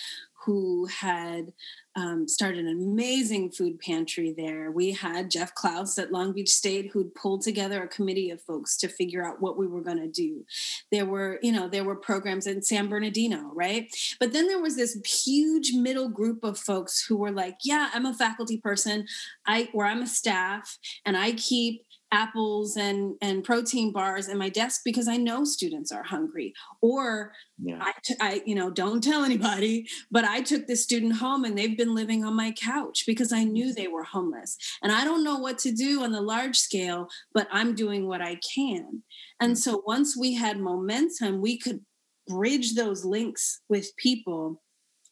who 0.47 0.87
had 0.87 1.53
um, 1.95 2.27
started 2.27 2.65
an 2.65 2.69
amazing 2.69 3.51
food 3.51 3.79
pantry 3.79 4.33
there. 4.37 4.71
We 4.71 4.93
had 4.93 5.31
Jeff 5.31 5.55
Klaus 5.55 5.99
at 5.99 6.13
Long 6.13 6.33
Beach 6.33 6.51
State 6.51 6.91
who'd 6.93 7.15
pulled 7.15 7.43
together 7.43 7.83
a 7.83 7.89
committee 7.89 8.31
of 8.31 8.41
folks 8.41 8.77
to 8.79 8.89
figure 8.89 9.25
out 9.25 9.41
what 9.43 9.59
we 9.59 9.67
were 9.67 9.83
going 9.83 10.01
to 10.01 10.09
do. 10.09 10.45
There 10.91 11.05
were, 11.05 11.39
you 11.43 11.53
know, 11.53 11.69
there 11.69 11.85
were 11.85 11.97
programs 11.97 12.47
in 12.47 12.63
San 12.63 12.89
Bernardino, 12.89 13.51
right? 13.55 13.95
But 14.19 14.33
then 14.33 14.49
there 14.49 14.61
was 14.61 14.77
this 14.77 14.99
huge 15.25 15.73
middle 15.75 16.09
group 16.09 16.45
of 16.45 16.59
folks 16.59 17.05
who 17.05 17.17
were 17.17 17.33
like, 17.33 17.59
yeah, 17.63 17.91
I'm 17.93 18.07
a 18.07 18.15
faculty 18.15 18.59
person, 18.59 19.07
I 19.47 19.69
or 19.75 19.85
I'm 19.85 20.03
a 20.03 20.07
staff, 20.07 20.79
and 21.05 21.17
I 21.17 21.33
keep 21.33 21.83
apples 22.13 22.77
and 22.77 23.17
and 23.23 23.43
protein 23.43 23.91
bars 23.91 24.29
in 24.29 24.39
my 24.39 24.51
desk 24.51 24.83
because 24.85 25.09
I 25.09 25.17
know 25.17 25.45
students 25.45 25.91
are 25.91 26.03
hungry. 26.03 26.53
Or 26.81 27.33
yeah. 27.59 27.79
I, 27.81 27.93
t- 28.05 28.15
I, 28.21 28.43
you 28.45 28.55
know, 28.55 28.71
don't 28.71 29.03
tell 29.03 29.25
anybody, 29.25 29.89
but 30.11 30.25
I 30.25 30.43
took 30.43 30.67
this 30.67 30.83
student 30.83 31.15
home 31.15 31.45
and 31.45 31.57
they've 31.57 31.77
been 31.77 31.95
living 31.95 32.25
on 32.25 32.37
my 32.37 32.53
couch 32.53 33.05
because 33.07 33.33
I 33.33 33.45
knew 33.45 33.73
they 33.73 33.89
were 33.89 34.05
homeless. 34.05 34.57
And 34.83 34.93
I 34.93 35.05
don't 35.05 35.25
know 35.25 35.39
what 35.39 35.59
to 35.61 35.73
do 35.73 36.03
on 36.03 36.13
the 36.13 36.21
large 36.21 36.59
scale, 36.59 37.09
but 37.33 37.49
I'm 37.51 37.75
doing 37.75 38.07
what 38.07 38.21
I 38.21 38.39
can. 38.55 39.03
And 39.41 39.55
mm. 39.55 39.59
so 39.59 39.83
once 39.87 40.17
we 40.17 40.35
had 40.35 40.61
momentum, 40.61 41.41
we 41.41 41.59
could 41.59 41.81
bridge 42.29 42.75
those 42.75 43.05
links 43.05 43.61
with 43.69 43.97
people 43.97 44.63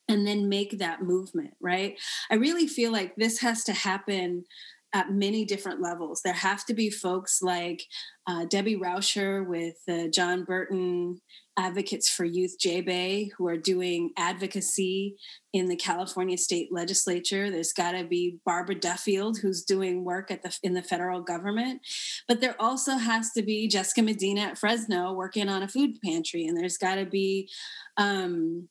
and 0.09 0.27
then 0.27 0.49
make 0.49 0.79
that 0.79 1.03
movement, 1.03 1.55
right? 1.61 1.99
I 2.31 2.35
really 2.35 2.67
feel 2.67 2.91
like 2.91 3.15
this 3.17 3.41
has 3.41 3.65
to 3.65 3.73
happen 3.73 4.45
at 4.93 5.13
many 5.13 5.45
different 5.45 5.81
levels. 5.81 6.21
There 6.23 6.33
have 6.33 6.65
to 6.67 6.75
be 6.75 6.91
folks 6.91 7.41
like 7.43 7.85
uh, 8.27 8.45
Debbie 8.47 8.77
Raucher 8.77 9.45
with 9.45 9.75
the 9.87 10.09
John 10.09 10.45
Burton 10.45 11.21
Advocates 11.59 12.09
for 12.09 12.25
Youth 12.25 12.57
JBay 12.65 13.31
who 13.37 13.47
are 13.47 13.57
doing 13.57 14.11
advocacy 14.17 15.17
in 15.53 15.67
the 15.67 15.77
California 15.77 16.39
State 16.39 16.69
Legislature. 16.73 17.51
There's 17.51 17.73
got 17.73 17.93
to 17.93 18.05
be 18.05 18.39
Barbara 18.45 18.77
Duffield 18.77 19.39
who's 19.39 19.63
doing 19.65 20.05
work 20.05 20.31
at 20.31 20.43
the 20.43 20.57
in 20.63 20.75
the 20.75 20.83
federal 20.83 21.21
government, 21.21 21.83
but 22.27 22.41
there 22.41 22.57
also 22.61 22.97
has 22.97 23.31
to 23.33 23.43
be 23.43 23.69
Jessica 23.69 24.03
Medina 24.03 24.43
at 24.43 24.59
Fresno 24.59 25.13
working 25.13 25.49
on 25.49 25.63
a 25.63 25.69
food 25.69 25.97
pantry, 26.05 26.47
and 26.47 26.57
there's 26.57 26.79
got 26.79 26.97
to 26.97 27.07
be. 27.07 27.49
Um, 27.97 28.69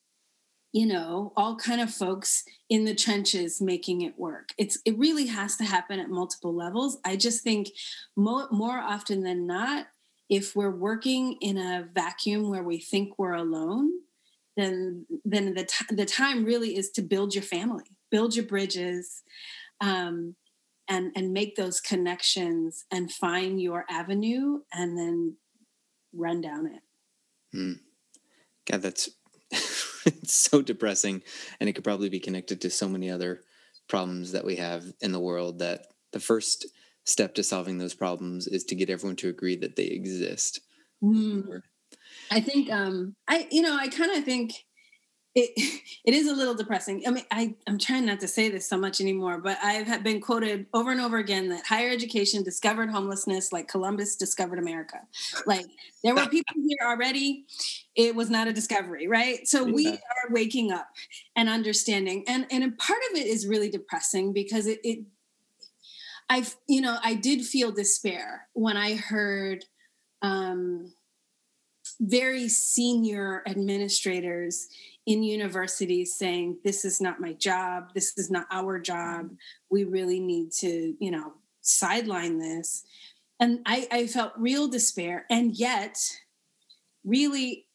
you 0.71 0.85
know 0.85 1.33
all 1.35 1.55
kind 1.55 1.81
of 1.81 1.91
folks 1.91 2.43
in 2.69 2.85
the 2.85 2.95
trenches 2.95 3.61
making 3.61 4.01
it 4.01 4.17
work. 4.17 4.49
It's 4.57 4.79
it 4.85 4.97
really 4.97 5.27
has 5.27 5.57
to 5.57 5.63
happen 5.63 5.99
at 5.99 6.09
multiple 6.09 6.55
levels. 6.55 6.99
I 7.05 7.15
just 7.15 7.43
think 7.43 7.69
more, 8.15 8.47
more 8.51 8.77
often 8.77 9.23
than 9.23 9.47
not 9.47 9.87
if 10.29 10.55
we're 10.55 10.69
working 10.69 11.37
in 11.41 11.57
a 11.57 11.87
vacuum 11.93 12.49
where 12.49 12.63
we 12.63 12.79
think 12.79 13.17
we're 13.17 13.33
alone 13.33 13.91
then 14.57 15.05
then 15.23 15.53
the, 15.53 15.63
t- 15.63 15.95
the 15.95 16.05
time 16.05 16.43
really 16.43 16.75
is 16.75 16.89
to 16.91 17.01
build 17.01 17.33
your 17.33 17.43
family 17.43 17.85
build 18.11 18.35
your 18.35 18.45
bridges 18.45 19.23
um, 19.81 20.35
and 20.87 21.11
and 21.15 21.33
make 21.33 21.55
those 21.55 21.79
connections 21.79 22.85
and 22.91 23.11
find 23.11 23.61
your 23.61 23.85
avenue 23.89 24.59
and 24.73 24.97
then 24.97 25.35
run 26.13 26.41
down 26.41 26.65
it. 26.67 27.55
Mm. 27.55 27.79
god 28.69 28.81
that's 28.81 29.09
it's 30.21 30.33
so 30.33 30.61
depressing 30.61 31.21
and 31.59 31.69
it 31.69 31.73
could 31.73 31.83
probably 31.83 32.09
be 32.09 32.19
connected 32.19 32.61
to 32.61 32.69
so 32.69 32.87
many 32.87 33.09
other 33.09 33.41
problems 33.87 34.31
that 34.31 34.45
we 34.45 34.55
have 34.57 34.85
in 35.01 35.11
the 35.11 35.19
world 35.19 35.59
that 35.59 35.87
the 36.11 36.19
first 36.19 36.67
step 37.03 37.33
to 37.35 37.43
solving 37.43 37.77
those 37.77 37.93
problems 37.93 38.47
is 38.47 38.63
to 38.63 38.75
get 38.75 38.89
everyone 38.89 39.15
to 39.15 39.29
agree 39.29 39.55
that 39.55 39.75
they 39.75 39.85
exist 39.85 40.61
mm. 41.03 41.61
i 42.31 42.39
think 42.39 42.71
um 42.71 43.15
i 43.27 43.47
you 43.51 43.61
know 43.61 43.75
i 43.75 43.87
kind 43.87 44.11
of 44.11 44.23
think 44.23 44.65
it 45.39 45.81
it 46.05 46.13
is 46.13 46.27
a 46.27 46.33
little 46.33 46.53
depressing. 46.53 47.03
I 47.07 47.11
mean, 47.11 47.25
I 47.31 47.55
I'm 47.67 47.77
trying 47.77 48.05
not 48.05 48.19
to 48.21 48.27
say 48.27 48.49
this 48.49 48.67
so 48.67 48.77
much 48.77 49.01
anymore, 49.01 49.39
but 49.39 49.57
I've 49.63 50.03
been 50.03 50.21
quoted 50.21 50.65
over 50.73 50.91
and 50.91 51.01
over 51.01 51.17
again 51.17 51.49
that 51.49 51.65
higher 51.65 51.89
education 51.89 52.43
discovered 52.43 52.89
homelessness 52.89 53.51
like 53.51 53.67
Columbus 53.67 54.15
discovered 54.15 54.59
America. 54.59 54.99
Like 55.45 55.65
there 56.03 56.15
were 56.15 56.27
people 56.27 56.55
here 56.67 56.87
already. 56.87 57.45
It 57.95 58.15
was 58.15 58.29
not 58.29 58.47
a 58.47 58.53
discovery, 58.53 59.07
right? 59.07 59.47
So 59.47 59.63
we 59.63 59.87
are 59.87 60.31
waking 60.31 60.71
up 60.71 60.87
and 61.35 61.49
understanding, 61.49 62.23
and 62.27 62.45
and 62.51 62.77
part 62.77 62.99
of 63.11 63.17
it 63.17 63.27
is 63.27 63.47
really 63.47 63.69
depressing 63.69 64.33
because 64.33 64.67
it, 64.67 64.79
it 64.83 64.99
I 66.29 66.45
you 66.67 66.81
know 66.81 66.97
I 67.03 67.15
did 67.15 67.45
feel 67.45 67.71
despair 67.71 68.47
when 68.53 68.77
I 68.77 68.95
heard. 68.95 69.65
Um, 70.21 70.91
very 72.01 72.47
senior 72.47 73.43
administrators 73.45 74.67
in 75.09 75.23
universities 75.23 76.13
saying 76.13 76.59
this 76.63 76.85
is 76.85 77.01
not 77.01 77.19
my 77.19 77.33
job. 77.33 77.85
This 77.95 78.15
is 78.15 78.29
not 78.29 78.45
our 78.51 78.79
job. 78.79 79.25
Mm-hmm. 79.25 79.33
we 79.71 79.83
really 79.83 80.19
need 80.19 80.51
to 80.59 80.93
you 80.99 81.11
know 81.11 81.33
sideline 81.61 82.37
this. 82.37 82.83
And 83.41 83.59
i, 83.65 83.87
I 83.91 84.07
felt 84.07 84.33
real 84.37 84.67
despair. 84.67 85.25
And 85.29 85.55
yet 85.55 85.97
really 87.03 87.65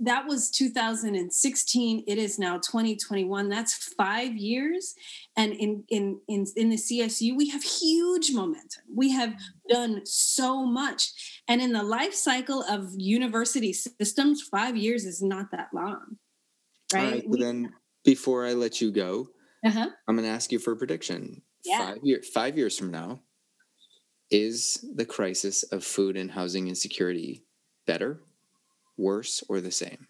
that 0.00 0.26
was 0.26 0.50
2016 0.50 2.04
it 2.06 2.18
is 2.18 2.38
now 2.38 2.56
2021 2.58 3.48
that's 3.48 3.94
five 3.94 4.36
years. 4.36 4.94
And 5.36 5.52
in 5.52 5.84
in 5.88 6.20
in, 6.26 6.44
in 6.56 6.70
the 6.70 6.76
csu 6.76 7.36
we 7.36 7.50
have 7.50 7.62
huge 7.62 8.32
momentum. 8.32 8.82
We 8.92 9.12
have 9.12 9.30
mm-hmm. 9.30 9.74
done 9.74 10.06
so 10.06 10.66
much. 10.66 11.40
And 11.46 11.62
in 11.62 11.72
the 11.72 11.84
life 11.84 12.14
cycle 12.14 12.64
of 12.68 12.90
university 12.96 13.72
systems 13.72 14.42
five 14.42 14.76
years 14.76 15.04
is 15.04 15.22
not 15.22 15.52
that 15.52 15.68
long 15.72 16.18
right? 16.92 17.04
All 17.04 17.10
right 17.10 17.28
we, 17.28 17.40
then 17.40 17.72
before 18.04 18.46
I 18.46 18.52
let 18.52 18.80
you 18.80 18.90
go, 18.90 19.28
uh-huh. 19.64 19.88
I'm 20.06 20.16
going 20.16 20.26
to 20.26 20.34
ask 20.34 20.52
you 20.52 20.58
for 20.58 20.72
a 20.72 20.76
prediction. 20.76 21.42
Yeah. 21.64 21.78
Five, 21.78 21.98
year, 22.02 22.22
five 22.34 22.56
years 22.56 22.78
from 22.78 22.90
now, 22.90 23.20
is 24.30 24.84
the 24.94 25.04
crisis 25.04 25.62
of 25.64 25.84
food 25.84 26.16
and 26.16 26.30
housing 26.30 26.68
insecurity 26.68 27.44
better, 27.86 28.20
worse, 28.96 29.42
or 29.48 29.60
the 29.60 29.70
same? 29.70 30.06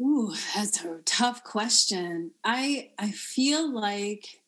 Ooh, 0.00 0.32
that's 0.54 0.82
a 0.82 1.00
tough 1.04 1.44
question. 1.44 2.30
I 2.42 2.90
I 2.98 3.10
feel 3.10 3.70
like 3.70 4.40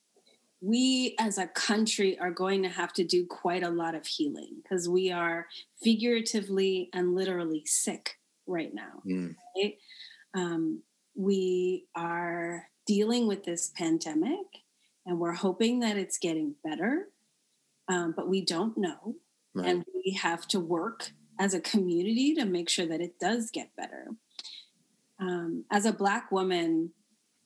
we 0.63 1.15
as 1.19 1.37
a 1.37 1.47
country 1.47 2.19
are 2.19 2.31
going 2.31 2.63
to 2.63 2.71
have 2.71 2.93
to 2.95 3.05
do 3.05 3.27
quite 3.27 3.63
a 3.63 3.69
lot 3.69 3.95
of 3.95 4.07
healing 4.07 4.63
because 4.63 4.89
we 4.89 5.11
are 5.11 5.49
figuratively 5.83 6.89
and 6.95 7.15
literally 7.15 7.65
sick 7.67 8.19
right 8.47 8.73
now. 8.73 9.03
Mm. 9.07 9.35
Right? 9.57 9.77
Um, 10.35 10.83
we 11.15 11.87
are 11.95 12.69
dealing 12.87 13.27
with 13.27 13.45
this 13.45 13.73
pandemic 13.77 14.39
and 15.07 15.19
we're 15.19 15.33
hoping 15.33 15.81
that 15.81 15.97
it's 15.97 16.19
getting 16.19 16.55
better, 16.65 17.09
um, 17.89 18.15
but 18.17 18.29
we 18.29 18.45
don't 18.45 18.77
know. 18.79 19.17
Right. 19.55 19.67
And 19.67 19.85
we 19.95 20.13
have 20.13 20.47
to 20.49 20.61
work 20.61 21.11
as 21.39 21.55
a 21.55 21.61
community 21.61 22.35
to 22.35 22.45
make 22.45 22.69
sure 22.69 22.87
that 22.87 23.01
it 23.01 23.19
does 23.19 23.51
get 23.51 23.75
better. 23.77 24.09
Um, 25.19 25.65
as 25.71 25.85
a 25.85 25.93
Black 25.93 26.31
woman, 26.33 26.93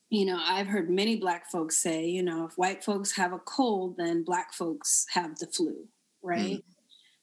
you 0.09 0.25
know, 0.25 0.41
I've 0.41 0.69
heard 0.69 0.89
many 0.89 1.17
Black 1.17 1.51
folks 1.51 1.79
say, 1.83 2.07
you 2.07 2.23
know, 2.23 2.47
if 2.47 2.57
white 2.57 2.85
folks 2.85 3.17
have 3.17 3.33
a 3.33 3.39
cold, 3.39 3.97
then 3.97 4.23
Black 4.23 4.53
folks 4.55 5.07
have 5.11 5.37
the 5.39 5.47
flu, 5.47 5.89
right? 6.23 6.59
Mm. 6.59 6.63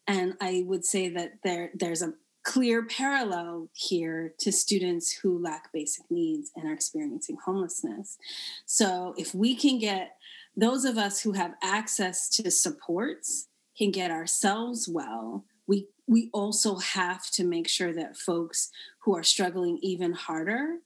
And 0.05 0.33
I 0.41 0.63
would 0.65 0.83
say 0.83 1.09
that 1.09 1.35
there 1.43 1.71
there's 1.73 2.01
a 2.01 2.13
clear 2.43 2.85
parallel 2.85 3.69
here 3.73 4.33
to 4.39 4.51
students 4.51 5.11
who 5.11 5.41
lack 5.41 5.71
basic 5.71 6.03
needs 6.09 6.51
and 6.55 6.67
are 6.67 6.73
experiencing 6.73 7.37
homelessness. 7.45 8.17
So, 8.65 9.13
if 9.17 9.33
we 9.33 9.55
can 9.55 9.79
get 9.79 10.17
those 10.55 10.85
of 10.85 10.97
us 10.97 11.21
who 11.21 11.31
have 11.33 11.55
access 11.63 12.29
to 12.29 12.51
supports 12.51 13.47
can 13.77 13.91
get 13.91 14.11
ourselves 14.11 14.87
well, 14.87 15.45
we 15.67 15.87
we 16.07 16.29
also 16.33 16.75
have 16.77 17.29
to 17.31 17.43
make 17.43 17.67
sure 17.67 17.93
that 17.93 18.17
folks 18.17 18.69
who 19.03 19.15
are 19.15 19.23
struggling 19.23 19.79
even 19.81 20.11
harder 20.13 20.77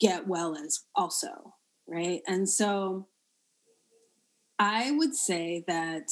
get 0.00 0.26
well 0.26 0.56
as 0.56 0.80
also, 0.96 1.54
right? 1.86 2.22
And 2.26 2.48
so 2.48 3.08
I 4.58 4.90
would 4.92 5.14
say 5.14 5.64
that 5.66 6.10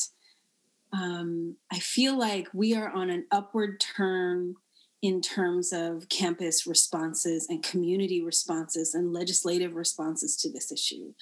um, 0.92 1.56
I 1.70 1.78
feel 1.78 2.18
like 2.18 2.48
we 2.52 2.74
are 2.74 2.90
on 2.90 3.10
an 3.10 3.26
upward 3.30 3.80
turn 3.80 4.54
in 5.00 5.20
terms 5.20 5.72
of 5.72 6.08
campus 6.08 6.64
responses 6.66 7.48
and 7.48 7.62
community 7.62 8.22
responses 8.22 8.94
and 8.94 9.12
legislative 9.12 9.74
responses 9.74 10.36
to 10.36 10.52
this 10.52 10.70
issue. 10.70 11.12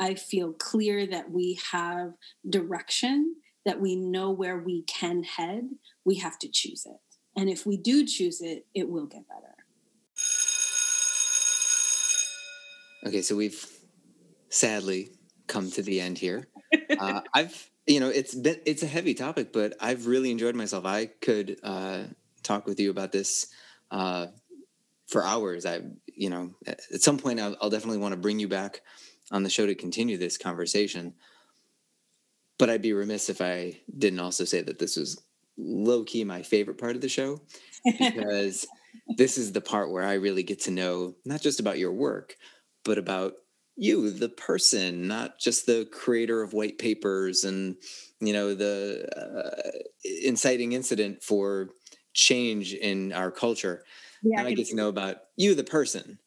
I 0.00 0.14
feel 0.14 0.52
clear 0.52 1.06
that 1.06 1.30
we 1.30 1.60
have 1.70 2.14
direction, 2.48 3.36
that 3.64 3.80
we 3.80 3.94
know 3.94 4.30
where 4.30 4.58
we 4.58 4.82
can 4.82 5.22
head. 5.22 5.68
We 6.04 6.16
have 6.16 6.38
to 6.40 6.48
choose 6.48 6.84
it. 6.84 6.96
And 7.36 7.48
if 7.48 7.64
we 7.64 7.76
do 7.76 8.04
choose 8.04 8.40
it, 8.40 8.66
it 8.74 8.88
will 8.88 9.06
get 9.06 9.22
better. 9.28 9.54
Okay, 13.06 13.22
so 13.22 13.36
we've 13.36 13.64
sadly 14.48 15.10
come 15.46 15.70
to 15.70 15.82
the 15.82 16.00
end 16.00 16.18
here. 16.18 16.48
Uh, 17.00 17.20
I've 17.32 17.70
you 17.88 18.00
know 18.00 18.08
it's 18.08 18.34
been 18.34 18.60
it's 18.66 18.82
a 18.82 18.86
heavy 18.86 19.14
topic 19.14 19.52
but 19.52 19.74
i've 19.80 20.06
really 20.06 20.30
enjoyed 20.30 20.54
myself. 20.54 20.84
I 20.84 21.06
could 21.06 21.58
uh, 21.62 22.04
talk 22.42 22.66
with 22.66 22.78
you 22.78 22.90
about 22.90 23.12
this 23.12 23.48
uh, 23.90 24.26
for 25.08 25.24
hours. 25.24 25.66
I 25.66 25.80
you 26.14 26.30
know 26.30 26.50
at 26.66 27.02
some 27.02 27.18
point 27.18 27.40
I'll, 27.40 27.56
I'll 27.60 27.70
definitely 27.70 27.98
want 27.98 28.12
to 28.12 28.20
bring 28.20 28.38
you 28.38 28.48
back 28.48 28.82
on 29.30 29.42
the 29.42 29.50
show 29.50 29.66
to 29.66 29.74
continue 29.74 30.16
this 30.16 30.38
conversation. 30.38 31.14
But 32.58 32.70
i'd 32.70 32.82
be 32.82 32.92
remiss 32.92 33.30
if 33.30 33.40
i 33.40 33.78
didn't 33.96 34.18
also 34.18 34.44
say 34.44 34.62
that 34.62 34.80
this 34.80 34.96
was 34.96 35.22
low 35.56 36.02
key 36.04 36.24
my 36.24 36.42
favorite 36.42 36.78
part 36.78 36.96
of 36.96 37.02
the 37.02 37.08
show 37.08 37.40
because 37.84 38.66
this 39.16 39.38
is 39.38 39.52
the 39.52 39.60
part 39.60 39.92
where 39.92 40.02
i 40.02 40.14
really 40.14 40.42
get 40.42 40.60
to 40.62 40.72
know 40.72 41.14
not 41.24 41.40
just 41.40 41.60
about 41.60 41.78
your 41.78 41.92
work 41.92 42.36
but 42.84 42.98
about 42.98 43.34
you 43.78 44.10
the 44.10 44.28
person 44.28 45.06
not 45.06 45.38
just 45.38 45.64
the 45.64 45.88
creator 45.92 46.42
of 46.42 46.52
white 46.52 46.78
papers 46.78 47.44
and 47.44 47.76
you 48.20 48.32
know 48.32 48.52
the 48.52 49.08
uh, 49.16 49.78
inciting 50.24 50.72
incident 50.72 51.22
for 51.22 51.70
change 52.12 52.74
in 52.74 53.12
our 53.12 53.30
culture 53.30 53.84
yeah, 54.22 54.42
i 54.42 54.52
get 54.52 54.66
to 54.66 54.74
know 54.74 54.88
about 54.88 55.18
you 55.36 55.54
the 55.54 55.64
person 55.64 56.18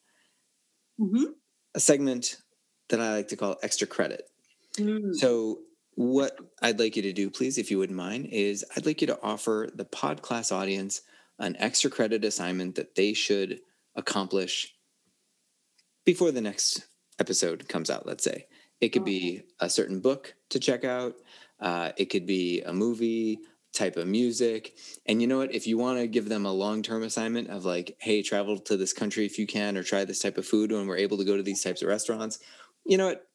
mm-hmm. 0.99 1.25
a 1.75 1.79
segment 1.79 2.37
that 2.89 3.01
i 3.01 3.15
like 3.15 3.27
to 3.27 3.35
call 3.35 3.57
extra 3.61 3.85
credit 3.85 4.23
mm. 4.77 5.13
so 5.13 5.59
what 5.95 6.37
i'd 6.61 6.79
like 6.79 6.95
you 6.95 7.01
to 7.01 7.11
do 7.13 7.29
please 7.29 7.57
if 7.57 7.69
you 7.69 7.77
wouldn't 7.77 7.97
mind 7.97 8.27
is 8.27 8.63
i'd 8.77 8.85
like 8.85 9.01
you 9.01 9.07
to 9.07 9.21
offer 9.21 9.69
the 9.75 9.85
pod 9.85 10.21
class 10.21 10.53
audience 10.53 11.01
an 11.37 11.57
extra 11.59 11.89
credit 11.89 12.23
assignment 12.23 12.75
that 12.75 12.95
they 12.95 13.13
should 13.13 13.59
accomplish 13.95 14.73
before 16.05 16.31
the 16.31 16.39
next 16.39 16.87
episode 17.21 17.69
comes 17.69 17.89
out, 17.89 18.05
let's 18.05 18.23
say. 18.23 18.47
It 18.81 18.89
could 18.89 19.05
be 19.05 19.43
a 19.59 19.69
certain 19.69 20.01
book 20.01 20.33
to 20.49 20.59
check 20.59 20.83
out. 20.83 21.13
Uh, 21.59 21.91
it 21.95 22.05
could 22.05 22.25
be 22.25 22.61
a 22.61 22.73
movie, 22.73 23.39
type 23.73 23.95
of 23.95 24.07
music. 24.07 24.75
And 25.05 25.21
you 25.21 25.27
know 25.27 25.37
what? 25.37 25.53
If 25.53 25.67
you 25.67 25.77
want 25.77 25.99
to 25.99 26.07
give 26.07 26.27
them 26.27 26.45
a 26.45 26.51
long 26.51 26.81
term 26.81 27.03
assignment 27.03 27.49
of 27.49 27.63
like, 27.63 27.95
hey, 27.99 28.21
travel 28.21 28.57
to 28.57 28.75
this 28.75 28.93
country 28.93 29.25
if 29.25 29.37
you 29.37 29.47
can, 29.47 29.77
or 29.77 29.83
try 29.83 30.03
this 30.03 30.19
type 30.19 30.37
of 30.37 30.45
food 30.45 30.71
when 30.71 30.87
we're 30.87 30.97
able 30.97 31.17
to 31.17 31.25
go 31.25 31.37
to 31.37 31.43
these 31.43 31.63
types 31.63 31.81
of 31.81 31.87
restaurants, 31.87 32.39
you 32.85 32.97
know 32.97 33.07
what? 33.07 33.27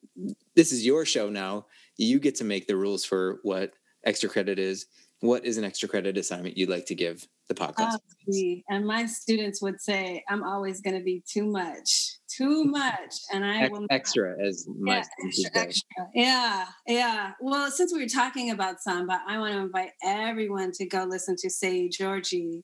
This 0.55 0.71
is 0.71 0.85
your 0.85 1.05
show 1.05 1.29
now. 1.29 1.65
You 1.97 2.19
get 2.19 2.35
to 2.35 2.43
make 2.43 2.67
the 2.67 2.75
rules 2.75 3.05
for 3.05 3.39
what 3.43 3.73
extra 4.03 4.29
credit 4.29 4.59
is. 4.59 4.85
What 5.21 5.45
is 5.45 5.57
an 5.57 5.63
extra 5.63 5.89
credit 5.89 6.17
assignment 6.17 6.57
you'd 6.57 6.69
like 6.69 6.85
to 6.87 6.95
give 6.95 7.27
the 7.47 7.55
podcast? 7.55 7.95
Oh, 7.95 8.61
and 8.69 8.85
my 8.85 9.07
students 9.07 9.61
would 9.61 9.81
say, 9.81 10.23
I'm 10.29 10.43
always 10.43 10.81
going 10.81 10.95
to 10.95 11.03
be 11.03 11.23
too 11.27 11.45
much 11.45 12.17
too 12.37 12.63
much 12.65 13.15
and 13.31 13.45
i 13.45 13.67
will 13.67 13.85
extra 13.89 14.35
as 14.45 14.67
yeah, 14.83 15.03
extra, 15.25 15.61
extra. 15.61 16.07
yeah 16.13 16.65
yeah 16.85 17.31
well 17.39 17.69
since 17.71 17.93
we 17.93 18.01
were 18.01 18.09
talking 18.09 18.51
about 18.51 18.81
samba 18.81 19.21
i 19.27 19.37
want 19.37 19.53
to 19.53 19.59
invite 19.59 19.91
everyone 20.03 20.71
to 20.71 20.85
go 20.85 21.03
listen 21.03 21.35
to 21.37 21.49
Seu 21.49 21.89
Jorge 21.97 22.61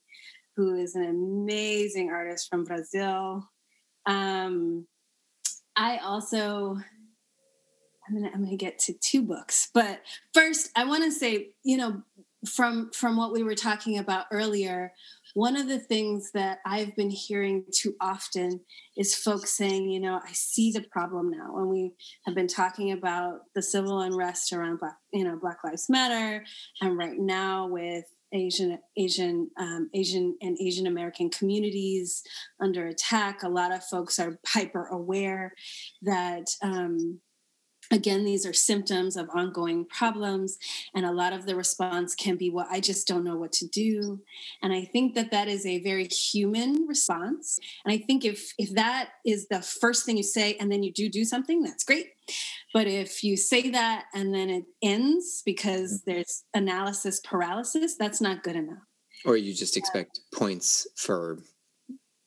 who 0.55 0.75
is 0.75 0.95
an 0.95 1.03
amazing 1.03 2.09
artist 2.09 2.47
from 2.49 2.63
brazil 2.63 3.49
um 4.05 4.85
i 5.75 5.97
also 5.97 6.77
i'm 8.07 8.15
gonna 8.15 8.31
i'm 8.33 8.43
gonna 8.43 8.57
get 8.57 8.79
to 8.79 8.93
two 9.01 9.23
books 9.23 9.69
but 9.73 10.01
first 10.33 10.69
i 10.75 10.83
want 10.83 11.03
to 11.03 11.11
say 11.11 11.49
you 11.63 11.77
know 11.77 12.01
from 12.45 12.91
from 12.91 13.17
what 13.17 13.31
we 13.31 13.43
were 13.43 13.55
talking 13.55 13.97
about 13.97 14.25
earlier 14.31 14.91
one 15.33 15.55
of 15.57 15.67
the 15.67 15.79
things 15.79 16.31
that 16.33 16.59
I've 16.65 16.95
been 16.95 17.09
hearing 17.09 17.65
too 17.71 17.95
often 17.99 18.61
is 18.95 19.15
folks 19.15 19.57
saying, 19.57 19.89
you 19.89 19.99
know, 19.99 20.19
I 20.23 20.31
see 20.31 20.71
the 20.71 20.83
problem 20.91 21.31
now. 21.31 21.57
And 21.57 21.69
we 21.69 21.93
have 22.25 22.35
been 22.35 22.47
talking 22.47 22.91
about 22.91 23.39
the 23.55 23.61
civil 23.63 24.01
unrest 24.01 24.53
around 24.53 24.79
Black, 24.79 24.95
you 25.11 25.23
know, 25.23 25.37
Black 25.39 25.63
Lives 25.63 25.89
Matter, 25.89 26.45
and 26.81 26.97
right 26.97 27.17
now 27.17 27.67
with 27.67 28.05
Asian, 28.31 28.77
Asian, 28.95 29.49
um, 29.57 29.89
Asian, 29.93 30.35
and 30.41 30.57
Asian 30.59 30.87
American 30.87 31.29
communities 31.29 32.21
under 32.59 32.87
attack. 32.87 33.41
A 33.41 33.49
lot 33.49 33.73
of 33.73 33.83
folks 33.83 34.19
are 34.19 34.39
hyper 34.47 34.85
aware 34.87 35.53
that 36.03 36.45
um, 36.61 37.19
again 37.91 38.23
these 38.23 38.45
are 38.45 38.53
symptoms 38.53 39.15
of 39.17 39.29
ongoing 39.33 39.85
problems 39.85 40.57
and 40.95 41.05
a 41.05 41.11
lot 41.11 41.33
of 41.33 41.45
the 41.45 41.55
response 41.55 42.15
can 42.15 42.35
be 42.35 42.49
well 42.49 42.67
i 42.69 42.79
just 42.79 43.07
don't 43.07 43.23
know 43.23 43.35
what 43.35 43.51
to 43.51 43.67
do. 43.67 44.21
And 44.61 44.73
i 44.73 44.85
think 44.85 45.15
that 45.15 45.31
that 45.31 45.47
is 45.47 45.65
a 45.65 45.81
very 45.81 46.07
human 46.07 46.87
response. 46.87 47.59
And 47.85 47.93
i 47.93 47.97
think 47.97 48.25
if 48.25 48.53
if 48.57 48.73
that 48.75 49.09
is 49.25 49.47
the 49.47 49.61
first 49.61 50.05
thing 50.05 50.17
you 50.17 50.23
say 50.23 50.55
and 50.59 50.71
then 50.71 50.83
you 50.83 50.91
do 50.91 51.09
do 51.09 51.23
something 51.25 51.61
that's 51.61 51.83
great. 51.83 52.07
But 52.73 52.87
if 52.87 53.23
you 53.23 53.37
say 53.37 53.69
that 53.71 54.05
and 54.13 54.33
then 54.33 54.49
it 54.49 54.65
ends 54.81 55.41
because 55.45 56.01
mm-hmm. 56.01 56.11
there's 56.11 56.43
analysis 56.53 57.19
paralysis 57.19 57.95
that's 57.95 58.21
not 58.21 58.43
good 58.43 58.55
enough. 58.55 58.83
Or 59.25 59.37
you 59.37 59.53
just 59.53 59.77
expect 59.77 60.19
points 60.33 60.87
for 60.95 61.39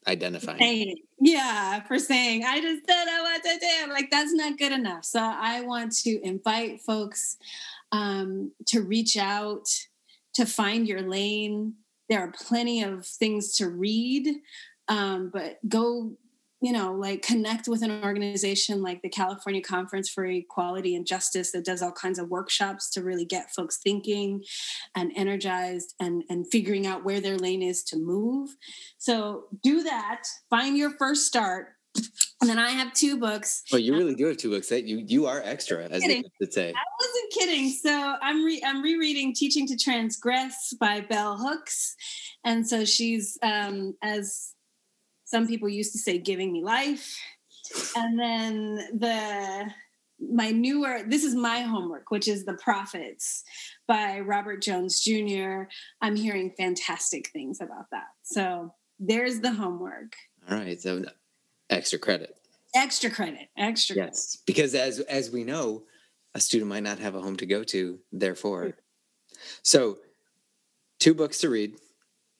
identifying. 0.06 0.58
Saying, 0.58 0.96
yeah, 1.20 1.82
for 1.82 1.98
saying, 1.98 2.44
I 2.44 2.60
just 2.60 2.86
don't 2.86 3.06
know 3.06 3.22
what 3.22 3.42
to 3.42 3.58
do. 3.58 3.92
Like, 3.92 4.10
that's 4.10 4.32
not 4.32 4.58
good 4.58 4.72
enough. 4.72 5.04
So, 5.04 5.20
I 5.20 5.62
want 5.62 5.94
to 5.98 6.20
invite 6.22 6.80
folks 6.80 7.36
um, 7.92 8.52
to 8.66 8.82
reach 8.82 9.16
out, 9.16 9.66
to 10.34 10.46
find 10.46 10.86
your 10.86 11.02
lane. 11.02 11.74
There 12.08 12.20
are 12.20 12.32
plenty 12.32 12.82
of 12.82 13.06
things 13.06 13.52
to 13.54 13.68
read, 13.68 14.28
um, 14.88 15.30
but 15.32 15.58
go 15.68 16.12
you 16.60 16.72
know, 16.72 16.92
like 16.92 17.22
connect 17.22 17.68
with 17.68 17.82
an 17.82 18.02
organization 18.02 18.82
like 18.82 19.02
the 19.02 19.10
California 19.10 19.60
Conference 19.60 20.08
for 20.08 20.24
Equality 20.24 20.96
and 20.96 21.06
Justice 21.06 21.52
that 21.52 21.64
does 21.64 21.82
all 21.82 21.92
kinds 21.92 22.18
of 22.18 22.30
workshops 22.30 22.90
to 22.90 23.02
really 23.02 23.26
get 23.26 23.52
folks 23.54 23.78
thinking 23.82 24.42
and 24.94 25.12
energized 25.14 25.94
and, 26.00 26.24
and 26.30 26.46
figuring 26.50 26.86
out 26.86 27.04
where 27.04 27.20
their 27.20 27.36
lane 27.36 27.62
is 27.62 27.82
to 27.84 27.98
move. 27.98 28.50
So 28.98 29.44
do 29.62 29.82
that, 29.82 30.22
find 30.48 30.78
your 30.78 30.90
first 30.98 31.26
start. 31.26 31.68
And 32.40 32.50
then 32.50 32.58
I 32.58 32.70
have 32.70 32.92
two 32.92 33.18
books. 33.18 33.62
Oh, 33.72 33.78
you 33.78 33.94
really 33.94 34.14
do 34.14 34.26
have 34.26 34.36
two 34.36 34.50
books. 34.50 34.68
That 34.68 34.84
you 34.84 35.02
you 35.06 35.24
are 35.26 35.40
extra, 35.42 35.84
as 35.84 36.02
they 36.02 36.22
say. 36.50 36.68
I 36.68 36.84
wasn't 37.00 37.32
kidding. 37.32 37.70
So 37.70 38.16
I'm 38.20 38.44
re- 38.44 38.62
I'm 38.62 38.82
rereading 38.82 39.32
"Teaching 39.34 39.66
to 39.68 39.76
Transgress" 39.76 40.74
by 40.78 41.00
Bell 41.00 41.38
Hooks, 41.38 41.96
and 42.44 42.68
so 42.68 42.84
she's 42.84 43.38
um, 43.42 43.94
as 44.02 44.52
some 45.26 45.46
people 45.46 45.68
used 45.68 45.92
to 45.92 45.98
say 45.98 46.18
giving 46.18 46.52
me 46.52 46.62
life. 46.64 47.18
And 47.94 48.18
then 48.18 48.76
the 48.98 49.70
my 50.18 50.50
newer 50.50 51.00
this 51.06 51.24
is 51.24 51.34
my 51.34 51.60
homework 51.60 52.10
which 52.10 52.26
is 52.26 52.46
the 52.46 52.54
prophets 52.54 53.44
by 53.86 54.18
robert 54.18 54.62
jones 54.62 55.02
jr 55.02 55.64
i'm 56.00 56.16
hearing 56.16 56.50
fantastic 56.56 57.28
things 57.34 57.60
about 57.60 57.84
that. 57.90 58.06
So 58.22 58.72
there's 58.98 59.40
the 59.40 59.52
homework. 59.52 60.14
All 60.50 60.56
right. 60.56 60.80
So 60.80 61.04
extra 61.68 61.98
credit. 61.98 62.34
Extra 62.74 63.10
credit. 63.10 63.48
Extra 63.58 63.96
yes. 63.96 64.36
credit. 64.36 64.46
because 64.46 64.74
as 64.74 65.00
as 65.00 65.30
we 65.30 65.44
know 65.44 65.82
a 66.34 66.40
student 66.40 66.68
might 66.68 66.82
not 66.82 66.98
have 66.98 67.14
a 67.14 67.20
home 67.20 67.36
to 67.36 67.46
go 67.46 67.64
to 67.64 67.98
therefore. 68.12 68.76
So 69.62 69.98
two 70.98 71.14
books 71.14 71.40
to 71.40 71.50
read. 71.50 71.74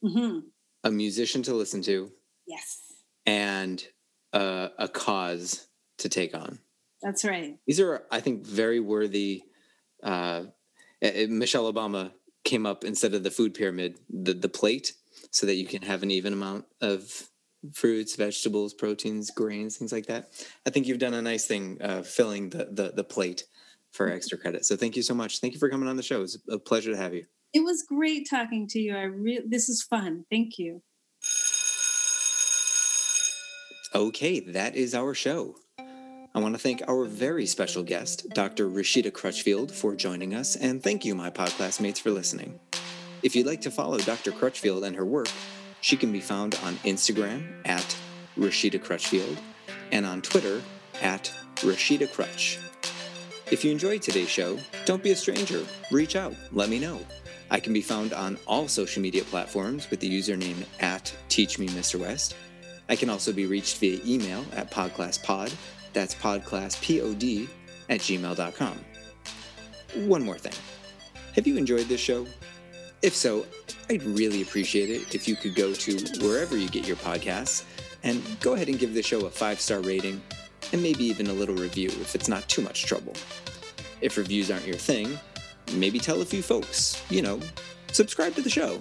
Mm-hmm. 0.05 0.41
a 0.85 0.91
musician 0.91 1.43
to 1.43 1.55
listen 1.55 1.83
to 1.83 2.13
Yes. 2.47 2.79
And 3.25 3.87
uh, 4.33 4.69
a 4.79 4.89
cause 4.89 5.67
to 5.99 6.09
take 6.09 6.35
on. 6.35 6.59
That's 7.03 7.25
right. 7.25 7.59
These 7.67 7.81
are, 7.81 8.05
I 8.11 8.21
think, 8.21 8.47
very 8.47 8.81
worthy. 8.81 9.43
Uh, 10.03 10.45
Michelle 11.01 11.73
Obama 11.73 12.13
came 12.45 12.67
up 12.67 12.85
instead 12.85 13.15
of 13.15 13.23
the 13.23 13.31
food 13.31 13.55
pyramid, 13.55 13.99
the, 14.09 14.35
the 14.35 14.49
plate, 14.49 14.93
so 15.31 15.47
that 15.47 15.55
you 15.55 15.67
can 15.67 15.83
have 15.83 16.03
an 16.03 16.11
even 16.11 16.33
amount 16.33 16.65
of 16.81 17.29
fruits, 17.75 18.17
vegetables, 18.17 18.73
proteins, 18.75 19.31
grains, 19.31 19.77
things 19.77 19.93
like 19.93 20.07
that. 20.07 20.31
I 20.67 20.71
think 20.71 20.87
you've 20.87 20.99
done 20.99 21.15
a 21.15 21.23
nice 21.23 21.47
thing 21.47 21.79
uh, 21.83 22.03
filling 22.03 22.51
the, 22.51 22.69
the, 22.71 22.93
the 22.95 23.05
plate 23.05 23.45
for 23.93 24.07
mm-hmm. 24.07 24.17
extra 24.17 24.39
credit. 24.39 24.65
So 24.65 24.77
thank 24.77 24.97
you 24.97 25.03
so 25.03 25.15
much. 25.15 25.41
Thank 25.41 25.55
you 25.55 25.59
for 25.59 25.69
coming 25.69 25.89
on 25.89 25.97
the 25.97 26.03
show. 26.03 26.23
It's 26.23 26.39
a 26.49 26.59
pleasure 26.59 26.93
to 26.93 26.97
have 26.97 27.15
you. 27.15 27.25
It 27.53 27.61
was 27.61 27.83
great 27.83 28.29
talking 28.29 28.67
to 28.69 28.79
you. 28.79 28.97
I 28.97 29.03
really 29.03 29.47
this 29.49 29.69
is 29.69 29.83
fun. 29.83 30.25
Thank 30.31 30.59
you. 30.59 30.83
Okay, 33.97 34.41
that 34.41 34.77
is 34.77 34.95
our 34.95 35.15
show. 35.15 35.57
I 35.79 36.39
want 36.39 36.55
to 36.55 36.59
thank 36.61 36.83
our 36.87 37.07
very 37.07 37.47
special 37.47 37.83
guest, 37.83 38.29
Dr. 38.35 38.69
Rashida 38.69 39.11
Crutchfield, 39.11 39.73
for 39.73 39.97
joining 39.97 40.35
us, 40.35 40.55
and 40.55 40.83
thank 40.83 41.07
you, 41.07 41.15
my 41.15 41.31
pod 41.31 41.49
classmates, 41.49 41.99
for 41.99 42.11
listening. 42.11 42.61
If 43.23 43.35
you'd 43.35 43.47
like 43.47 43.63
to 43.63 43.71
follow 43.71 43.97
Dr. 43.97 44.33
Crutchfield 44.33 44.85
and 44.85 44.95
her 44.97 45.07
work, 45.07 45.31
she 45.81 45.97
can 45.97 46.13
be 46.13 46.21
found 46.21 46.57
on 46.57 46.75
Instagram 46.85 47.47
at 47.65 47.97
Rashida 48.37 48.83
Crutchfield 48.83 49.39
and 49.91 50.05
on 50.05 50.21
Twitter 50.21 50.61
at 51.01 51.33
Rashida 51.63 52.13
Crutch. 52.13 52.59
If 53.51 53.65
you 53.65 53.73
enjoyed 53.73 54.03
today's 54.03 54.29
show, 54.29 54.59
don't 54.85 55.03
be 55.03 55.13
a 55.13 55.17
stranger. 55.17 55.65
Reach 55.91 56.17
out, 56.17 56.35
let 56.53 56.69
me 56.69 56.79
know. 56.79 57.01
I 57.51 57.61
can 57.61 57.73
be 57.73 57.81
found 57.81 58.13
on 58.13 58.37
all 58.47 58.69
social 58.69 59.01
media 59.01 59.25
platforms 59.25 59.89
with 59.89 60.01
the 60.01 60.11
username 60.11 60.67
at 60.81 61.17
TeachMeMrWest 61.31 62.35
I 62.89 62.97
can 62.97 63.11
also 63.11 63.33
be 63.33 63.47
reached 63.47 63.79
via 63.79 64.01
email 64.07 64.45
at 64.55 64.71
podclasspod, 64.71 65.55
that's 65.93 66.15
podclasspod 66.15 67.49
at 67.89 68.01
gmail.com. 68.01 68.81
One 70.07 70.23
more 70.23 70.39
thing. 70.39 70.53
Have 71.35 71.47
you 71.47 71.57
enjoyed 71.57 71.87
this 71.87 72.01
show? 72.01 72.27
If 73.03 73.15
so, 73.15 73.47
I'd 73.91 74.03
really 74.03 74.43
appreciate 74.43 74.91
it 74.91 75.15
if 75.15 75.29
you 75.29 75.37
could 75.37 75.55
go 75.55 75.73
to 75.73 75.97
wherever 76.21 76.57
you 76.57 76.69
get 76.69 76.87
your 76.87 76.97
podcasts 76.97 77.65
and 78.03 78.23
go 78.41 78.55
ahead 78.55 78.69
and 78.69 78.79
give 78.79 78.95
the 78.95 79.03
show 79.03 79.27
a 79.27 79.31
five 79.31 79.61
star 79.61 79.81
rating 79.81 80.21
and 80.73 80.83
maybe 80.83 81.05
even 81.05 81.29
a 81.29 81.33
little 81.33 81.55
review 81.55 81.89
if 81.89 82.15
it's 82.15 82.29
not 82.29 82.49
too 82.49 82.63
much 82.63 82.85
trouble. 82.85 83.13
If 84.01 84.17
reviews 84.17 84.51
aren't 84.51 84.67
your 84.67 84.77
thing, 84.77 85.19
maybe 85.75 85.99
tell 85.99 86.21
a 86.21 86.25
few 86.25 86.43
folks, 86.43 87.03
you 87.11 87.23
know, 87.23 87.41
subscribe 87.93 88.35
to 88.35 88.43
the 88.43 88.51
show. 88.51 88.81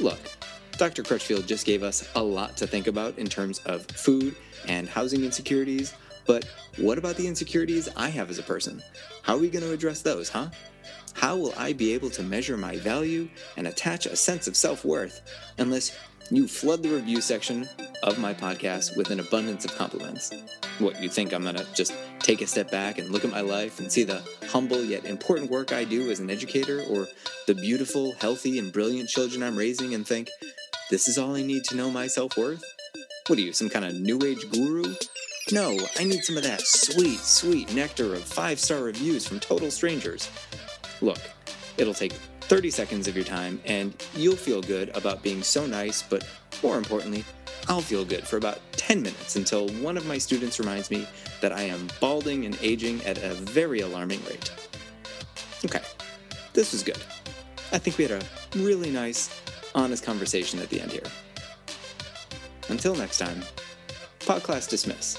Look, 0.00 0.18
Dr. 0.78 1.02
Crutchfield 1.02 1.48
just 1.48 1.66
gave 1.66 1.82
us 1.82 2.08
a 2.14 2.22
lot 2.22 2.56
to 2.56 2.66
think 2.66 2.86
about 2.86 3.18
in 3.18 3.26
terms 3.26 3.58
of 3.66 3.84
food 3.86 4.36
and 4.68 4.88
housing 4.88 5.24
insecurities, 5.24 5.92
but 6.24 6.44
what 6.76 6.98
about 6.98 7.16
the 7.16 7.26
insecurities 7.26 7.88
I 7.96 8.08
have 8.10 8.30
as 8.30 8.38
a 8.38 8.44
person? 8.44 8.80
How 9.22 9.34
are 9.34 9.38
we 9.38 9.50
going 9.50 9.64
to 9.64 9.72
address 9.72 10.02
those, 10.02 10.28
huh? 10.28 10.50
How 11.14 11.36
will 11.36 11.52
I 11.56 11.72
be 11.72 11.92
able 11.94 12.10
to 12.10 12.22
measure 12.22 12.56
my 12.56 12.76
value 12.76 13.28
and 13.56 13.66
attach 13.66 14.06
a 14.06 14.14
sense 14.14 14.46
of 14.46 14.56
self 14.56 14.84
worth 14.84 15.20
unless 15.58 15.98
you 16.30 16.46
flood 16.46 16.84
the 16.84 16.90
review 16.90 17.20
section 17.20 17.68
of 18.04 18.20
my 18.20 18.32
podcast 18.32 18.96
with 18.96 19.10
an 19.10 19.18
abundance 19.18 19.64
of 19.64 19.74
compliments? 19.74 20.32
What, 20.78 21.02
you 21.02 21.08
think 21.08 21.32
I'm 21.32 21.42
going 21.42 21.56
to 21.56 21.66
just 21.74 21.92
take 22.20 22.40
a 22.40 22.46
step 22.46 22.70
back 22.70 22.98
and 22.98 23.10
look 23.10 23.24
at 23.24 23.32
my 23.32 23.40
life 23.40 23.80
and 23.80 23.90
see 23.90 24.04
the 24.04 24.22
humble 24.48 24.84
yet 24.84 25.06
important 25.06 25.50
work 25.50 25.72
I 25.72 25.82
do 25.82 26.08
as 26.08 26.20
an 26.20 26.30
educator 26.30 26.84
or 26.88 27.08
the 27.48 27.54
beautiful, 27.54 28.12
healthy, 28.20 28.60
and 28.60 28.72
brilliant 28.72 29.08
children 29.08 29.42
I'm 29.42 29.56
raising 29.56 29.94
and 29.94 30.06
think, 30.06 30.28
this 30.90 31.08
is 31.08 31.18
all 31.18 31.36
I 31.36 31.42
need 31.42 31.64
to 31.64 31.76
know 31.76 31.90
my 31.90 32.06
self 32.06 32.36
worth? 32.36 32.64
What 33.26 33.38
are 33.38 33.42
you, 33.42 33.52
some 33.52 33.68
kind 33.68 33.84
of 33.84 33.94
new 33.94 34.18
age 34.24 34.50
guru? 34.50 34.94
No, 35.52 35.78
I 35.98 36.04
need 36.04 36.24
some 36.24 36.36
of 36.36 36.42
that 36.44 36.60
sweet, 36.62 37.18
sweet 37.20 37.74
nectar 37.74 38.14
of 38.14 38.22
five 38.22 38.58
star 38.58 38.82
reviews 38.82 39.26
from 39.26 39.40
total 39.40 39.70
strangers. 39.70 40.30
Look, 41.00 41.18
it'll 41.76 41.94
take 41.94 42.12
30 42.40 42.70
seconds 42.70 43.08
of 43.08 43.14
your 43.14 43.24
time, 43.24 43.60
and 43.66 43.94
you'll 44.14 44.36
feel 44.36 44.62
good 44.62 44.94
about 44.96 45.22
being 45.22 45.42
so 45.42 45.66
nice, 45.66 46.02
but 46.02 46.26
more 46.62 46.78
importantly, 46.78 47.24
I'll 47.68 47.82
feel 47.82 48.04
good 48.04 48.26
for 48.26 48.38
about 48.38 48.60
10 48.72 49.02
minutes 49.02 49.36
until 49.36 49.68
one 49.80 49.98
of 49.98 50.06
my 50.06 50.16
students 50.16 50.58
reminds 50.58 50.90
me 50.90 51.06
that 51.42 51.52
I 51.52 51.62
am 51.62 51.88
balding 52.00 52.46
and 52.46 52.56
aging 52.62 53.04
at 53.04 53.22
a 53.22 53.34
very 53.34 53.80
alarming 53.80 54.24
rate. 54.24 54.50
Okay, 55.64 55.82
this 56.54 56.72
was 56.72 56.82
good. 56.82 56.98
I 57.72 57.78
think 57.78 57.98
we 57.98 58.04
had 58.04 58.22
a 58.22 58.26
really 58.56 58.90
nice, 58.90 59.28
honest 59.74 60.04
conversation 60.04 60.58
at 60.60 60.68
the 60.68 60.80
end 60.80 60.92
here. 60.92 61.02
Until 62.68 62.94
next 62.94 63.18
time, 63.18 63.42
podcast 64.20 64.68
dismiss. 64.68 65.18